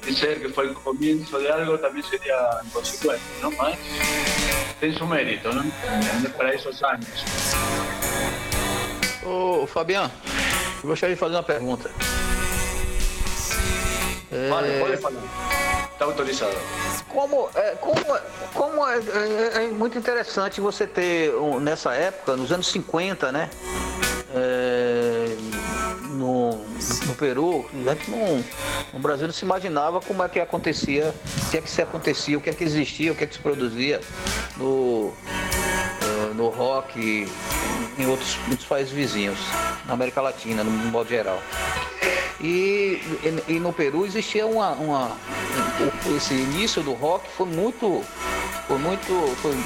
Dicer 0.07 0.41
que 0.41 0.49
fue 0.51 0.65
el 0.65 0.75
comienzo 0.75 1.39
de 1.41 1.51
algo 1.51 1.79
también 1.81 2.07
sería 2.07 2.37
inconsecuente, 2.65 3.25
¿no? 3.43 3.51
Más 3.51 3.75
tiene 4.79 4.97
su 4.97 5.05
mérito, 5.05 5.53
¿no? 5.53 5.65
Para 6.37 6.53
esos 6.53 6.81
años. 6.85 7.25
Ô, 9.25 9.67
Fabiano, 9.67 10.11
eu 10.83 10.89
gostaria 10.89 11.15
de 11.15 11.21
fazer 11.21 11.35
uma 11.37 11.43
pergunta. 11.43 11.91
É, 14.33 14.49
Vale, 14.49 14.81
pode 14.81 14.97
falar. 14.99 15.89
Está 15.93 16.05
autorizado. 16.05 16.57
Como, 17.09 17.49
é, 17.55 17.71
como, 17.81 18.05
como 18.53 18.87
é, 18.87 18.99
é- 18.99 19.65
é 19.65 19.69
muito 19.69 19.97
interessante 19.97 20.61
você 20.61 20.87
ter, 20.87 21.33
nessa 21.61 21.95
época, 21.95 22.37
nos 22.37 22.53
anos 22.53 22.67
50, 22.71 23.33
né? 23.33 23.49
é, 24.35 25.35
no, 26.11 26.51
no 27.07 27.15
Peru, 27.15 27.65
não, 27.73 28.45
no 28.93 28.99
Brasil 28.99 29.27
não 29.27 29.33
se 29.35 29.45
imaginava 29.45 30.01
como 30.01 30.23
é 30.23 30.29
que 30.29 30.39
acontecia, 30.39 31.15
o 31.47 31.51
que 31.51 31.57
é 31.57 31.61
que 31.63 31.71
se 31.71 31.81
acontecia, 31.81 32.37
o 32.37 32.41
que 32.41 32.51
é 32.51 32.53
que 32.53 32.65
existia, 32.65 33.13
o 33.13 33.15
que 33.15 33.25
é 33.25 33.27
que 33.27 33.35
se 33.35 33.41
produzia 33.41 34.01
no, 34.59 35.15
no 36.37 36.49
rock 36.49 37.27
em 37.99 38.07
outros, 38.07 38.37
muitos 38.47 38.67
países 38.67 38.93
vizinhos, 38.93 39.39
na 39.87 39.95
América 39.95 40.21
Latina, 40.21 40.63
no 40.63 40.71
modo 40.71 41.09
geral. 41.09 41.41
E, 42.41 43.01
e, 43.49 43.53
e 43.55 43.59
no 43.61 43.73
Peru 43.73 44.05
existia 44.05 44.47
uma, 44.47 44.73
uma 44.73 45.07
um- 45.09 46.17
esse 46.17 46.35
início 46.35 46.83
do 46.83 46.93
rock 46.93 47.27
foi 47.35 47.47
muito 47.47 48.05
foi 48.69 48.77
muito 48.79 49.35
foi 49.41 49.57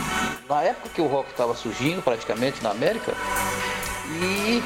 na 0.49 0.63
época 0.63 0.89
que 0.95 1.01
o 1.01 1.07
rock 1.09 1.31
estava 1.31 1.55
surgindo 1.57 2.01
praticamente 2.03 2.63
na 2.63 2.71
América 2.71 3.13
e 4.23 4.63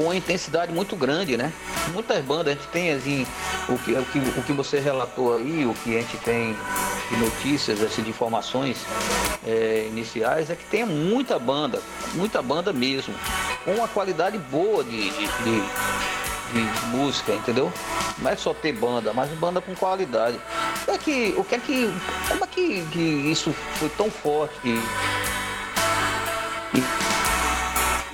com 0.00 0.04
uma 0.06 0.16
intensidade 0.16 0.72
muito 0.72 0.96
grande, 0.96 1.36
né? 1.36 1.52
Muitas 1.92 2.24
bandas, 2.24 2.46
a 2.54 2.56
gente 2.56 2.68
tem 2.68 2.90
assim, 2.90 3.26
o 3.68 3.76
que, 3.76 3.92
o 3.92 4.04
que, 4.06 4.18
o 4.18 4.42
que 4.42 4.52
você 4.54 4.80
relatou 4.80 5.36
aí, 5.36 5.66
o 5.66 5.74
que 5.84 5.94
a 5.94 6.00
gente 6.00 6.16
tem 6.18 6.56
de 7.10 7.16
notícias, 7.18 7.82
assim, 7.82 8.02
de 8.02 8.08
informações 8.08 8.78
é, 9.46 9.84
iniciais, 9.88 10.48
é 10.48 10.56
que 10.56 10.64
tem 10.64 10.86
muita 10.86 11.38
banda, 11.38 11.82
muita 12.14 12.40
banda 12.40 12.72
mesmo, 12.72 13.14
com 13.62 13.72
uma 13.72 13.88
qualidade 13.88 14.38
boa 14.38 14.82
de, 14.82 15.10
de, 15.10 15.26
de- 15.44 15.90
de 16.52 16.86
música, 16.86 17.32
entendeu? 17.32 17.70
Não 18.18 18.28
é 18.30 18.34
só 18.36 18.52
ter 18.54 18.72
banda, 18.72 19.12
mas 19.12 19.30
banda 19.32 19.60
com 19.60 19.72
qualidade. 19.74 20.36
O 20.82 20.84
que 20.86 20.90
é 20.90 20.98
que, 20.98 21.34
o 21.36 21.44
que, 21.44 21.54
é 21.54 21.58
que 21.58 21.94
como 22.26 22.42
é 22.44 22.46
que, 22.48 22.82
que 22.90 22.98
isso 22.98 23.54
foi 23.74 23.88
tão 23.90 24.10
forte? 24.10 24.54
E, 24.64 24.80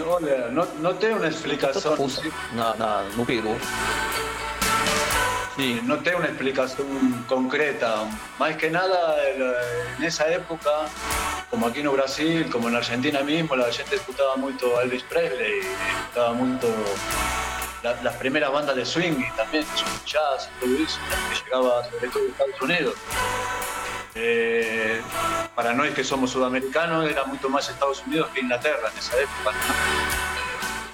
Olha, 0.05 0.49
não, 0.49 0.67
não 0.81 0.95
tem 0.95 1.15
uma 1.15 1.27
explicação. 1.27 1.97
no 3.17 3.25
Peru. 3.25 3.57
Sí, 5.57 5.81
no 5.85 5.97
tengo 6.03 6.19
una 6.19 6.27
explicación 6.29 7.25
concreta. 7.27 8.05
Más 8.39 8.57
que 8.57 8.69
nada, 8.69 9.17
en 9.97 10.05
esa 10.05 10.29
época, 10.29 10.71
como 11.49 11.67
aquí 11.69 11.81
en 11.81 11.91
Brasil, 11.93 12.47
como 12.53 12.69
en 12.69 12.77
Argentina 12.77 13.21
mismo, 13.23 13.57
la 13.57 13.73
gente 13.73 13.97
escuchaba 13.97 14.37
mucho 14.37 14.79
Elvis 14.83 15.03
Presley, 15.05 15.61
escuchaba 16.03 16.35
mucho 16.35 16.69
la- 17.83 18.03
las 18.03 18.15
primeras 18.17 18.53
bandas 18.53 18.77
de 18.77 18.85
swing 18.85 19.15
y 19.19 19.31
también 19.35 19.65
jazz 20.05 20.51
y 20.61 20.65
todo 20.67 20.85
eso, 20.85 20.99
que 21.31 21.45
llegaba 21.45 21.85
sobre 21.87 22.09
todo 22.09 22.23
de 22.25 22.29
Estados 22.29 22.61
Unidos. 22.61 22.95
Eh, 24.19 25.01
para 25.55 25.73
nosotros 25.73 25.95
que 25.95 26.05
somos 26.05 26.31
sudamericanos, 26.31 27.09
era 27.09 27.25
mucho 27.25 27.51
más 27.51 27.69
Estados 27.69 28.03
Unidos 28.07 28.29
que 28.33 28.41
Inglaterra 28.41 28.91
en 28.91 28.99
esa 28.99 29.17
época. 29.21 29.53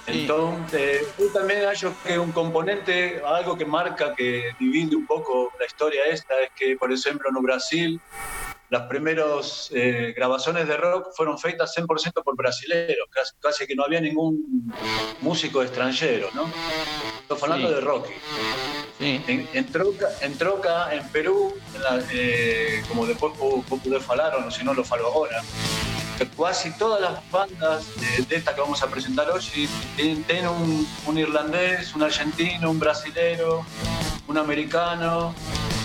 Entonces, 0.05 1.07
yo 1.17 1.27
también 1.31 1.61
hallo 1.65 1.93
que 2.05 2.19
un 2.19 2.31
componente, 2.31 3.21
algo 3.25 3.57
que 3.57 3.65
marca, 3.65 4.13
que 4.15 4.51
divide 4.59 4.95
un 4.95 5.05
poco 5.05 5.51
la 5.59 5.65
historia 5.65 6.03
esta, 6.05 6.39
es 6.41 6.49
que, 6.55 6.75
por 6.75 6.91
ejemplo, 6.91 7.29
en 7.29 7.41
Brasil, 7.41 8.01
las 8.69 8.83
primeras 8.87 9.69
eh, 9.73 10.13
grabaciones 10.15 10.67
de 10.67 10.75
rock 10.77 11.09
fueron 11.15 11.37
feitas 11.37 11.73
100% 11.77 12.23
por 12.23 12.35
brasileños, 12.35 13.07
casi, 13.11 13.31
casi 13.39 13.67
que 13.67 13.75
no 13.75 13.83
había 13.85 14.01
ningún 14.01 14.73
músico 15.21 15.61
extranjero, 15.61 16.27
¿no? 16.33 16.51
Estoy 17.21 17.37
hablando 17.43 17.67
Sí. 17.69 17.73
de 17.75 17.81
rock. 17.81 18.07
Sim. 18.97 19.23
En, 19.27 19.49
en 19.53 19.65
Troca, 19.71 20.09
en 20.21 20.37
Troca, 20.37 20.93
en 20.93 21.07
Perú, 21.09 21.53
en 21.75 21.81
la- 21.83 22.03
eh, 22.11 22.83
como 22.87 23.05
después 23.05 23.37
vos 23.37 23.63
vos 23.69 23.79
podés 23.81 24.03
falar, 24.03 24.35
o 24.35 24.51
si 24.51 24.63
no 24.63 24.73
lo 24.73 24.83
falo 24.83 25.07
ahora, 25.07 25.41
casi 26.37 26.71
todas 26.77 27.01
las 27.01 27.31
bandas 27.31 27.83
de, 27.99 28.23
de 28.25 28.35
esta 28.35 28.53
que 28.55 28.61
vamos 28.61 28.81
a 28.83 28.87
presentar 28.87 29.29
hoy 29.29 29.69
tienen, 29.95 30.23
tienen 30.23 30.47
un, 30.47 30.87
un 31.05 31.17
irlandés, 31.17 31.93
un 31.95 32.03
argentino, 32.03 32.69
un 32.71 32.79
brasilero, 32.79 33.65
un 34.27 34.37
americano, 34.37 35.33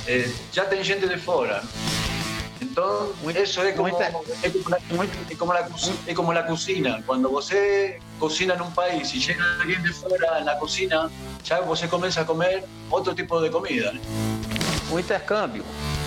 eh, 0.06 0.32
ya 0.52 0.68
tienen 0.68 0.86
gente 0.86 1.06
de 1.06 1.16
fuera. 1.18 1.62
Entonces, 2.60 3.36
eso 3.36 3.62
es 3.62 3.74
como, 3.76 3.88
muita- 3.88 4.08
es 4.42 4.52
como 4.52 4.68
la, 4.70 4.78
es 5.28 5.36
como 5.38 5.52
la 5.52 5.68
es 6.06 6.14
como 6.14 6.32
la 6.32 6.46
cocina. 6.46 7.00
Cuando 7.06 7.28
você 7.30 8.00
cocina 8.18 8.54
en 8.54 8.62
un 8.62 8.72
país 8.74 9.14
y 9.14 9.20
llega 9.20 9.44
alguien 9.60 9.82
de 9.82 9.90
fuera 9.92 10.38
en 10.40 10.44
la 10.46 10.58
cocina, 10.58 11.08
ya 11.44 11.60
você 11.60 11.88
comienza 11.88 12.22
a 12.22 12.26
comer 12.26 12.64
otro 12.90 13.14
tipo 13.14 13.40
de 13.40 13.50
comida. 13.50 13.92
¿no? 13.92 14.00
Um 14.90 15.97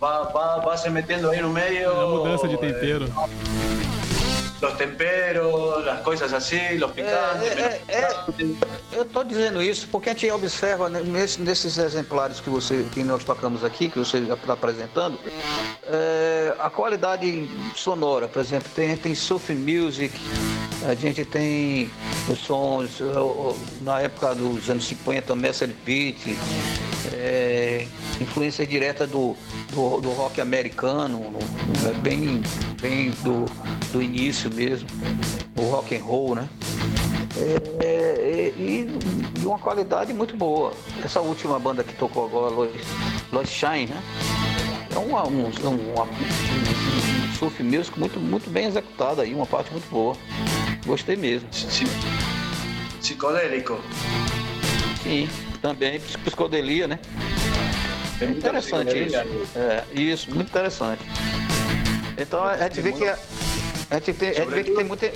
Va, 0.00 0.30
va, 0.30 0.58
va 0.64 0.76
se 0.76 0.90
metiendo 0.90 1.30
ahí 1.30 1.38
en 1.38 1.46
un 1.46 1.52
medio. 1.52 2.00
A 2.00 2.06
mudança 2.06 2.46
de 2.46 2.56
tempero. 2.56 3.06
Los 4.60 4.76
temperos, 4.76 5.84
las 5.84 6.00
cosas 6.00 6.32
así, 6.32 6.58
los 6.78 6.90
picantes. 6.92 7.52
É, 7.56 7.80
é, 7.88 8.00
é, 8.00 8.08
Eu 8.92 9.02
estou 9.02 9.22
dizendo 9.22 9.62
isso 9.62 9.86
porque 9.92 10.10
a 10.10 10.12
gente 10.12 10.30
observa 10.32 10.88
nesse- 10.88 11.40
nesses 11.40 11.78
exemplares 11.78 12.40
que, 12.40 12.50
você, 12.50 12.84
que 12.92 13.04
nós 13.04 13.22
tocamos 13.22 13.62
aqui, 13.62 13.88
que 13.88 13.98
você 13.98 14.18
está 14.18 14.52
apresentando, 14.54 15.18
é, 15.86 16.54
a 16.58 16.68
qualidade 16.70 17.48
sonora, 17.76 18.26
por 18.26 18.40
exemplo, 18.40 18.68
tem, 18.74 18.96
tem 18.96 19.14
surf 19.14 19.52
music, 19.54 20.12
a 20.88 20.94
gente 20.94 21.24
tem 21.24 21.90
os 22.28 22.38
sons, 22.40 22.98
na 23.82 24.00
época 24.00 24.34
dos 24.34 24.68
anos 24.68 24.86
50, 24.88 25.36
Messer 25.36 25.68
Beat, 25.84 26.16
é, 27.12 27.86
influência 28.20 28.66
direta 28.66 29.06
do, 29.06 29.36
do, 29.72 30.00
do 30.00 30.10
rock 30.10 30.40
americano, 30.40 31.32
é 31.88 31.92
bem, 32.00 32.42
bem 32.80 33.10
do, 33.22 33.44
do 33.92 34.02
início 34.02 34.47
mesmo, 34.54 34.88
o 35.56 35.62
rock 35.62 35.96
and 35.96 36.02
roll, 36.02 36.34
né? 36.34 36.48
É, 37.36 37.84
é, 37.84 38.52
e 38.58 38.86
de 39.38 39.46
uma 39.46 39.58
qualidade 39.58 40.12
muito 40.12 40.36
boa. 40.36 40.72
Essa 41.04 41.20
última 41.20 41.58
banda 41.58 41.84
que 41.84 41.94
tocou 41.94 42.26
agora, 42.26 42.52
Lois, 42.54 42.72
Lois 43.32 43.48
Shine, 43.48 43.86
né? 43.86 44.02
É 44.94 44.98
uma, 44.98 45.26
um, 45.26 45.46
um, 45.46 45.92
uma- 45.94 46.04
um 46.04 47.32
surf 47.38 47.62
music 47.62 47.98
muito, 47.98 48.18
muito 48.18 48.50
bem 48.50 48.66
executado 48.66 49.20
aí, 49.20 49.34
uma 49.34 49.46
parte 49.46 49.70
muito 49.70 49.88
boa. 49.90 50.16
Gostei 50.86 51.14
mesmo. 51.16 51.48
Psicodélico. 53.00 53.78
Sim, 55.02 55.28
também 55.62 56.00
ps- 56.00 56.16
psicodelia, 56.16 56.88
né? 56.88 56.98
É 58.20 58.24
interessante 58.24 58.98
isso. 59.06 59.16
É, 59.56 59.84
isso, 59.94 60.34
muito 60.34 60.48
interessante. 60.48 61.02
Então 62.16 62.42
a 62.42 62.56
gente 62.56 62.80
vê 62.80 62.92
que 62.92 63.06
a, 63.06 63.16
a 63.90 63.94
gente, 63.94 64.12
tem, 64.14 64.28
a 64.30 64.34
gente 64.34 64.48
vê 64.50 64.64
que 64.64 64.72
tem 64.72 64.84
muita, 64.84 65.12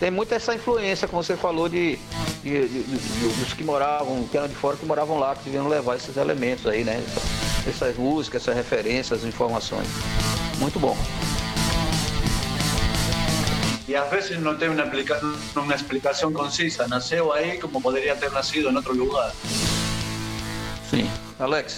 tem 0.00 0.10
muita 0.10 0.34
essa 0.34 0.54
influência, 0.54 1.06
como 1.06 1.22
você 1.22 1.36
falou, 1.36 1.68
de, 1.68 1.96
de- 2.42 2.68
de- 2.68 2.82
de- 2.82 3.40
dos 3.40 3.52
que 3.52 3.62
moravam, 3.62 4.26
que 4.30 4.36
eram 4.36 4.48
de 4.48 4.54
fora, 4.54 4.76
que 4.76 4.84
moravam 4.84 5.18
lá, 5.18 5.34
que 5.36 5.48
vieram 5.48 5.68
levar 5.68 5.96
esses 5.96 6.16
elementos 6.16 6.66
aí, 6.66 6.82
né? 6.82 7.00
Essas 7.68 7.96
músicas, 7.96 8.42
essas 8.42 8.56
referências, 8.56 9.24
informações. 9.24 9.86
Muito 10.58 10.78
bom. 10.80 10.96
Y 13.88 13.94
a 13.94 14.02
veces 14.04 14.40
no 14.40 14.56
tiene 14.58 14.74
una, 14.74 14.82
explica- 14.84 15.20
una 15.54 15.74
explicación 15.76 16.32
concisa. 16.32 16.88
Nació 16.88 17.32
ahí 17.32 17.58
como 17.58 17.80
podría 17.80 18.12
haber 18.14 18.32
nacido 18.32 18.68
en 18.70 18.76
otro 18.76 18.92
lugar. 18.92 19.32
Sim. 20.90 21.08
Alex, 21.38 21.76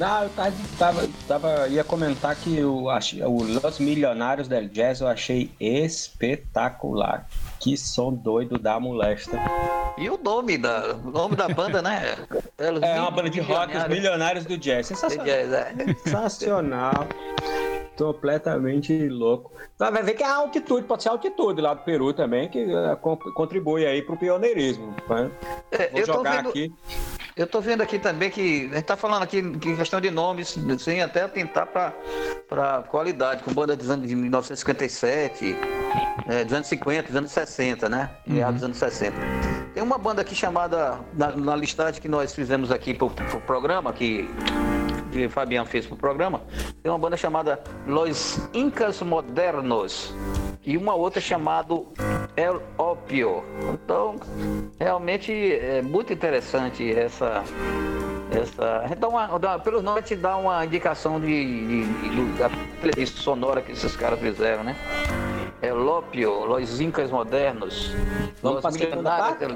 Não, 0.00 0.22
eu 0.22 0.30
tava, 0.78 1.08
tava, 1.28 1.68
ia 1.68 1.84
comentar 1.84 2.34
que 2.34 2.56
eu 2.56 2.88
achei, 2.88 3.22
o 3.22 3.42
Los 3.42 3.78
Milionários 3.78 4.48
del 4.48 4.66
Jazz 4.66 5.02
eu 5.02 5.06
achei 5.06 5.50
espetacular. 5.60 7.26
Que 7.58 7.76
som 7.76 8.14
doido 8.14 8.58
da 8.58 8.80
molesta. 8.80 9.38
e 9.98 10.08
o 10.08 10.16
nome 10.16 10.56
da, 10.56 10.94
o 10.96 11.10
nome 11.10 11.36
da 11.36 11.46
banda, 11.50 11.82
né? 11.82 12.16
É 12.56 13.00
uma 13.00 13.10
banda 13.10 13.28
de 13.28 13.40
rock, 13.40 13.76
os 13.76 13.88
Milionários 13.88 14.46
do 14.46 14.56
Jazz. 14.56 14.86
Sensacional. 14.86 15.26
É, 15.28 15.74
Sensacional. 16.02 17.06
Completamente 17.98 19.06
louco. 19.08 19.52
Mas 19.78 19.90
vai 19.92 20.02
ver 20.02 20.14
que 20.14 20.22
é 20.22 20.26
a 20.26 20.36
altitude, 20.36 20.86
pode 20.86 21.02
ser 21.02 21.10
a 21.10 21.12
altitude 21.12 21.60
lá 21.60 21.74
do 21.74 21.82
Peru 21.82 22.14
também, 22.14 22.48
que 22.48 22.66
con- 23.02 23.18
contribui 23.34 23.84
aí 23.84 24.00
pro 24.00 24.16
pioneirismo. 24.16 24.94
né? 25.10 25.30
É, 25.70 25.88
Vou 25.88 26.06
jogar 26.06 26.36
vendo- 26.38 26.48
aqui. 26.48 26.72
Eu 27.40 27.46
tô 27.46 27.58
vendo 27.58 27.80
aqui 27.80 27.98
também 27.98 28.28
que 28.28 28.68
a 28.70 28.74
gente 28.74 28.84
tá 28.84 28.98
falando 28.98 29.22
aqui 29.22 29.38
em 29.38 29.58
questão 29.74 29.98
de 29.98 30.10
nomes, 30.10 30.58
sem 30.78 31.00
até 31.00 31.22
atentar 31.22 31.66
para 31.66 31.94
para 32.46 32.82
qualidade, 32.82 33.42
com 33.42 33.50
banda 33.54 33.74
dos 33.74 33.88
anos 33.88 34.06
de 34.06 34.14
1957, 34.14 35.56
é, 36.28 36.44
dos 36.44 36.52
anos 36.52 36.66
50, 36.66 37.06
dos 37.06 37.16
anos 37.16 37.30
60, 37.30 37.88
né? 37.88 38.10
Meados 38.26 38.56
dos 38.56 38.64
anos 38.64 38.76
60. 38.76 39.16
Tem 39.72 39.82
uma 39.82 39.96
banda 39.96 40.20
aqui 40.20 40.34
chamada, 40.34 41.00
na, 41.14 41.34
na 41.34 41.56
listagem 41.56 41.98
que 41.98 42.08
nós 42.08 42.34
fizemos 42.34 42.70
aqui 42.70 42.92
pro, 42.92 43.08
pro 43.08 43.40
programa, 43.40 43.90
que 43.90 44.28
que 45.10 45.26
o 45.26 45.30
Fabiano 45.30 45.66
fez 45.66 45.86
pro 45.86 45.96
programa, 45.96 46.40
tem 46.82 46.90
uma 46.90 46.98
banda 46.98 47.16
chamada 47.16 47.60
Los 47.86 48.40
Incas 48.54 49.00
Modernos 49.02 50.14
e 50.64 50.76
uma 50.76 50.94
outra 50.94 51.20
chamada 51.20 51.74
El 52.36 52.62
Opio. 52.78 53.42
Então, 53.74 54.16
realmente 54.78 55.32
é 55.32 55.82
muito 55.82 56.12
interessante 56.12 56.90
essa. 56.92 57.42
essa 58.30 58.84
dá 58.98 59.08
uma, 59.08 59.58
pelo 59.58 59.82
nome, 59.82 59.98
gente 60.02 60.16
dá 60.16 60.36
uma 60.36 60.64
indicação 60.64 61.18
de, 61.20 61.26
de- 61.26 61.84
de- 62.10 62.38
da 62.38 63.06
sonora 63.06 63.60
que 63.60 63.72
esses 63.72 63.96
caras 63.96 64.18
fizeram, 64.20 64.62
né? 64.62 64.76
El 65.62 65.76
Opio, 65.86 66.46
Los 66.46 66.80
Incas 66.80 67.10
Modernos, 67.10 67.92
Vamos 68.42 68.64
Los 68.64 68.76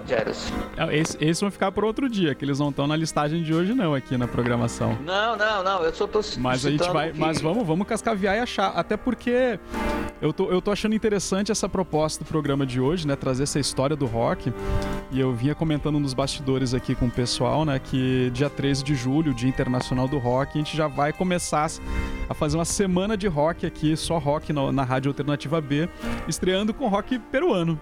Jazz. 0.06 0.52
É, 0.76 0.97
Esse, 0.98 1.16
esses 1.24 1.40
vão 1.40 1.51
ficar 1.51 1.72
para 1.72 1.86
outro 1.86 2.09
dia, 2.10 2.35
que 2.35 2.44
eles 2.44 2.59
não 2.59 2.68
estão 2.68 2.86
na 2.86 2.94
listagem 2.97 3.43
de 3.43 3.55
hoje 3.55 3.72
não 3.72 3.94
aqui 3.94 4.16
na 4.18 4.28
programação. 4.28 4.98
Não, 5.05 5.36
não, 5.36 5.62
não, 5.64 5.82
eu 5.82 5.94
só 5.94 6.06
tô 6.06 6.20
Mas 6.39 6.66
a 6.66 6.70
gente 6.70 6.89
vai, 6.90 7.10
que- 7.12 7.18
mas 7.18 7.40
vamos, 7.40 7.66
vamos 7.66 7.86
cascaviar 7.86 8.36
e 8.36 8.40
achar, 8.40 8.68
até 8.68 8.97
porque 8.97 9.59
eu 10.20 10.32
tô, 10.32 10.51
eu 10.51 10.60
tô 10.60 10.70
achando 10.70 10.94
interessante 10.94 11.51
essa 11.51 11.68
proposta 11.68 12.22
do 12.22 12.28
programa 12.28 12.66
de 12.66 12.81
hoje, 12.81 13.06
né, 13.06 13.16
trazer 13.16 13.44
essa 13.44 13.59
história 13.59 13.97
do 13.97 14.05
rock. 14.06 14.52
E 15.10 15.20
eu 15.20 15.32
vinha 15.32 15.55
comentando 15.55 15.98
nos 16.01 16.12
bastidores 16.12 16.74
aqui 16.74 16.94
com 16.94 17.06
o 17.06 17.10
pessoal, 17.10 17.64
né, 17.64 17.78
que 17.78 18.31
dia 18.32 18.51
13 18.51 18.82
de 18.85 18.94
julho, 18.94 19.32
Dia 19.32 19.48
Internacional 19.48 20.06
do 20.09 20.18
Rock, 20.18 20.52
a 20.55 20.59
gente 20.59 20.76
já 20.76 20.86
vai 20.89 21.12
começar 21.12 21.66
a 22.28 22.35
fazer 22.35 22.56
uma 22.59 22.64
semana 22.64 23.16
de 23.16 23.26
rock 23.28 23.64
aqui, 23.64 23.97
só 23.97 24.18
rock 24.18 24.52
na, 24.52 24.72
na 24.72 24.82
Rádio 24.82 25.10
Alternativa 25.10 25.60
B, 25.60 25.89
estreando 26.28 26.72
com 26.74 26.88
rock 26.88 27.18
peruano. 27.18 27.80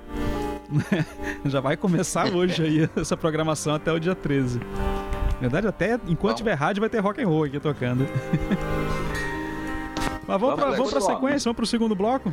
já 1.44 1.60
vai 1.60 1.76
começar 1.76 2.32
hoje 2.34 2.62
aí 2.62 2.90
essa 2.96 3.16
programação 3.16 3.74
até 3.74 3.92
o 3.92 3.98
dia 3.98 4.14
13. 4.14 4.58
Na 4.58 5.40
verdade, 5.40 5.66
até 5.66 5.98
enquanto 6.06 6.36
tiver 6.38 6.54
rádio 6.54 6.80
vai 6.80 6.88
ter 6.88 7.00
rock 7.00 7.22
and 7.22 7.26
roll 7.28 7.44
aqui 7.44 7.58
tocando. 7.60 8.06
Mas 10.26 10.40
vamos, 10.40 10.54
pra, 10.54 10.64
Alex. 10.66 10.78
vamos 10.78 10.92
pra 10.92 11.00
sequência, 11.00 11.48
vamos 11.48 11.56
pro 11.56 11.66
segundo 11.66 11.94
bloco, 11.96 12.32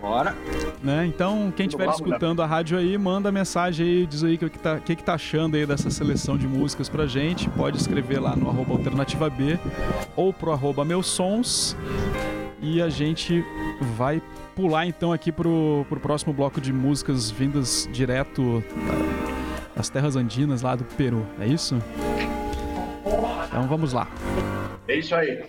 Bora. 0.00 0.34
né? 0.82 1.06
Então, 1.06 1.52
quem 1.56 1.66
estiver 1.66 1.84
Vamos 1.84 2.00
lá. 2.00 2.06
escutando 2.06 2.42
a 2.42 2.46
rádio 2.46 2.76
aí, 2.76 2.98
manda 2.98 3.30
mensagem 3.30 3.86
aí, 3.86 4.06
diz 4.06 4.24
aí 4.24 4.34
o 4.34 4.38
que, 4.38 4.50
que, 4.50 4.58
tá, 4.58 4.80
que, 4.80 4.96
que 4.96 5.04
tá 5.04 5.14
achando 5.14 5.56
aí 5.56 5.64
dessa 5.64 5.88
seleção 5.88 6.36
de 6.36 6.48
músicas 6.48 6.88
pra 6.88 7.06
gente. 7.06 7.48
Pode 7.50 7.78
escrever 7.78 8.18
lá 8.18 8.34
no 8.34 8.48
arroba 8.50 8.72
alternativa 8.72 9.30
B 9.30 9.58
ou 10.16 10.32
pro 10.32 10.52
arroba 10.52 10.84
meus 10.84 11.06
sons. 11.06 11.76
E 12.60 12.82
a 12.82 12.88
gente 12.88 13.42
vai 13.96 14.20
pular 14.60 14.86
então 14.86 15.12
aqui 15.12 15.32
pro, 15.32 15.86
pro 15.88 15.98
próximo 15.98 16.32
bloco 16.32 16.60
de 16.60 16.72
músicas 16.72 17.30
vindas 17.30 17.88
direto 17.92 18.62
da- 18.86 19.70
das 19.76 19.88
terras 19.88 20.16
andinas 20.16 20.60
lá 20.62 20.74
do 20.76 20.84
Peru, 20.84 21.24
é 21.40 21.46
isso? 21.46 21.80
Então 23.48 23.66
vamos 23.66 23.92
lá. 23.92 24.06
É 24.86 24.96
isso 24.98 25.14
aí. 25.14 25.42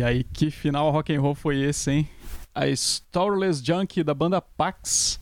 E 0.00 0.02
aí, 0.02 0.24
que 0.24 0.50
final 0.50 0.90
rock 0.90 1.14
and 1.14 1.20
roll 1.20 1.34
foi 1.34 1.60
esse, 1.60 1.90
hein? 1.90 2.08
A 2.54 2.66
Storyless 2.68 3.62
Junk 3.62 4.02
da 4.02 4.14
banda 4.14 4.40
Pax. 4.40 5.20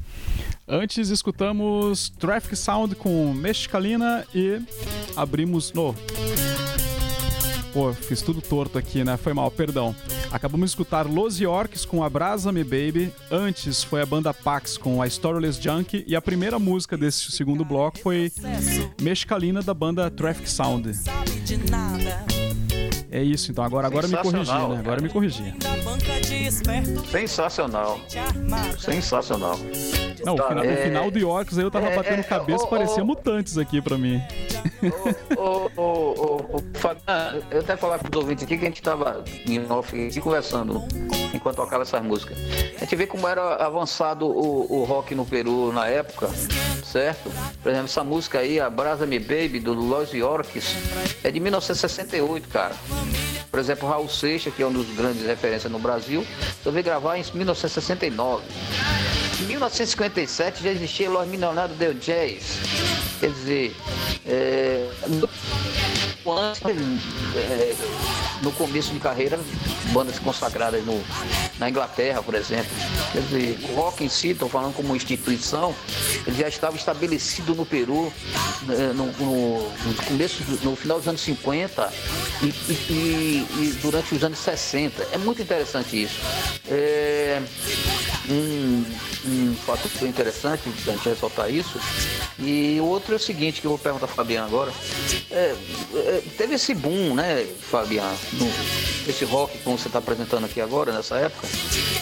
Antes 0.68 1.08
escutamos 1.08 2.10
Traffic 2.10 2.54
Sound 2.54 2.94
com 2.94 3.32
Mexicalina 3.32 4.24
e 4.32 4.62
abrimos 5.16 5.72
no. 5.72 5.92
Pô, 7.72 7.92
fiz 7.92 8.22
tudo 8.22 8.40
torto 8.40 8.78
aqui, 8.78 9.02
né? 9.02 9.16
Foi 9.16 9.34
mal, 9.34 9.50
perdão. 9.50 9.96
Acabamos 10.30 10.70
de 10.70 10.74
escutar 10.74 11.06
Los 11.06 11.40
Yorks 11.40 11.84
com 11.84 12.04
Abrasa 12.04 12.52
Me 12.52 12.62
Baby. 12.62 13.12
Antes 13.32 13.82
foi 13.82 14.00
a 14.00 14.06
banda 14.06 14.32
Pax 14.32 14.78
com 14.78 15.02
a 15.02 15.08
Storyless 15.08 15.60
Junk. 15.60 16.04
E 16.06 16.14
a 16.14 16.22
primeira 16.22 16.56
música 16.60 16.96
desse 16.96 17.32
segundo 17.32 17.64
bloco 17.64 17.98
foi 17.98 18.30
Mexicalina 19.02 19.60
da 19.60 19.74
banda 19.74 20.08
Traffic 20.08 20.48
Sound. 20.48 20.92
É 23.10 23.22
isso, 23.22 23.50
então. 23.50 23.64
Agora, 23.64 23.86
agora 23.86 24.06
me 24.06 24.16
corrigi, 24.16 24.52
né? 24.52 24.58
Agora 24.58 24.82
cara. 24.82 25.00
me 25.00 25.08
corrigi. 25.08 25.54
Sensacional. 27.10 28.00
Sensacional. 28.78 29.58
Não, 30.24 30.34
o, 30.34 30.48
final, 30.48 30.64
o 30.64 30.66
É, 30.66 30.76
final 30.76 31.10
do 31.10 31.18
Yorks 31.18 31.58
aí 31.58 31.64
eu 31.64 31.70
tava 31.70 31.86
é, 31.86 31.96
batendo 31.96 32.20
é, 32.20 32.22
cabeça, 32.22 32.64
ô, 32.64 32.68
parecia 32.68 33.02
ô. 33.02 33.06
mutantes 33.06 33.56
aqui 33.56 33.80
pra 33.80 33.96
mim. 33.96 34.20
Ô, 35.36 36.37
eu 37.50 37.60
até 37.60 37.76
falar 37.76 37.98
com 37.98 38.08
os 38.08 38.16
ouvintes 38.16 38.44
aqui 38.44 38.56
que 38.56 38.64
a 38.64 38.68
gente 38.68 38.80
tava 38.80 39.22
em 39.46 39.70
off 39.70 40.20
conversando 40.20 40.82
enquanto 41.34 41.56
tocava 41.56 41.82
essas 41.82 42.02
músicas. 42.02 42.38
A 42.76 42.80
gente 42.80 42.96
vê 42.96 43.06
como 43.06 43.28
era 43.28 43.56
avançado 43.56 44.26
o, 44.26 44.80
o 44.80 44.84
rock 44.84 45.14
no 45.14 45.26
Peru 45.26 45.72
na 45.72 45.86
época, 45.86 46.28
certo? 46.84 47.30
Por 47.62 47.70
exemplo, 47.70 47.86
essa 47.86 48.02
música 48.02 48.38
aí, 48.38 48.58
a 48.58 48.70
Brasa 48.70 49.06
Me 49.06 49.18
Baby, 49.18 49.60
do 49.60 49.74
Los 49.74 50.12
Yorks, 50.12 50.74
é 51.22 51.30
de 51.30 51.38
1968, 51.38 52.48
cara. 52.48 52.74
Por 53.50 53.60
exemplo, 53.60 53.88
Raul 53.88 54.08
Seixas, 54.08 54.54
que 54.54 54.62
é 54.62 54.66
um 54.66 54.72
dos 54.72 54.86
grandes 54.94 55.24
referências 55.26 55.70
no 55.70 55.78
Brasil, 55.78 56.26
resolveu 56.58 56.82
gravar 56.82 57.18
em 57.18 57.24
1969. 57.34 58.44
Em 59.40 59.44
1957 59.44 60.64
já 60.64 60.70
existia 60.70 61.08
Los 61.10 61.26
Milionários 61.26 61.76
del 61.78 61.94
Jazz. 61.94 62.58
Quer 63.20 63.30
dizer, 63.30 63.76
é, 64.26 64.88
One. 66.28 66.54
uh, 66.62 68.27
no 68.42 68.52
começo 68.52 68.92
de 68.92 68.98
carreira, 69.00 69.38
bandas 69.92 70.18
consagradas 70.18 70.84
no, 70.84 71.02
na 71.58 71.68
Inglaterra, 71.68 72.22
por 72.22 72.34
exemplo. 72.34 72.70
Quer 73.12 73.22
dizer, 73.22 73.58
o 73.70 73.74
rock 73.74 74.04
em 74.04 74.08
si, 74.08 74.28
estou 74.30 74.48
falando 74.48 74.74
como 74.74 74.94
instituição, 74.94 75.74
ele 76.26 76.36
já 76.36 76.48
estava 76.48 76.76
estabelecido 76.76 77.54
no 77.54 77.64
Peru 77.66 78.12
né, 78.62 78.92
no, 78.94 79.06
no- 79.06 79.68
no 79.70 79.94
começo, 80.06 80.42
no 80.62 80.76
final 80.76 80.98
dos 80.98 81.08
anos 81.08 81.20
50 81.22 81.92
e, 82.42 82.46
e- 82.46 83.46
e- 83.58 83.78
durante 83.82 84.14
os 84.14 84.22
anos 84.22 84.38
60. 84.38 85.06
É 85.12 85.18
muito 85.18 85.40
interessante 85.42 86.02
isso. 86.02 86.20
É, 86.70 87.40
um, 88.28 88.84
um 89.26 89.54
fato 89.66 89.88
interessante 90.06 90.62
a 90.86 90.90
gente 90.92 91.08
ressaltar 91.08 91.50
isso. 91.50 91.80
E 92.38 92.78
o 92.80 92.84
outro 92.84 93.14
é 93.14 93.16
o 93.16 93.18
seguinte, 93.18 93.60
que 93.60 93.66
eu 93.66 93.70
vou 93.70 93.78
perguntar 93.78 94.04
ao 94.06 94.12
Fabiano 94.12 94.46
agora. 94.46 94.72
É, 95.30 95.54
é, 95.94 96.22
teve 96.36 96.54
esse 96.54 96.74
boom, 96.74 97.14
né, 97.14 97.46
Fabiano? 97.70 98.16
No- 98.32 99.08
esse 99.08 99.24
rock 99.24 99.56
como 99.58 99.78
você 99.78 99.88
está 99.88 99.98
apresentando 99.98 100.44
aqui 100.44 100.60
agora, 100.60 100.92
nessa 100.92 101.16
época. 101.16 101.46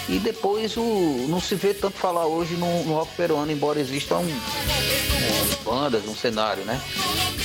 E 0.08 0.18
depois 0.18 0.76
o, 0.76 1.26
não 1.28 1.40
se 1.40 1.54
vê 1.54 1.72
tanto 1.74 1.96
falar 1.96 2.26
hoje 2.26 2.54
no, 2.54 2.84
no 2.84 2.94
rock 2.94 3.14
peruano, 3.16 3.50
embora 3.52 3.78
existam 3.80 4.20
é, 4.20 5.64
bandas, 5.64 6.04
um 6.06 6.14
cenário, 6.14 6.64
né? 6.64 6.80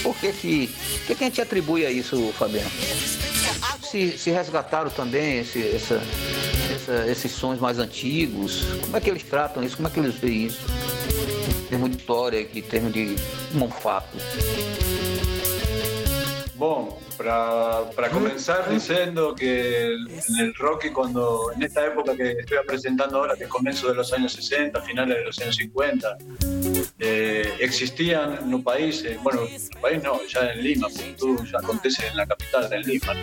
Por 0.04 0.16
que 0.16 0.32
que, 0.34 0.68
que, 1.08 1.16
que 1.16 1.24
a 1.24 1.28
gente 1.28 1.42
atribui 1.42 1.86
a 1.86 1.92
isso, 1.92 2.34
Fabiano? 2.38 2.70
Se, 3.84 4.18
se 4.18 4.32
resgataram 4.32 4.90
também 4.90 5.40
esse, 5.40 5.62
essa, 5.76 6.02
essa- 6.74 7.08
esses 7.12 7.32
sons 7.32 7.60
mais 7.60 7.78
antigos? 7.78 8.64
Como 8.82 8.98
é 8.98 9.02
que 9.02 9.10
eles 9.10 9.24
tratam 9.24 9.64
isso? 9.64 9.76
Como 9.76 9.88
é 9.88 9.92
que 9.92 10.00
eles 10.00 10.16
veem 10.16 10.46
isso? 10.48 10.60
Em 11.66 11.66
termos 11.72 11.92
de 11.92 11.98
história, 11.98 12.40
em 12.54 12.62
termos 12.62 12.94
de 12.94 13.16
um 13.56 13.70
fato. 13.70 14.18
Bueno, 16.62 16.90
para, 17.18 17.90
para 17.96 18.10
comenzar 18.12 18.70
diciendo 18.70 19.34
que 19.34 19.94
en 19.96 20.38
el 20.40 20.54
rock, 20.54 20.92
cuando 20.94 21.52
en 21.56 21.64
esta 21.64 21.88
época 21.88 22.16
que 22.16 22.34
estoy 22.34 22.60
presentando 22.68 23.18
ahora, 23.18 23.36
que 23.36 23.46
es 23.46 23.50
comienzo 23.50 23.88
de 23.88 23.96
los 23.96 24.14
años 24.14 24.34
60, 24.34 24.80
finales 24.82 25.18
de 25.18 25.26
los 25.26 25.40
años 25.40 25.56
50, 25.56 26.18
eh, 27.00 27.52
existían 27.60 28.38
en 28.44 28.54
un 28.54 28.64
país, 28.64 29.04
eh, 29.04 29.18
bueno, 29.24 29.42
en 29.48 29.56
un 29.56 29.82
país 29.82 30.04
no, 30.04 30.20
ya 30.28 30.52
en 30.52 30.64
Lima, 30.64 30.88
porque 30.88 31.16
todo 31.18 31.44
ya 31.44 31.58
acontece 31.58 32.06
en 32.06 32.18
la 32.18 32.28
capital, 32.28 32.72
en 32.72 32.82
Lima. 32.84 33.14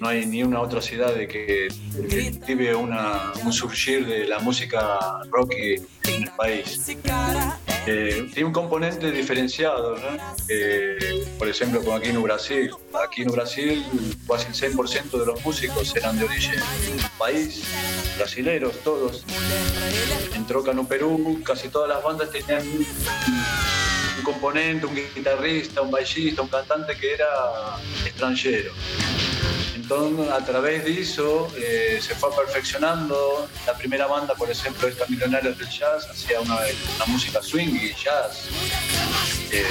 No 0.00 0.06
hay 0.06 0.24
ni 0.24 0.44
una 0.44 0.60
otra 0.60 0.80
ciudad 0.80 1.12
de 1.12 1.26
que, 1.26 1.66
que 2.08 2.54
vive 2.54 2.72
una, 2.72 3.32
un 3.44 3.52
surgir 3.52 4.06
de 4.06 4.28
la 4.28 4.38
música 4.38 4.96
rock 5.28 5.54
en 5.54 6.22
el 6.22 6.30
país. 6.36 6.86
Eh, 7.90 8.28
tiene 8.34 8.48
un 8.48 8.52
componente 8.52 9.10
diferenciado, 9.10 9.96
por 11.38 11.48
ejemplo, 11.48 11.80
como 11.82 11.96
aquí 11.96 12.10
en 12.10 12.22
Brasil. 12.22 12.70
Aquí 13.02 13.22
en 13.22 13.32
Brasil, 13.32 13.82
casi 14.26 14.48
el 14.48 14.54
100% 14.54 15.18
de 15.18 15.24
los 15.24 15.42
músicos 15.42 15.96
eran 15.96 16.18
de 16.18 16.26
origen 16.26 16.60
país, 17.16 17.64
brasileros, 18.18 18.76
todos. 18.84 19.24
En 20.34 20.46
Troca, 20.46 20.74
no 20.74 20.86
Perú, 20.86 21.40
casi 21.42 21.68
todas 21.68 21.88
las 21.88 22.02
bandas 22.02 22.30
tenían 22.30 22.62
un, 24.18 24.24
componente, 24.24 24.86
un 24.86 24.94
guitarrista, 24.94 25.82
un 25.82 25.90
baixista, 25.90 26.42
un 26.42 26.48
cantante 26.48 26.96
que 26.96 27.14
era 27.14 27.26
extranjero. 28.04 28.72
Entonces, 29.90 30.30
a 30.30 30.44
través 30.44 30.84
de 30.84 31.00
eso 31.00 31.48
eh, 31.56 31.98
se 32.02 32.14
fue 32.14 32.28
perfeccionando. 32.36 33.48
La 33.66 33.72
primera 33.72 34.06
banda, 34.06 34.34
por 34.34 34.50
ejemplo, 34.50 34.86
esta 34.86 35.06
Millonarios 35.06 35.56
del 35.56 35.66
Jazz, 35.70 36.06
hacía 36.10 36.40
una, 36.40 36.58
música 37.06 37.40
swing 37.42 37.74
y 37.74 37.94
jazz. 37.94 38.48
Eh, 39.50 39.64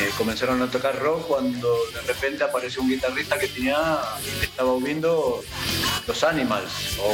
eh, 0.00 0.10
comenzaron 0.16 0.62
a 0.62 0.70
tocar 0.70 0.96
rock 1.00 1.26
cuando 1.26 1.76
de 1.92 2.00
repente 2.02 2.44
apareció 2.44 2.80
un 2.80 2.90
guitarrista 2.90 3.36
que 3.40 3.48
tenía, 3.48 3.98
estaba 4.40 4.76
viendo 4.78 5.42
los 6.06 6.22
Animals 6.22 6.96
o 7.02 7.12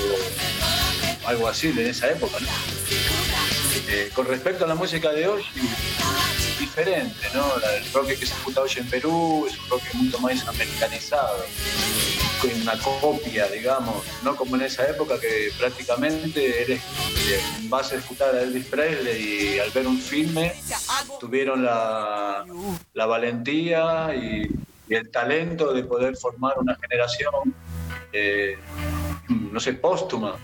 algo 1.27 1.49
así 1.49 1.73
de 1.73 1.89
esa 1.89 2.11
época. 2.11 2.37
¿no? 2.39 2.49
Con 4.13 4.27
respecto 4.27 4.67
a 4.67 4.69
la 4.69 4.75
música 4.75 5.11
de 5.11 5.27
hoy, 5.27 5.43
diferente, 6.59 7.27
¿no? 7.35 7.45
El 7.77 7.93
rock 7.93 8.09
que 8.09 8.27
se 8.27 8.35
escucha 8.35 8.61
hoy 8.61 8.71
en 8.77 8.89
Perú 8.89 9.47
es 9.49 9.59
un 9.59 9.69
rock 9.71 9.83
mucho 9.95 10.19
más 10.21 10.47
americanizado, 10.47 11.45
con 12.41 12.63
una 12.63 12.79
copia, 12.79 13.49
digamos, 13.49 14.05
no 14.23 14.37
como 14.37 14.57
en 14.57 14.63
esa 14.63 14.89
época 14.89 15.19
que 15.21 15.51
prácticamente 15.59 16.63
eres, 16.63 16.81
eh, 16.81 17.41
base 17.69 17.97
a 17.97 17.99
escuchar 17.99 18.35
a 18.35 18.43
Elvis 18.43 18.67
Presley 18.67 19.55
y 19.55 19.59
al 19.59 19.71
ver 19.71 19.87
un 19.87 19.99
filme, 19.99 20.55
tuvieron 21.21 21.65
la, 21.65 22.45
la 22.93 23.07
valentía 23.07 24.15
y, 24.15 24.49
y 24.89 24.95
el 24.95 25.11
talento 25.11 25.73
de 25.73 25.85
poder 25.85 26.17
formar 26.17 26.59
una 26.59 26.77
generación, 26.77 27.55
eh, 28.13 28.57
no 29.29 29.61
sé, 29.61 29.75
póstuma 29.75 30.37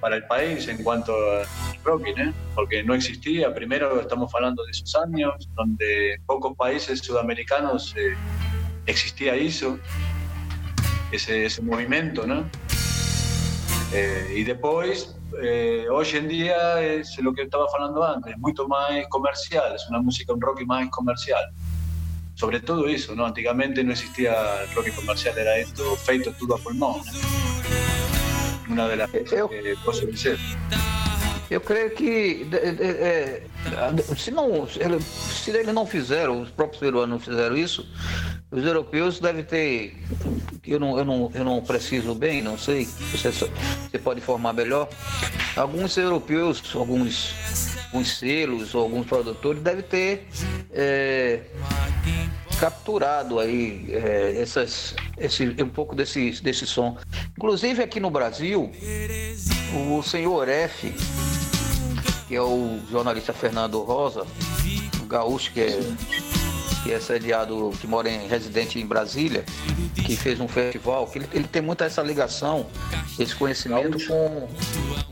para 0.00 0.16
el 0.16 0.26
país 0.26 0.68
en 0.68 0.82
cuanto 0.82 1.12
al 1.12 1.46
rocking, 1.84 2.18
¿eh? 2.18 2.32
porque 2.54 2.82
no 2.82 2.94
existía. 2.94 3.52
Primero 3.54 4.00
estamos 4.00 4.32
hablando 4.34 4.64
de 4.64 4.70
esos 4.70 4.94
años 4.96 5.48
donde 5.54 6.14
en 6.14 6.24
pocos 6.24 6.56
países 6.56 7.00
sudamericanos 7.00 7.94
eh, 7.96 8.14
existía 8.86 9.34
eso, 9.34 9.78
ese, 11.12 11.46
ese 11.46 11.62
movimiento, 11.62 12.26
¿no? 12.26 12.44
Eh, 13.92 14.34
y 14.36 14.44
después, 14.44 15.16
eh, 15.42 15.86
hoy 15.90 16.06
en 16.12 16.28
día 16.28 16.82
es 16.82 17.18
lo 17.20 17.32
que 17.32 17.42
estaba 17.42 17.64
hablando 17.72 18.04
antes, 18.04 18.36
mucho 18.38 18.68
más 18.68 18.90
comercial, 19.08 19.74
es 19.74 19.86
una 19.88 20.00
música, 20.00 20.32
un 20.32 20.40
rock 20.40 20.62
más 20.66 20.88
comercial. 20.90 21.42
Sobre 22.34 22.60
todo 22.60 22.86
eso, 22.86 23.16
¿no? 23.16 23.26
Antigamente 23.26 23.82
no 23.82 23.92
existía 23.92 24.62
el 24.62 24.74
rock 24.74 24.94
comercial, 24.94 25.36
era 25.36 25.56
esto 25.56 25.96
feito 25.96 26.32
tudo 26.32 26.54
a 26.54 26.58
pulmón. 26.58 27.00
¿no? 27.04 28.07
Una 28.68 28.88
de 28.88 28.96
las 28.96 29.10
Eu- 29.32 29.48
que 29.48 29.76
posso 29.84 30.06
dizer. 30.06 30.38
Eu 31.50 31.60
creio 31.62 31.94
que 31.94 32.44
de- 32.44 32.56
é, 32.58 33.42
se, 34.16 34.30
não, 34.30 34.68
se 34.68 34.78
ele- 34.80 35.00
se 35.00 35.50
eles 35.50 35.72
não 35.72 35.86
fizeram, 35.86 36.42
os 36.42 36.50
próprios 36.50 36.78
peruanos 36.78 37.08
não 37.08 37.18
fizeram 37.18 37.56
isso, 37.56 37.88
os 38.50 38.62
europeus 38.64 39.18
devem 39.18 39.42
ter. 39.44 39.96
Eu 40.66 40.78
não, 40.78 40.98
eu 40.98 41.04
não, 41.06 41.30
eu 41.34 41.44
não 41.44 41.62
preciso 41.62 42.14
bem, 42.14 42.42
não 42.42 42.58
sei, 42.58 42.84
você, 43.10 43.30
você 43.30 43.98
pode 43.98 44.20
informar 44.20 44.52
melhor. 44.52 44.88
Alguns 45.56 45.96
europeus, 45.96 46.62
alguns, 46.74 47.34
alguns 47.86 48.18
selos, 48.18 48.74
alguns 48.74 49.06
produtores 49.06 49.62
devem 49.62 49.82
ter 49.82 50.28
é, 50.70 51.40
capturado 52.58 53.38
aí 53.38 53.88
é, 53.90 54.40
essas, 54.40 54.94
esse, 55.16 55.44
um 55.62 55.68
pouco 55.68 55.94
desse, 55.94 56.30
desse 56.42 56.66
som. 56.66 56.96
Inclusive 57.36 57.82
aqui 57.82 58.00
no 58.00 58.10
Brasil, 58.10 58.70
o 59.90 60.02
senhor 60.02 60.48
F, 60.48 60.92
que 62.26 62.34
é 62.34 62.42
o 62.42 62.80
jornalista 62.90 63.32
Fernando 63.32 63.80
Rosa, 63.82 64.26
um 65.00 65.06
gaúcho 65.06 65.52
que 65.52 65.60
é, 65.60 65.80
que 66.82 66.92
é 66.92 67.00
sediado, 67.00 67.70
que 67.80 67.86
mora 67.86 68.10
em 68.10 68.26
residente 68.26 68.78
em 68.80 68.86
Brasília, 68.86 69.44
que 70.04 70.16
fez 70.16 70.40
um 70.40 70.48
festival, 70.48 71.06
que 71.06 71.18
ele, 71.18 71.28
ele 71.32 71.48
tem 71.48 71.62
muita 71.62 71.84
essa 71.84 72.02
ligação, 72.02 72.66
esse 73.18 73.34
conhecimento 73.34 74.04
com. 74.06 74.48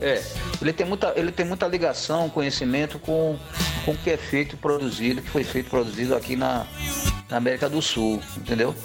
É, 0.01 0.21
ele 0.61 0.73
tem 0.73 0.85
muita, 0.85 1.13
ele 1.15 1.31
tem 1.31 1.45
muita 1.45 1.67
ligação, 1.67 2.29
conhecimento 2.29 2.99
com, 2.99 3.37
com 3.85 3.91
o 3.91 3.97
que 3.97 4.09
é 4.09 4.17
feito 4.17 4.57
produzido, 4.57 5.21
que 5.21 5.29
foi 5.29 5.43
feito 5.43 5.69
produzido 5.69 6.15
aqui 6.15 6.35
na, 6.35 6.65
na 7.29 7.37
América 7.37 7.69
do 7.69 7.81
Sul, 7.81 8.21
entendeu? 8.37 8.75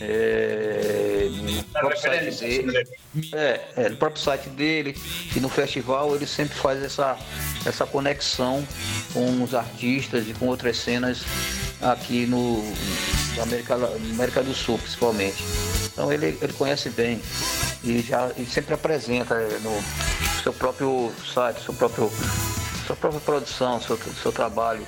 É, 0.00 1.28
no 1.30 1.62
próprio 1.64 2.00
site 2.00 2.24
referencia. 2.24 2.62
dele. 2.62 2.88
É, 3.32 3.60
é, 3.76 3.88
no 3.88 3.96
próprio 3.96 4.20
site 4.20 4.48
dele 4.48 4.96
e 5.34 5.38
no 5.38 5.48
festival 5.48 6.14
ele 6.16 6.26
sempre 6.26 6.56
faz 6.56 6.82
essa, 6.82 7.16
essa 7.64 7.86
conexão 7.86 8.66
com 9.12 9.42
os 9.42 9.54
artistas 9.54 10.28
e 10.28 10.34
com 10.34 10.46
outras 10.46 10.76
cenas 10.76 11.22
aqui 11.80 12.26
no 12.26 12.62
na 13.36 13.44
América, 13.44 13.74
América 13.74 14.42
do 14.42 14.52
Sul 14.52 14.78
principalmente. 14.78 15.42
Então 15.92 16.12
ele, 16.12 16.36
ele 16.40 16.52
conhece 16.52 16.90
bem 16.90 17.20
e 17.84 18.00
já 18.00 18.30
e 18.36 18.44
sempre 18.44 18.74
apresenta 18.74 19.34
é, 19.34 19.58
no 19.60 20.42
seu 20.42 20.52
próprio 20.52 21.12
site, 21.32 21.62
seu 21.62 21.74
próprio 21.74 22.10
sua 22.92 22.96
própria 22.96 23.20
produção, 23.20 23.80
seu, 23.80 23.96
seu 23.96 24.32
trabalho 24.32 24.86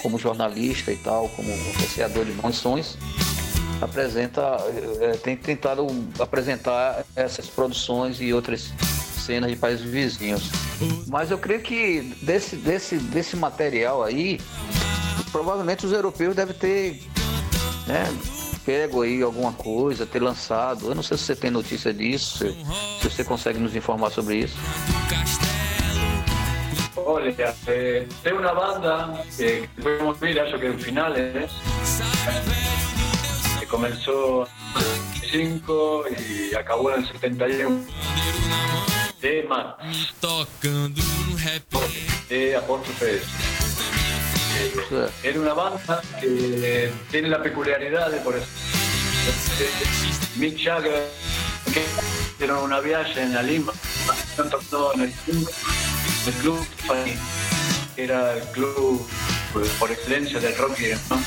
como 0.00 0.18
jornalista 0.18 0.92
e 0.92 0.96
tal, 0.96 1.28
como 1.30 1.52
apreciador 1.70 2.24
de 2.24 2.56
sons 2.56 2.96
apresenta, 3.80 4.58
eh, 5.00 5.18
tem 5.22 5.36
tentado 5.36 5.86
apresentar 6.20 7.04
essas 7.16 7.48
produções 7.48 8.20
e 8.20 8.32
outras 8.32 8.72
cenas 9.26 9.50
de 9.50 9.56
países 9.56 9.84
vizinhos. 9.84 10.50
Mas 11.08 11.30
eu 11.30 11.38
creio 11.38 11.60
que 11.60 12.16
desse, 12.22 12.54
desse, 12.56 12.96
desse 12.96 13.36
material 13.36 14.04
aí, 14.04 14.40
provavelmente 15.32 15.84
os 15.84 15.92
europeus 15.92 16.36
devem 16.36 16.54
ter 16.54 17.02
né, 17.88 18.04
pego 18.64 19.02
aí 19.02 19.20
alguma 19.20 19.52
coisa, 19.52 20.06
ter 20.06 20.22
lançado. 20.22 20.86
Eu 20.86 20.94
não 20.94 21.02
sei 21.02 21.16
se 21.16 21.24
você 21.24 21.36
tem 21.36 21.50
notícia 21.50 21.92
disso, 21.92 22.38
se 23.00 23.10
você 23.10 23.24
consegue 23.24 23.58
nos 23.58 23.74
informar 23.74 24.10
sobre 24.10 24.36
isso. 24.36 24.56
Eh, 27.66 28.06
tem 28.22 28.32
uma 28.32 28.52
banda 28.52 29.22
que 29.36 29.68
podemos 29.82 30.18
ver, 30.20 30.40
acho 30.40 30.58
que 30.58 30.66
en 30.66 30.78
finales, 30.78 31.50
que 33.60 33.66
comenzó 33.66 34.46
en 34.76 34.80
el 34.82 35.20
75 35.20 36.04
y 36.10 36.54
acabó 36.54 36.90
en 36.92 37.00
el 37.02 37.08
71. 37.08 37.84
De 39.20 39.46
Max, 39.48 40.12
de 42.28 42.56
apóstrofe. 42.56 43.20
Eh, 44.58 45.08
Era 45.22 45.40
una 45.40 45.54
banda 45.54 46.02
que 46.20 46.90
tiene 47.10 47.28
la 47.28 47.42
peculiaridad 47.42 48.10
de, 48.10 48.18
por 48.18 48.34
ejemplo, 48.36 48.52
Mick 50.36 50.58
Jagger, 50.64 51.08
que 51.72 51.84
hicieron 52.34 52.64
una 52.64 52.80
viaje 52.80 53.22
en 53.22 53.34
la 53.34 53.42
Lima, 53.42 53.72
tocó 54.36 54.92
en 54.94 55.02
el 55.02 55.12
club, 55.12 55.50
el 56.26 56.32
club 56.34 56.66
que 57.96 58.02
era 58.04 58.34
el 58.34 58.42
club 58.52 59.06
pues, 59.52 59.68
por 59.78 59.90
excelencia 59.90 60.40
del 60.40 60.56
rock, 60.56 60.78
¿no? 61.10 61.22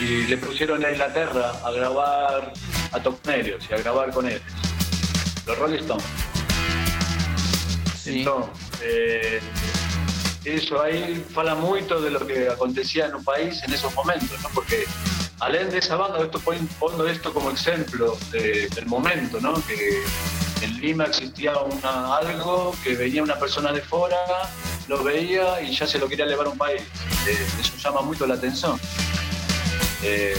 Y 0.00 0.26
le 0.26 0.36
pusieron 0.38 0.84
a 0.84 0.90
Inglaterra 0.90 1.60
a 1.64 1.70
grabar 1.72 2.52
a 2.92 3.02
Tocnerios 3.02 3.64
y 3.68 3.74
a 3.74 3.78
grabar 3.78 4.10
con 4.12 4.28
ellos. 4.28 4.42
Los 5.46 5.58
Rolling 5.58 5.78
Stones. 5.80 6.04
Então, 8.06 8.50
eh, 8.80 9.40
isso 10.44 10.78
aí 10.80 11.24
fala 11.34 11.54
muito 11.54 12.00
de 12.00 12.10
lo 12.10 12.20
que 12.26 12.48
acontecia 12.48 13.08
no 13.08 13.22
país 13.22 13.62
en 13.64 13.72
esos 13.72 13.94
momentos, 13.94 14.40
¿no? 14.42 14.48
Porque 14.50 14.86
além 15.40 15.68
de 15.68 15.78
esa 15.78 15.96
banda, 15.96 16.18
esto 16.24 16.40
pon- 16.40 16.68
pondo 16.78 17.06
esto 17.08 17.32
como 17.32 17.50
ejemplo 17.50 18.16
de- 18.32 18.68
del 18.74 18.86
momento, 18.86 19.40
¿no? 19.40 19.54
Que 19.66 20.02
en 20.62 20.80
Lima 20.80 21.04
existía 21.04 21.52
algo 22.20 22.74
que 22.82 22.94
venía 22.96 23.22
una 23.22 23.38
persona 23.38 23.72
de 23.72 23.80
fuera, 23.80 24.16
lo 24.88 25.02
veía 25.04 25.60
y 25.62 25.74
ya 25.74 25.86
se 25.86 25.98
lo 25.98 26.08
quería 26.08 26.26
llevar 26.26 26.46
a 26.46 26.50
un 26.50 26.58
país. 26.58 26.82
Eh, 27.28 27.46
eso 27.60 27.72
llama 27.78 28.00
mucho 28.02 28.26
la 28.26 28.34
atención. 28.34 28.80
Eh, 30.02 30.36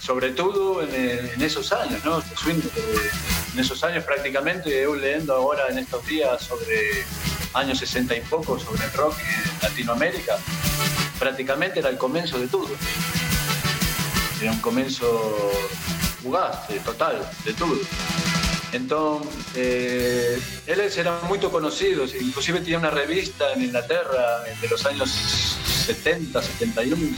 sobre 0.00 0.30
todo 0.32 0.82
en, 0.82 1.40
esos 1.42 1.72
años, 1.72 2.04
¿no? 2.04 2.18
Eh, 2.18 3.10
En 3.52 3.58
esos 3.58 3.82
años 3.82 4.04
prácticamente, 4.04 4.70
eu 4.82 4.94
leyendo 4.94 5.34
ahora 5.34 5.66
en 5.70 5.78
estos 5.78 6.06
días 6.06 6.40
sobre 6.40 7.04
años 7.52 7.78
60 7.78 8.14
y 8.14 8.20
poco, 8.22 8.58
sobre 8.60 8.84
el 8.84 8.92
rock 8.92 9.18
en 9.18 9.68
Latinoamérica, 9.68 10.38
prácticamente 11.18 11.80
era 11.80 11.88
el 11.90 11.98
comienzo 11.98 12.38
de 12.38 12.46
todo. 12.46 12.70
Era 14.40 14.52
un 14.52 14.60
comienzo 14.60 15.52
fugaz, 16.22 16.68
eh, 16.70 16.80
total, 16.84 17.28
de 17.44 17.52
todo. 17.54 17.76
Entonces, 18.72 19.28
eh, 19.56 20.40
eles 20.66 20.96
eran 20.96 21.14
muy 21.28 21.38
conocidos, 21.40 22.14
inclusive 22.14 22.60
tenía 22.60 22.78
una 22.78 22.90
revista 22.90 23.52
en 23.54 23.62
Inglaterra 23.64 24.42
de 24.60 24.68
los 24.68 24.86
años 24.86 25.10
70, 25.86 26.40
71, 26.40 27.16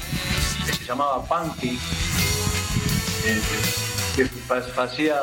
que 0.66 0.72
se 0.72 0.84
llamaba 0.84 1.22
Punky, 1.26 1.78
eh, 3.26 3.40
que 4.16 4.24
fa- 4.26 4.82
hacía 4.82 5.16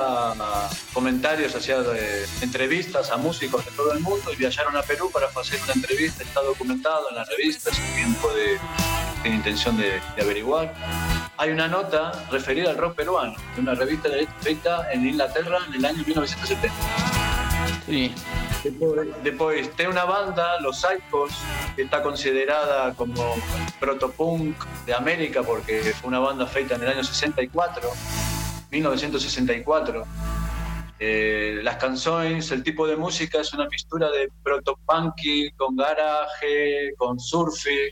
comentarios, 0.93 1.55
hacía 1.55 1.77
eh, 1.95 2.26
entrevistas 2.41 3.09
a 3.09 3.17
músicos 3.17 3.65
de 3.65 3.71
todo 3.71 3.91
el 3.93 3.99
mundo 3.99 4.31
y 4.31 4.35
viajaron 4.35 4.77
a 4.77 4.84
Perú 4.84 5.09
para 5.11 5.27
hacer 5.27 5.59
una 5.63 5.73
entrevista, 5.73 6.23
está 6.23 6.41
documentado 6.41 7.09
en 7.09 7.15
la 7.15 7.23
revista, 7.26 7.71
si 7.73 7.81
alguien 7.81 8.13
puede, 8.15 8.59
tiene 9.23 9.38
intención 9.38 9.77
de, 9.77 9.99
de 10.15 10.21
averiguar. 10.21 10.73
Hay 11.40 11.52
una 11.52 11.70
nota 11.70 12.11
referida 12.30 12.70
al 12.70 12.78
rock 12.78 12.95
peruano, 12.95 13.34
de 13.56 13.61
una 13.61 13.74
revista 13.74 14.10
escrita 14.10 14.91
en 14.91 15.07
Inglaterra 15.07 15.60
en 15.70 15.76
el 15.76 15.86
año 15.86 16.03
1970. 16.06 16.70
Sim. 17.86 18.14
Después, 18.61 19.07
después 19.24 19.76
tem 19.78 19.88
una 19.88 20.03
banda, 20.03 20.60
Los 20.60 20.82
Psychos, 20.82 21.32
que 21.78 21.84
está 21.84 22.03
considerada 22.03 22.94
como 22.94 23.38
protopunk 23.80 24.53
de 24.86 24.94
América 24.94 25.41
porque 25.41 25.94
fue 26.02 26.10
una 26.10 26.20
banda 26.20 26.45
feita 26.45 26.76
en 26.76 26.84
el 26.84 26.90
año 26.90 27.06
64, 27.06 27.90
1964. 28.70 30.06
Eh, 30.99 31.61
las 31.64 31.78
canciones, 31.78 32.52
el 32.52 32.64
tipo 32.64 32.86
de 32.86 32.98
música 32.98 33.40
es 33.40 33.53
una 33.53 33.66
mixtura 33.70 34.11
de 34.11 34.30
proto-punky 34.44 35.52
con 35.52 35.78
garaje, 35.78 36.94
con 36.98 37.18
surfi, 37.18 37.91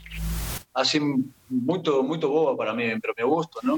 así 0.78 1.00
muy, 1.00 1.28
muy 1.48 2.18
boba 2.18 2.56
para 2.56 2.72
mí, 2.72 2.84
pero 3.00 3.14
me 3.16 3.24
gusta, 3.24 3.58
¿no? 3.62 3.76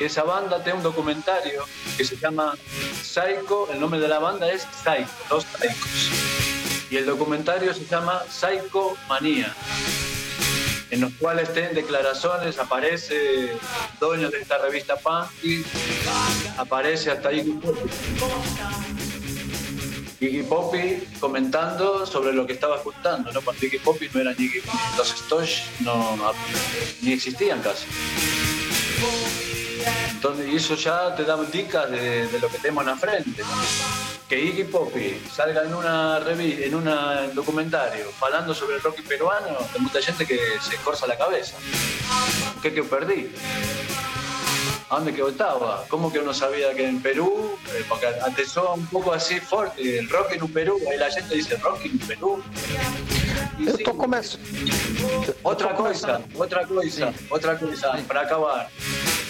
Esa 0.00 0.22
banda 0.22 0.62
tiene 0.62 0.78
un 0.78 0.84
documentario 0.84 1.64
que 1.96 2.04
se 2.04 2.16
llama 2.16 2.54
Psycho, 3.02 3.70
el 3.72 3.80
nombre 3.80 4.00
de 4.00 4.08
la 4.08 4.18
banda 4.18 4.50
es 4.50 4.66
Psycho, 4.82 5.10
Los 5.30 5.44
Psychos. 5.44 6.10
Y 6.90 6.96
el 6.96 7.06
documentario 7.06 7.72
se 7.74 7.84
llama 7.84 8.22
Psycho 8.28 8.94
Manía, 9.08 9.54
en 10.90 11.00
los 11.00 11.12
cuales 11.14 11.52
tienen 11.52 11.74
declaraciones, 11.74 12.58
aparece 12.58 13.52
dueño 14.00 14.30
de 14.30 14.40
esta 14.40 14.58
revista 14.58 14.96
Punky, 14.96 15.64
aparece 16.56 17.10
hasta 17.10 17.30
Poppy. 17.30 19.11
Iggy 20.22 20.44
Poppy 20.44 21.02
comentando 21.18 22.06
sobre 22.06 22.32
lo 22.32 22.46
que 22.46 22.52
estaba 22.52 22.76
escuchando, 22.76 23.32
¿no? 23.32 23.40
Cuando 23.42 23.66
Iggy 23.66 23.78
Poppy 23.80 24.08
no 24.14 24.20
eran 24.20 24.34
Iggy 24.38 24.62
los 24.96 25.08
Stosh 25.08 25.62
no, 25.80 26.16
ni 27.00 27.12
existían 27.12 27.60
casi. 27.60 27.86
Entonces, 30.12 30.46
y 30.48 30.56
eso 30.56 30.76
ya 30.76 31.12
te 31.16 31.24
da 31.24 31.36
dicas 31.42 31.90
de, 31.90 32.28
de 32.28 32.38
lo 32.38 32.48
que 32.48 32.58
tenemos 32.58 32.84
en 32.84 32.90
la 32.90 32.96
frente. 32.96 33.42
Que 34.28 34.40
Iggy 34.40 34.64
Poppy 34.64 35.20
salga 35.34 35.64
en 35.64 35.74
una 35.74 36.20
revista, 36.20 36.66
en 36.66 36.74
un 36.76 37.34
documentario, 37.34 38.06
hablando 38.20 38.54
sobre 38.54 38.76
el 38.76 38.82
rock 38.82 39.02
peruano, 39.02 39.58
hay 39.74 39.80
mucha 39.80 40.00
gente 40.00 40.24
que 40.24 40.38
se 40.60 40.76
corza 40.76 41.08
la 41.08 41.18
cabeza. 41.18 41.56
¿Qué 42.62 42.72
que 42.72 42.84
perdí? 42.84 43.28
¿A 44.92 44.96
dónde 44.96 45.14
que 45.14 45.22
estaba? 45.26 45.86
¿Cómo 45.88 46.12
que 46.12 46.18
uno 46.18 46.34
sabía 46.34 46.74
que 46.74 46.86
en 46.86 47.00
Perú? 47.00 47.56
Eh, 47.74 47.82
porque 47.88 48.08
antes 48.22 48.54
un 48.58 48.86
poco 48.88 49.14
así 49.14 49.40
fuerte, 49.40 49.98
el 49.98 50.06
rock 50.06 50.32
en 50.32 50.42
un 50.42 50.52
Perú, 50.52 50.78
ahí 50.90 50.98
la 50.98 51.10
gente 51.10 51.34
dice 51.34 51.56
rock 51.56 51.80
en 51.86 51.92
un 51.92 51.98
Perú. 52.00 52.42
Tô 53.84 53.94
começando. 53.94 54.40
otra 55.42 55.74
cosa, 55.74 56.20
otra 56.36 56.66
cosa, 56.66 57.12
otra 57.30 57.56
cosa, 57.56 57.98
para 58.06 58.22
acabar. 58.22 58.68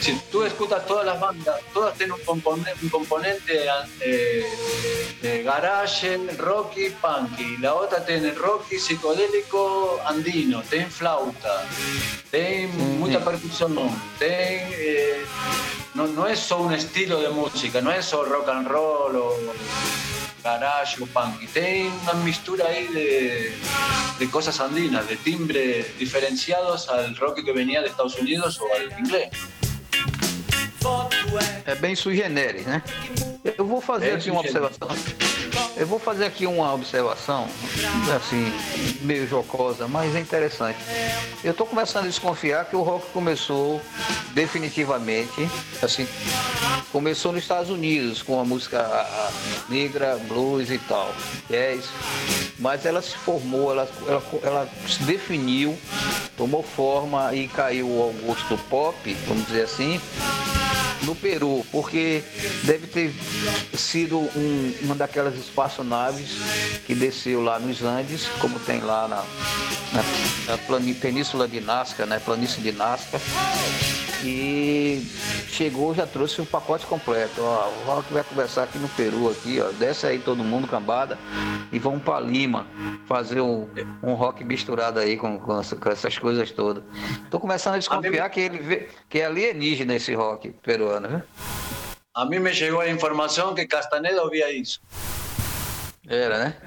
Si 0.00 0.18
tú 0.32 0.42
escuchas 0.42 0.84
todas 0.86 1.06
las 1.06 1.20
bandas, 1.20 1.60
todas 1.72 1.94
tienen 1.96 2.14
un 2.14 2.24
componente, 2.24 2.74
un 2.82 2.88
componente 2.88 3.66
eh, 4.00 4.44
de 5.22 5.42
garage, 5.42 6.18
rock 6.38 6.76
y 6.76 6.90
punky. 6.90 7.56
La 7.58 7.74
otra 7.74 8.04
tiene 8.04 8.32
rock 8.32 8.72
y 8.72 8.78
psicodélico 8.78 10.00
andino, 10.04 10.62
tiene 10.62 10.86
flauta, 10.86 11.64
tiene 12.30 12.66
mucha 12.98 13.24
percusión, 13.24 13.76
tiene, 14.18 14.68
eh, 14.72 15.24
no, 15.94 16.06
no 16.08 16.26
es 16.26 16.40
solo 16.40 16.64
un 16.64 16.72
estilo 16.72 17.20
de 17.20 17.28
música, 17.28 17.80
no 17.80 17.92
es 17.92 18.04
solo 18.04 18.28
rock 18.28 18.48
and 18.48 18.66
roll 18.66 19.16
o 19.16 19.36
garage 20.42 21.02
o 21.02 21.06
punky. 21.06 21.46
Tiene 21.46 21.90
una 22.02 22.12
mixtura 22.24 22.66
ahí 22.66 22.86
de, 22.88 23.52
de 24.18 24.30
cosas 24.30 24.60
andinas, 24.60 25.08
de 25.08 25.16
timbres 25.16 25.98
diferenciados 25.98 26.88
al 26.88 27.16
rock 27.16 27.44
que 27.44 27.52
venía 27.52 27.80
de 27.80 27.88
Estados 27.88 28.18
Unidos 28.18 28.60
o 28.60 28.66
al 28.74 28.98
inglés. 28.98 29.30
É 31.64 31.74
bem 31.74 31.94
sui 31.94 32.16
generis, 32.16 32.66
né? 32.66 32.82
Eu 33.56 33.66
vou 33.66 33.80
fazer 33.80 34.06
Bem 34.06 34.14
aqui 34.16 34.30
uma 34.30 34.40
observação. 34.40 34.88
Eu 35.76 35.86
vou 35.86 35.98
fazer 35.98 36.26
aqui 36.26 36.46
uma 36.46 36.72
observação, 36.74 37.48
assim, 38.14 38.52
meio 39.00 39.26
jocosa, 39.26 39.88
mas 39.88 40.14
é 40.14 40.20
interessante. 40.20 40.78
Eu 41.42 41.54
tô 41.54 41.64
começando 41.64 42.04
a 42.04 42.08
desconfiar 42.08 42.66
que 42.66 42.76
o 42.76 42.82
rock 42.82 43.10
começou 43.10 43.80
definitivamente, 44.32 45.48
assim, 45.82 46.06
começou 46.92 47.32
nos 47.32 47.42
Estados 47.42 47.70
Unidos 47.70 48.22
com 48.22 48.38
a 48.38 48.44
música 48.44 48.86
negra, 49.68 50.18
blues 50.28 50.70
e 50.70 50.78
tal, 50.78 51.12
jazz, 51.48 51.84
mas 52.58 52.84
ela 52.84 53.00
se 53.00 53.16
formou, 53.16 53.72
ela, 53.72 53.88
ela, 54.06 54.22
ela 54.42 54.68
se 54.86 55.02
definiu, 55.04 55.76
tomou 56.36 56.62
forma 56.62 57.34
e 57.34 57.48
caiu 57.48 58.02
ao 58.02 58.12
gosto 58.24 58.58
pop, 58.68 58.94
vamos 59.26 59.46
dizer 59.46 59.62
assim, 59.62 60.00
no 61.04 61.14
Peru, 61.14 61.64
porque 61.70 62.22
deve 62.64 62.86
ter 62.86 63.12
sido 63.74 64.18
um- 64.18 64.74
uma 64.82 64.94
daquelas 64.94 65.34
espaçonaves 65.36 66.36
que 66.86 66.94
desceu 66.94 67.42
lá 67.42 67.58
nos 67.58 67.82
Andes, 67.82 68.26
como 68.40 68.58
tem 68.60 68.80
lá 68.80 69.08
na, 69.08 69.24
na, 69.92 70.56
na 70.56 70.94
Península 71.00 71.48
de 71.48 71.60
Nazca, 71.60 72.06
né? 72.06 72.20
Planície 72.24 72.62
de 72.62 72.72
Nazca. 72.72 73.20
E 74.24 75.04
chegou, 75.48 75.92
já 75.92 76.06
trouxe 76.06 76.40
o 76.40 76.46
pacote 76.46 76.86
completo. 76.86 77.40
Ó, 77.40 77.68
o 77.68 77.84
Rock 77.86 78.12
vai 78.12 78.22
conversar 78.22 78.64
aqui 78.64 78.78
no 78.78 78.88
Peru, 78.90 79.28
aqui, 79.30 79.60
ó. 79.60 79.70
Desce 79.72 80.06
aí 80.06 80.18
todo 80.20 80.44
mundo, 80.44 80.68
cambada, 80.68 81.18
e 81.72 81.78
vamos 81.78 82.02
para 82.04 82.20
Lima 82.20 82.66
fazer 83.06 83.40
um, 83.40 83.68
um 84.00 84.14
rock 84.14 84.44
misturado 84.44 85.00
aí 85.00 85.16
com, 85.16 85.38
com 85.40 85.60
com 85.80 85.90
essas 85.90 86.16
coisas 86.18 86.52
todas. 86.52 86.84
Tô 87.30 87.40
começando 87.40 87.74
a 87.74 87.78
desconfiar 87.78 88.28
que 88.30 88.40
ele 88.40 88.58
vê, 88.58 88.88
que 89.08 89.18
é 89.18 89.26
alienígena 89.26 89.96
esse 89.96 90.14
rock 90.14 90.50
peruano, 90.62 90.91
viu? 91.00 91.22
A 92.14 92.24
mí 92.26 92.38
me 92.38 92.52
llegó 92.52 92.82
la 92.82 92.90
información 92.90 93.54
que 93.54 93.66
Castaneda 93.66 94.22
oía 94.22 94.48
eso. 94.48 94.80
Era, 96.08 96.58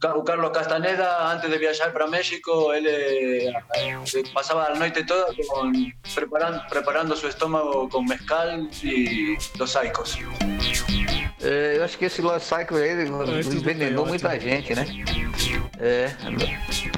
Ca- 0.00 0.14
o 0.14 0.24
Carlos 0.24 0.50
Castaneda, 0.52 1.30
antes 1.30 1.50
de 1.50 1.58
viajar 1.58 1.92
para 1.92 2.06
México, 2.06 2.72
él 2.72 2.86
eh, 2.88 3.48
eh, 3.76 4.24
pasaba 4.32 4.70
la 4.70 4.76
noche 4.78 5.04
toda 5.04 5.26
con, 5.48 5.72
preparando, 6.14 6.62
preparando 6.70 7.16
su 7.16 7.28
estómago 7.28 7.88
con 7.88 8.06
mezcal 8.06 8.68
y 8.82 9.36
los 9.58 9.70
saicos. 9.72 10.18
É, 11.44 11.76
eu 11.76 11.84
acho 11.84 11.98
que 11.98 12.06
esse 12.06 12.22
Lost 12.22 12.46
Cycle 12.46 12.78
aí 12.78 13.06
envenenou 13.54 14.06
muita 14.06 14.38
gente, 14.40 14.74
né? 14.74 14.86
É, 15.78 16.10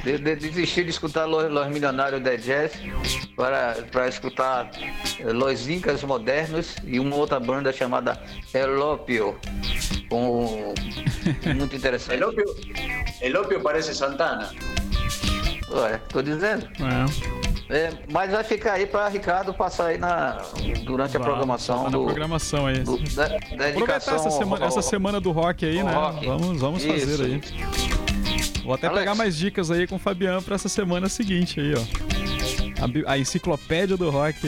de, 0.04 0.18
de, 0.18 0.36
desistir 0.36 0.84
de 0.84 0.90
escutar 0.90 1.24
Los, 1.24 1.50
Los 1.50 1.66
Milionários 1.68 2.22
de 2.22 2.38
Jazz 2.38 2.72
para, 3.34 3.76
para 3.90 4.06
escutar 4.06 4.70
eh, 5.18 5.32
Los 5.32 5.68
Incas 5.68 6.04
Modernos 6.04 6.76
e 6.84 7.00
uma 7.00 7.16
outra 7.16 7.40
banda 7.40 7.72
chamada 7.72 8.22
Elopio. 8.54 9.36
Com, 10.08 10.74
muito 11.56 11.74
interessante. 11.74 12.14
El 12.14 12.24
opio, 12.24 12.44
el 13.22 13.36
opio 13.36 13.60
parece 13.60 13.94
Santana. 13.94 14.50
Ué, 15.70 15.98
tô 16.08 16.22
dizendo. 16.22 16.68
É. 16.78 17.45
É, 17.68 17.92
mas 18.12 18.30
vai 18.30 18.44
ficar 18.44 18.74
aí 18.74 18.86
para 18.86 19.08
Ricardo 19.08 19.52
passar 19.52 19.86
aí 19.86 19.98
na, 19.98 20.40
durante 20.84 21.16
a 21.16 21.20
programação 21.20 21.78
tá 21.78 21.82
na 21.84 21.88
do, 21.90 22.04
programação 22.04 22.66
aí. 22.66 22.78
do- 22.80 22.96
da, 23.14 23.26
da 23.28 23.34
Aproveitar 23.68 24.14
essa 24.14 24.30
semana, 24.30 24.66
essa 24.66 24.82
semana 24.82 25.20
do 25.20 25.32
rock 25.32 25.64
aí, 25.66 25.82
né? 25.82 25.92
rock. 25.92 26.26
Vamos, 26.26 26.60
vamos 26.60 26.84
Isso. 26.84 27.08
fazer 27.08 27.24
aí. 27.24 27.40
Vou 28.64 28.74
até 28.74 28.86
Alex. 28.86 29.00
pegar 29.00 29.14
mais 29.16 29.36
dicas 29.36 29.70
aí 29.70 29.86
com 29.86 29.96
o 29.96 29.98
Fabiano 29.98 30.42
pra 30.42 30.54
essa 30.54 30.68
semana 30.68 31.08
seguinte 31.08 31.58
aí, 31.60 31.74
ó. 31.74 33.06
A, 33.08 33.12
a 33.12 33.18
enciclopédia 33.18 33.96
do 33.96 34.10
rock 34.10 34.38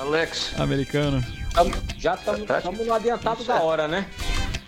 Alex, 0.00 0.52
americano. 0.58 1.22
Tamo- 1.54 1.70
já 1.98 2.14
estamos 2.14 2.86
no 2.86 2.94
adiantado 2.94 3.44
da 3.44 3.60
hora, 3.60 3.86
né? 3.86 4.06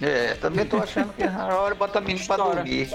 é, 0.03 0.35
também 0.35 0.67
tô 0.67 0.77
achando 0.77 1.13
que 1.15 1.23
é 1.23 1.29
a 1.29 1.47
hora 1.57 1.73
de 1.75 1.79
botar 1.79 2.01
menino 2.01 2.27
pra 2.27 2.37
dormir. 2.37 2.89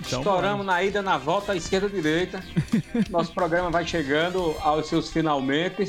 Então, 0.00 0.18
Estouramos 0.20 0.64
na 0.66 0.82
ida, 0.82 1.02
na 1.02 1.16
volta, 1.18 1.54
esquerda, 1.54 1.88
direita. 1.88 2.42
Nosso 3.10 3.32
programa 3.32 3.70
vai 3.70 3.86
chegando 3.86 4.56
aos 4.60 4.88
seus 4.88 5.10
finalmente. 5.10 5.84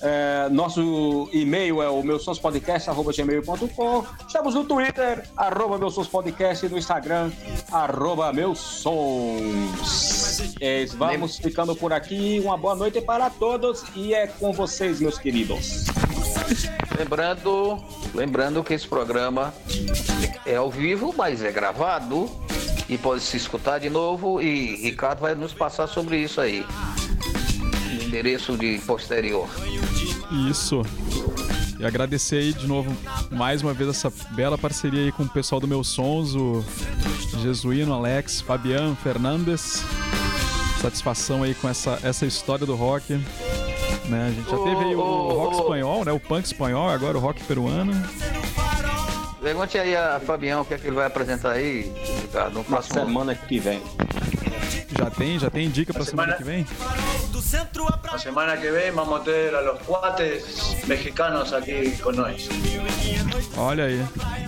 É, 0.00 0.48
nosso 0.50 1.28
e-mail 1.32 1.82
é 1.82 1.88
o 1.88 2.02
meusonspodcast.gmail.com. 2.02 4.04
Estamos 4.26 4.54
no 4.54 4.64
Twitter, 4.64 5.24
arroba 5.36 5.78
meusonspodcast, 5.78 6.66
e 6.66 6.68
no 6.68 6.78
Instagram, 6.78 7.30
arroba 7.84 8.32
meusons. 8.32 8.88
É, 10.60 10.84
vamos 10.86 11.36
ficando 11.36 11.74
por 11.76 11.92
aqui. 11.92 12.40
Uma 12.44 12.56
boa 12.56 12.74
noite 12.74 13.00
para 13.00 13.30
todos 13.30 13.84
e 13.94 14.14
é 14.14 14.26
com 14.26 14.52
vocês, 14.52 15.00
meus 15.00 15.18
queridos. 15.18 15.84
Lembrando, 16.98 17.78
lembrando 18.14 18.64
que 18.64 18.74
esse 18.74 18.86
programa 18.86 19.54
é 20.44 20.56
ao 20.56 20.70
vivo, 20.70 21.14
mas 21.16 21.42
é 21.42 21.52
gravado 21.52 22.28
e 22.88 22.96
pode 22.98 23.22
se 23.22 23.36
escutar 23.36 23.78
de 23.78 23.90
novo 23.90 24.40
e 24.40 24.76
Ricardo 24.82 25.20
vai 25.20 25.34
nos 25.34 25.52
passar 25.52 25.86
sobre 25.86 26.18
isso 26.18 26.40
aí. 26.40 26.64
No 27.94 28.02
endereço 28.02 28.56
de 28.56 28.78
posterior. 28.86 29.48
Isso. 30.50 30.82
E 31.78 31.84
agradecer 31.84 32.38
aí 32.38 32.52
de 32.52 32.66
novo, 32.66 32.92
mais 33.30 33.62
uma 33.62 33.72
vez, 33.72 33.88
essa 33.88 34.12
bela 34.32 34.58
parceria 34.58 35.04
aí 35.04 35.12
com 35.12 35.22
o 35.22 35.28
pessoal 35.28 35.60
do 35.60 35.68
Meus 35.68 35.86
Sons, 35.86 36.34
o 36.34 36.64
Jesuíno, 37.38 37.94
Alex, 37.94 38.40
Fabiano, 38.40 38.96
Fernandes. 38.96 39.84
Satisfação 40.80 41.42
aí 41.42 41.54
com 41.54 41.68
essa, 41.68 41.98
essa 42.02 42.26
história 42.26 42.64
do 42.66 42.74
rock. 42.74 43.14
Né? 44.04 44.28
A 44.28 44.30
gente 44.30 44.50
já 44.50 44.56
teve 44.58 44.84
aí 44.84 44.94
o, 44.94 45.00
o 45.00 45.32
rock 45.34 45.56
espanhol, 45.56 46.04
né? 46.04 46.12
O 46.12 46.20
punk 46.20 46.44
espanhol, 46.44 46.88
agora 46.88 47.16
o 47.16 47.20
rock 47.20 47.42
peruano. 47.44 47.92
Pergunte 49.40 49.78
aí 49.78 49.96
a 49.96 50.20
Fabião 50.20 50.62
o 50.62 50.64
que 50.64 50.74
é 50.74 50.78
que 50.78 50.86
ele 50.86 50.96
vai 50.96 51.06
apresentar 51.06 51.52
aí, 51.52 51.92
Ricardo, 52.22 52.54
no 52.54 52.58
Na 52.60 52.64
próximo 52.64 53.00
semana 53.00 53.34
que 53.34 53.58
vem. 53.58 53.82
Já 54.98 55.10
tem, 55.10 55.38
já 55.38 55.50
tem 55.50 55.70
dica 55.70 55.92
pra 55.92 56.04
semana 56.04 56.34
que 56.34 56.44
vem? 56.44 56.66
La 58.10 58.18
semana 58.18 58.56
que 58.56 58.70
viene 58.70 58.90
vamos 58.90 59.20
a 59.20 59.24
tener 59.24 59.54
a 59.54 59.60
los 59.60 59.80
cuates 59.82 60.86
mexicanos 60.86 61.52
aquí 61.52 61.96
con 62.02 62.16
nosotros. 62.16 62.48
Olha 63.56 63.84
aí. 63.84 64.04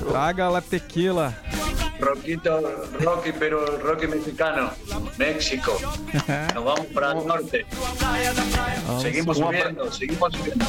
Traga 0.08 0.50
la 0.50 0.60
tequila. 0.60 1.34
Roquito, 2.01 2.51
Rocky, 3.05 3.32
pero 3.32 3.78
Rocky 3.86 4.06
mexicano, 4.06 4.70
México. 5.18 5.72
Nos 6.55 6.64
vamos 6.64 6.86
para 6.86 7.12
el 7.12 7.27
norte. 7.27 7.66
Seguimos 9.01 9.36
subiendo, 9.36 9.93
seguimos 9.93 10.32
subiendo. 10.35 10.64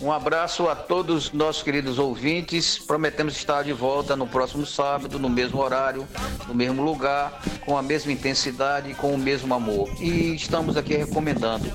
Um 0.00 0.10
abraço 0.10 0.68
a 0.68 0.74
todos 0.74 1.32
nossos 1.32 1.62
queridos 1.62 1.98
ouvintes. 1.98 2.78
Prometemos 2.78 3.36
estar 3.36 3.62
de 3.62 3.72
volta 3.72 4.16
no 4.16 4.26
próximo 4.26 4.66
sábado, 4.66 5.18
no 5.18 5.28
mesmo 5.28 5.60
horário, 5.60 6.06
no 6.48 6.54
mesmo 6.54 6.82
lugar, 6.82 7.40
com 7.64 7.78
a 7.78 7.82
mesma 7.82 8.10
intensidade 8.10 8.94
com 8.94 9.14
o 9.14 9.18
mesmo 9.18 9.54
amor. 9.54 9.88
E 10.00 10.34
estamos 10.34 10.76
aqui 10.76 10.96
recomendando: 10.96 11.70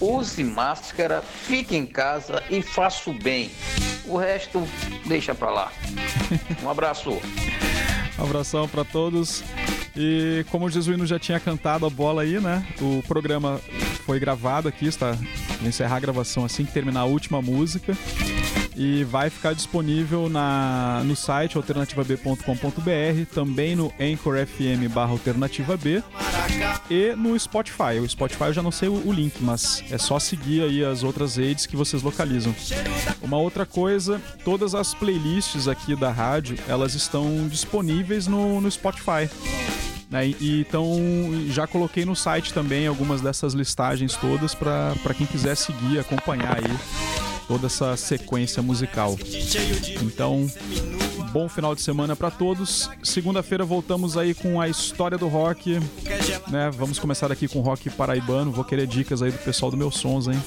use 0.00 0.42
máscara, 0.42 1.22
fique 1.22 1.76
em 1.76 1.86
casa 1.86 2.42
e 2.50 2.62
faça 2.62 3.10
o 3.10 3.12
bem. 3.12 3.50
O 4.06 4.16
resto, 4.16 4.66
deixa 5.06 5.34
pra 5.34 5.50
lá. 5.50 5.72
Um 6.62 6.68
abraço. 6.70 7.20
Abração 8.18 8.68
pra 8.68 8.84
todos. 8.84 9.44
E 9.96 10.44
como 10.50 10.66
o 10.66 10.70
Jesuíno 10.70 11.06
já 11.06 11.18
tinha 11.18 11.40
cantado 11.40 11.86
a 11.86 11.90
bola 11.90 12.22
aí, 12.22 12.40
né? 12.40 12.66
O 12.80 13.02
programa 13.06 13.60
foi 14.04 14.18
gravado 14.18 14.68
aqui, 14.68 14.86
está 14.86 15.16
vou 15.58 15.68
encerrar 15.68 15.96
a 15.96 16.00
gravação 16.00 16.44
assim 16.44 16.64
que 16.64 16.72
terminar 16.72 17.00
a 17.00 17.04
última 17.04 17.42
música. 17.42 17.96
E 18.80 19.02
vai 19.02 19.28
ficar 19.28 19.54
disponível 19.54 20.28
na, 20.28 21.02
no 21.04 21.16
site 21.16 21.56
alternativab.com.br, 21.56 23.34
também 23.34 23.74
no 23.74 23.92
Anchor 23.98 24.36
FM 24.46 24.88
barra 24.94 25.10
Alternativa 25.10 25.76
B 25.76 26.00
e 26.88 27.12
no 27.16 27.36
Spotify. 27.36 27.98
O 28.00 28.08
Spotify 28.08 28.44
eu 28.44 28.52
já 28.52 28.62
não 28.62 28.70
sei 28.70 28.88
o, 28.88 28.92
o 29.04 29.12
link, 29.12 29.34
mas 29.40 29.82
é 29.90 29.98
só 29.98 30.20
seguir 30.20 30.62
aí 30.62 30.84
as 30.84 31.02
outras 31.02 31.34
redes 31.34 31.66
que 31.66 31.76
vocês 31.76 32.04
localizam. 32.04 32.54
Uma 33.20 33.36
outra 33.38 33.66
coisa, 33.66 34.22
todas 34.44 34.76
as 34.76 34.94
playlists 34.94 35.66
aqui 35.66 35.96
da 35.96 36.12
rádio, 36.12 36.56
elas 36.68 36.94
estão 36.94 37.48
disponíveis 37.48 38.28
no, 38.28 38.60
no 38.60 38.70
Spotify. 38.70 39.28
Né? 40.08 40.28
E, 40.40 40.60
então 40.60 40.86
já 41.48 41.66
coloquei 41.66 42.04
no 42.04 42.14
site 42.14 42.54
também 42.54 42.86
algumas 42.86 43.20
dessas 43.20 43.54
listagens 43.54 44.14
todas 44.14 44.54
para 44.54 45.14
quem 45.16 45.26
quiser 45.26 45.56
seguir, 45.56 45.98
acompanhar 45.98 46.58
aí 46.58 47.27
toda 47.48 47.66
essa 47.66 47.96
sequência 47.96 48.62
musical. 48.62 49.16
Então, 50.02 50.46
bom 51.32 51.48
final 51.48 51.74
de 51.74 51.80
semana 51.80 52.14
para 52.14 52.30
todos. 52.30 52.90
Segunda-feira 53.02 53.64
voltamos 53.64 54.16
aí 54.18 54.34
com 54.34 54.60
a 54.60 54.68
história 54.68 55.16
do 55.16 55.26
rock, 55.26 55.80
né? 56.48 56.70
Vamos 56.76 56.98
começar 56.98 57.32
aqui 57.32 57.48
com 57.48 57.60
rock 57.60 57.88
paraibano. 57.90 58.52
Vou 58.52 58.64
querer 58.64 58.86
dicas 58.86 59.22
aí 59.22 59.30
do 59.30 59.38
pessoal 59.38 59.70
do 59.70 59.76
meus 59.76 59.96
sons, 59.96 60.28
hein? 60.28 60.40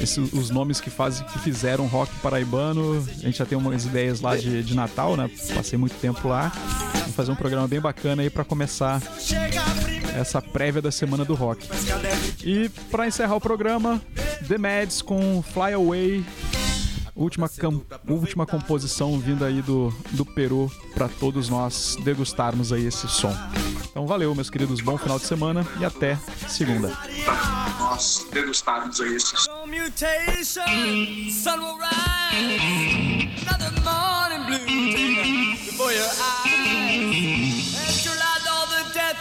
Esses, 0.00 0.32
os 0.32 0.50
nomes 0.50 0.80
que 0.80 0.88
fazem, 0.88 1.26
que 1.26 1.38
fizeram 1.40 1.86
rock 1.86 2.14
paraibano. 2.20 3.04
A 3.18 3.26
gente 3.26 3.38
já 3.38 3.44
tem 3.44 3.58
umas 3.58 3.84
ideias 3.84 4.20
lá 4.20 4.36
de, 4.36 4.62
de 4.62 4.74
Natal, 4.74 5.16
né? 5.16 5.28
Passei 5.54 5.78
muito 5.78 5.94
tempo 5.96 6.28
lá. 6.28 6.52
Vamos 6.94 7.16
fazer 7.16 7.32
um 7.32 7.36
programa 7.36 7.66
bem 7.66 7.80
bacana 7.80 8.22
aí 8.22 8.30
para 8.30 8.44
começar 8.44 9.02
essa 10.18 10.40
prévia 10.40 10.80
da 10.80 10.90
semana 10.90 11.24
do 11.24 11.34
rock. 11.34 11.68
E 12.44 12.68
para 12.90 13.06
encerrar 13.06 13.36
o 13.36 13.40
programa, 13.40 14.00
The 14.48 14.58
Mads 14.58 15.02
com 15.02 15.42
Fly 15.42 15.71
Away. 15.72 16.24
Última, 17.14 17.46
cam- 17.48 17.82
última 18.08 18.46
composição 18.46 19.18
vinda 19.18 19.46
aí 19.46 19.60
do, 19.60 19.94
do 20.12 20.24
Peru 20.24 20.70
para 20.94 21.08
todos 21.08 21.48
nós 21.50 21.96
degustarmos 22.02 22.72
aí 22.72 22.86
esse 22.86 23.06
som. 23.06 23.34
Então 23.90 24.06
valeu, 24.06 24.34
meus 24.34 24.48
queridos, 24.48 24.80
bom 24.80 24.96
final 24.96 25.18
de 25.18 25.26
semana 25.26 25.66
e 25.78 25.84
até 25.84 26.18
segunda. 26.48 26.88
Nós 27.78 28.26
degustarmos 28.32 28.98
aí 29.00 29.18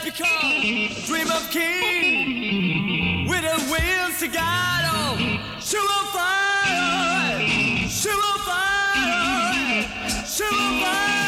become 0.04 0.28
a 0.28 1.06
dream 1.08 1.30
of 1.30 1.50
king. 1.52 2.91
wheels 3.72 4.20
to 4.20 4.28
guide 4.28 4.86
on. 4.94 5.18
Shoot 5.62 5.80
a 5.80 6.04
fire, 6.12 7.40
shoot 7.88 8.20
fire, 8.46 9.84
shoot 10.26 10.82
fire. 10.82 11.21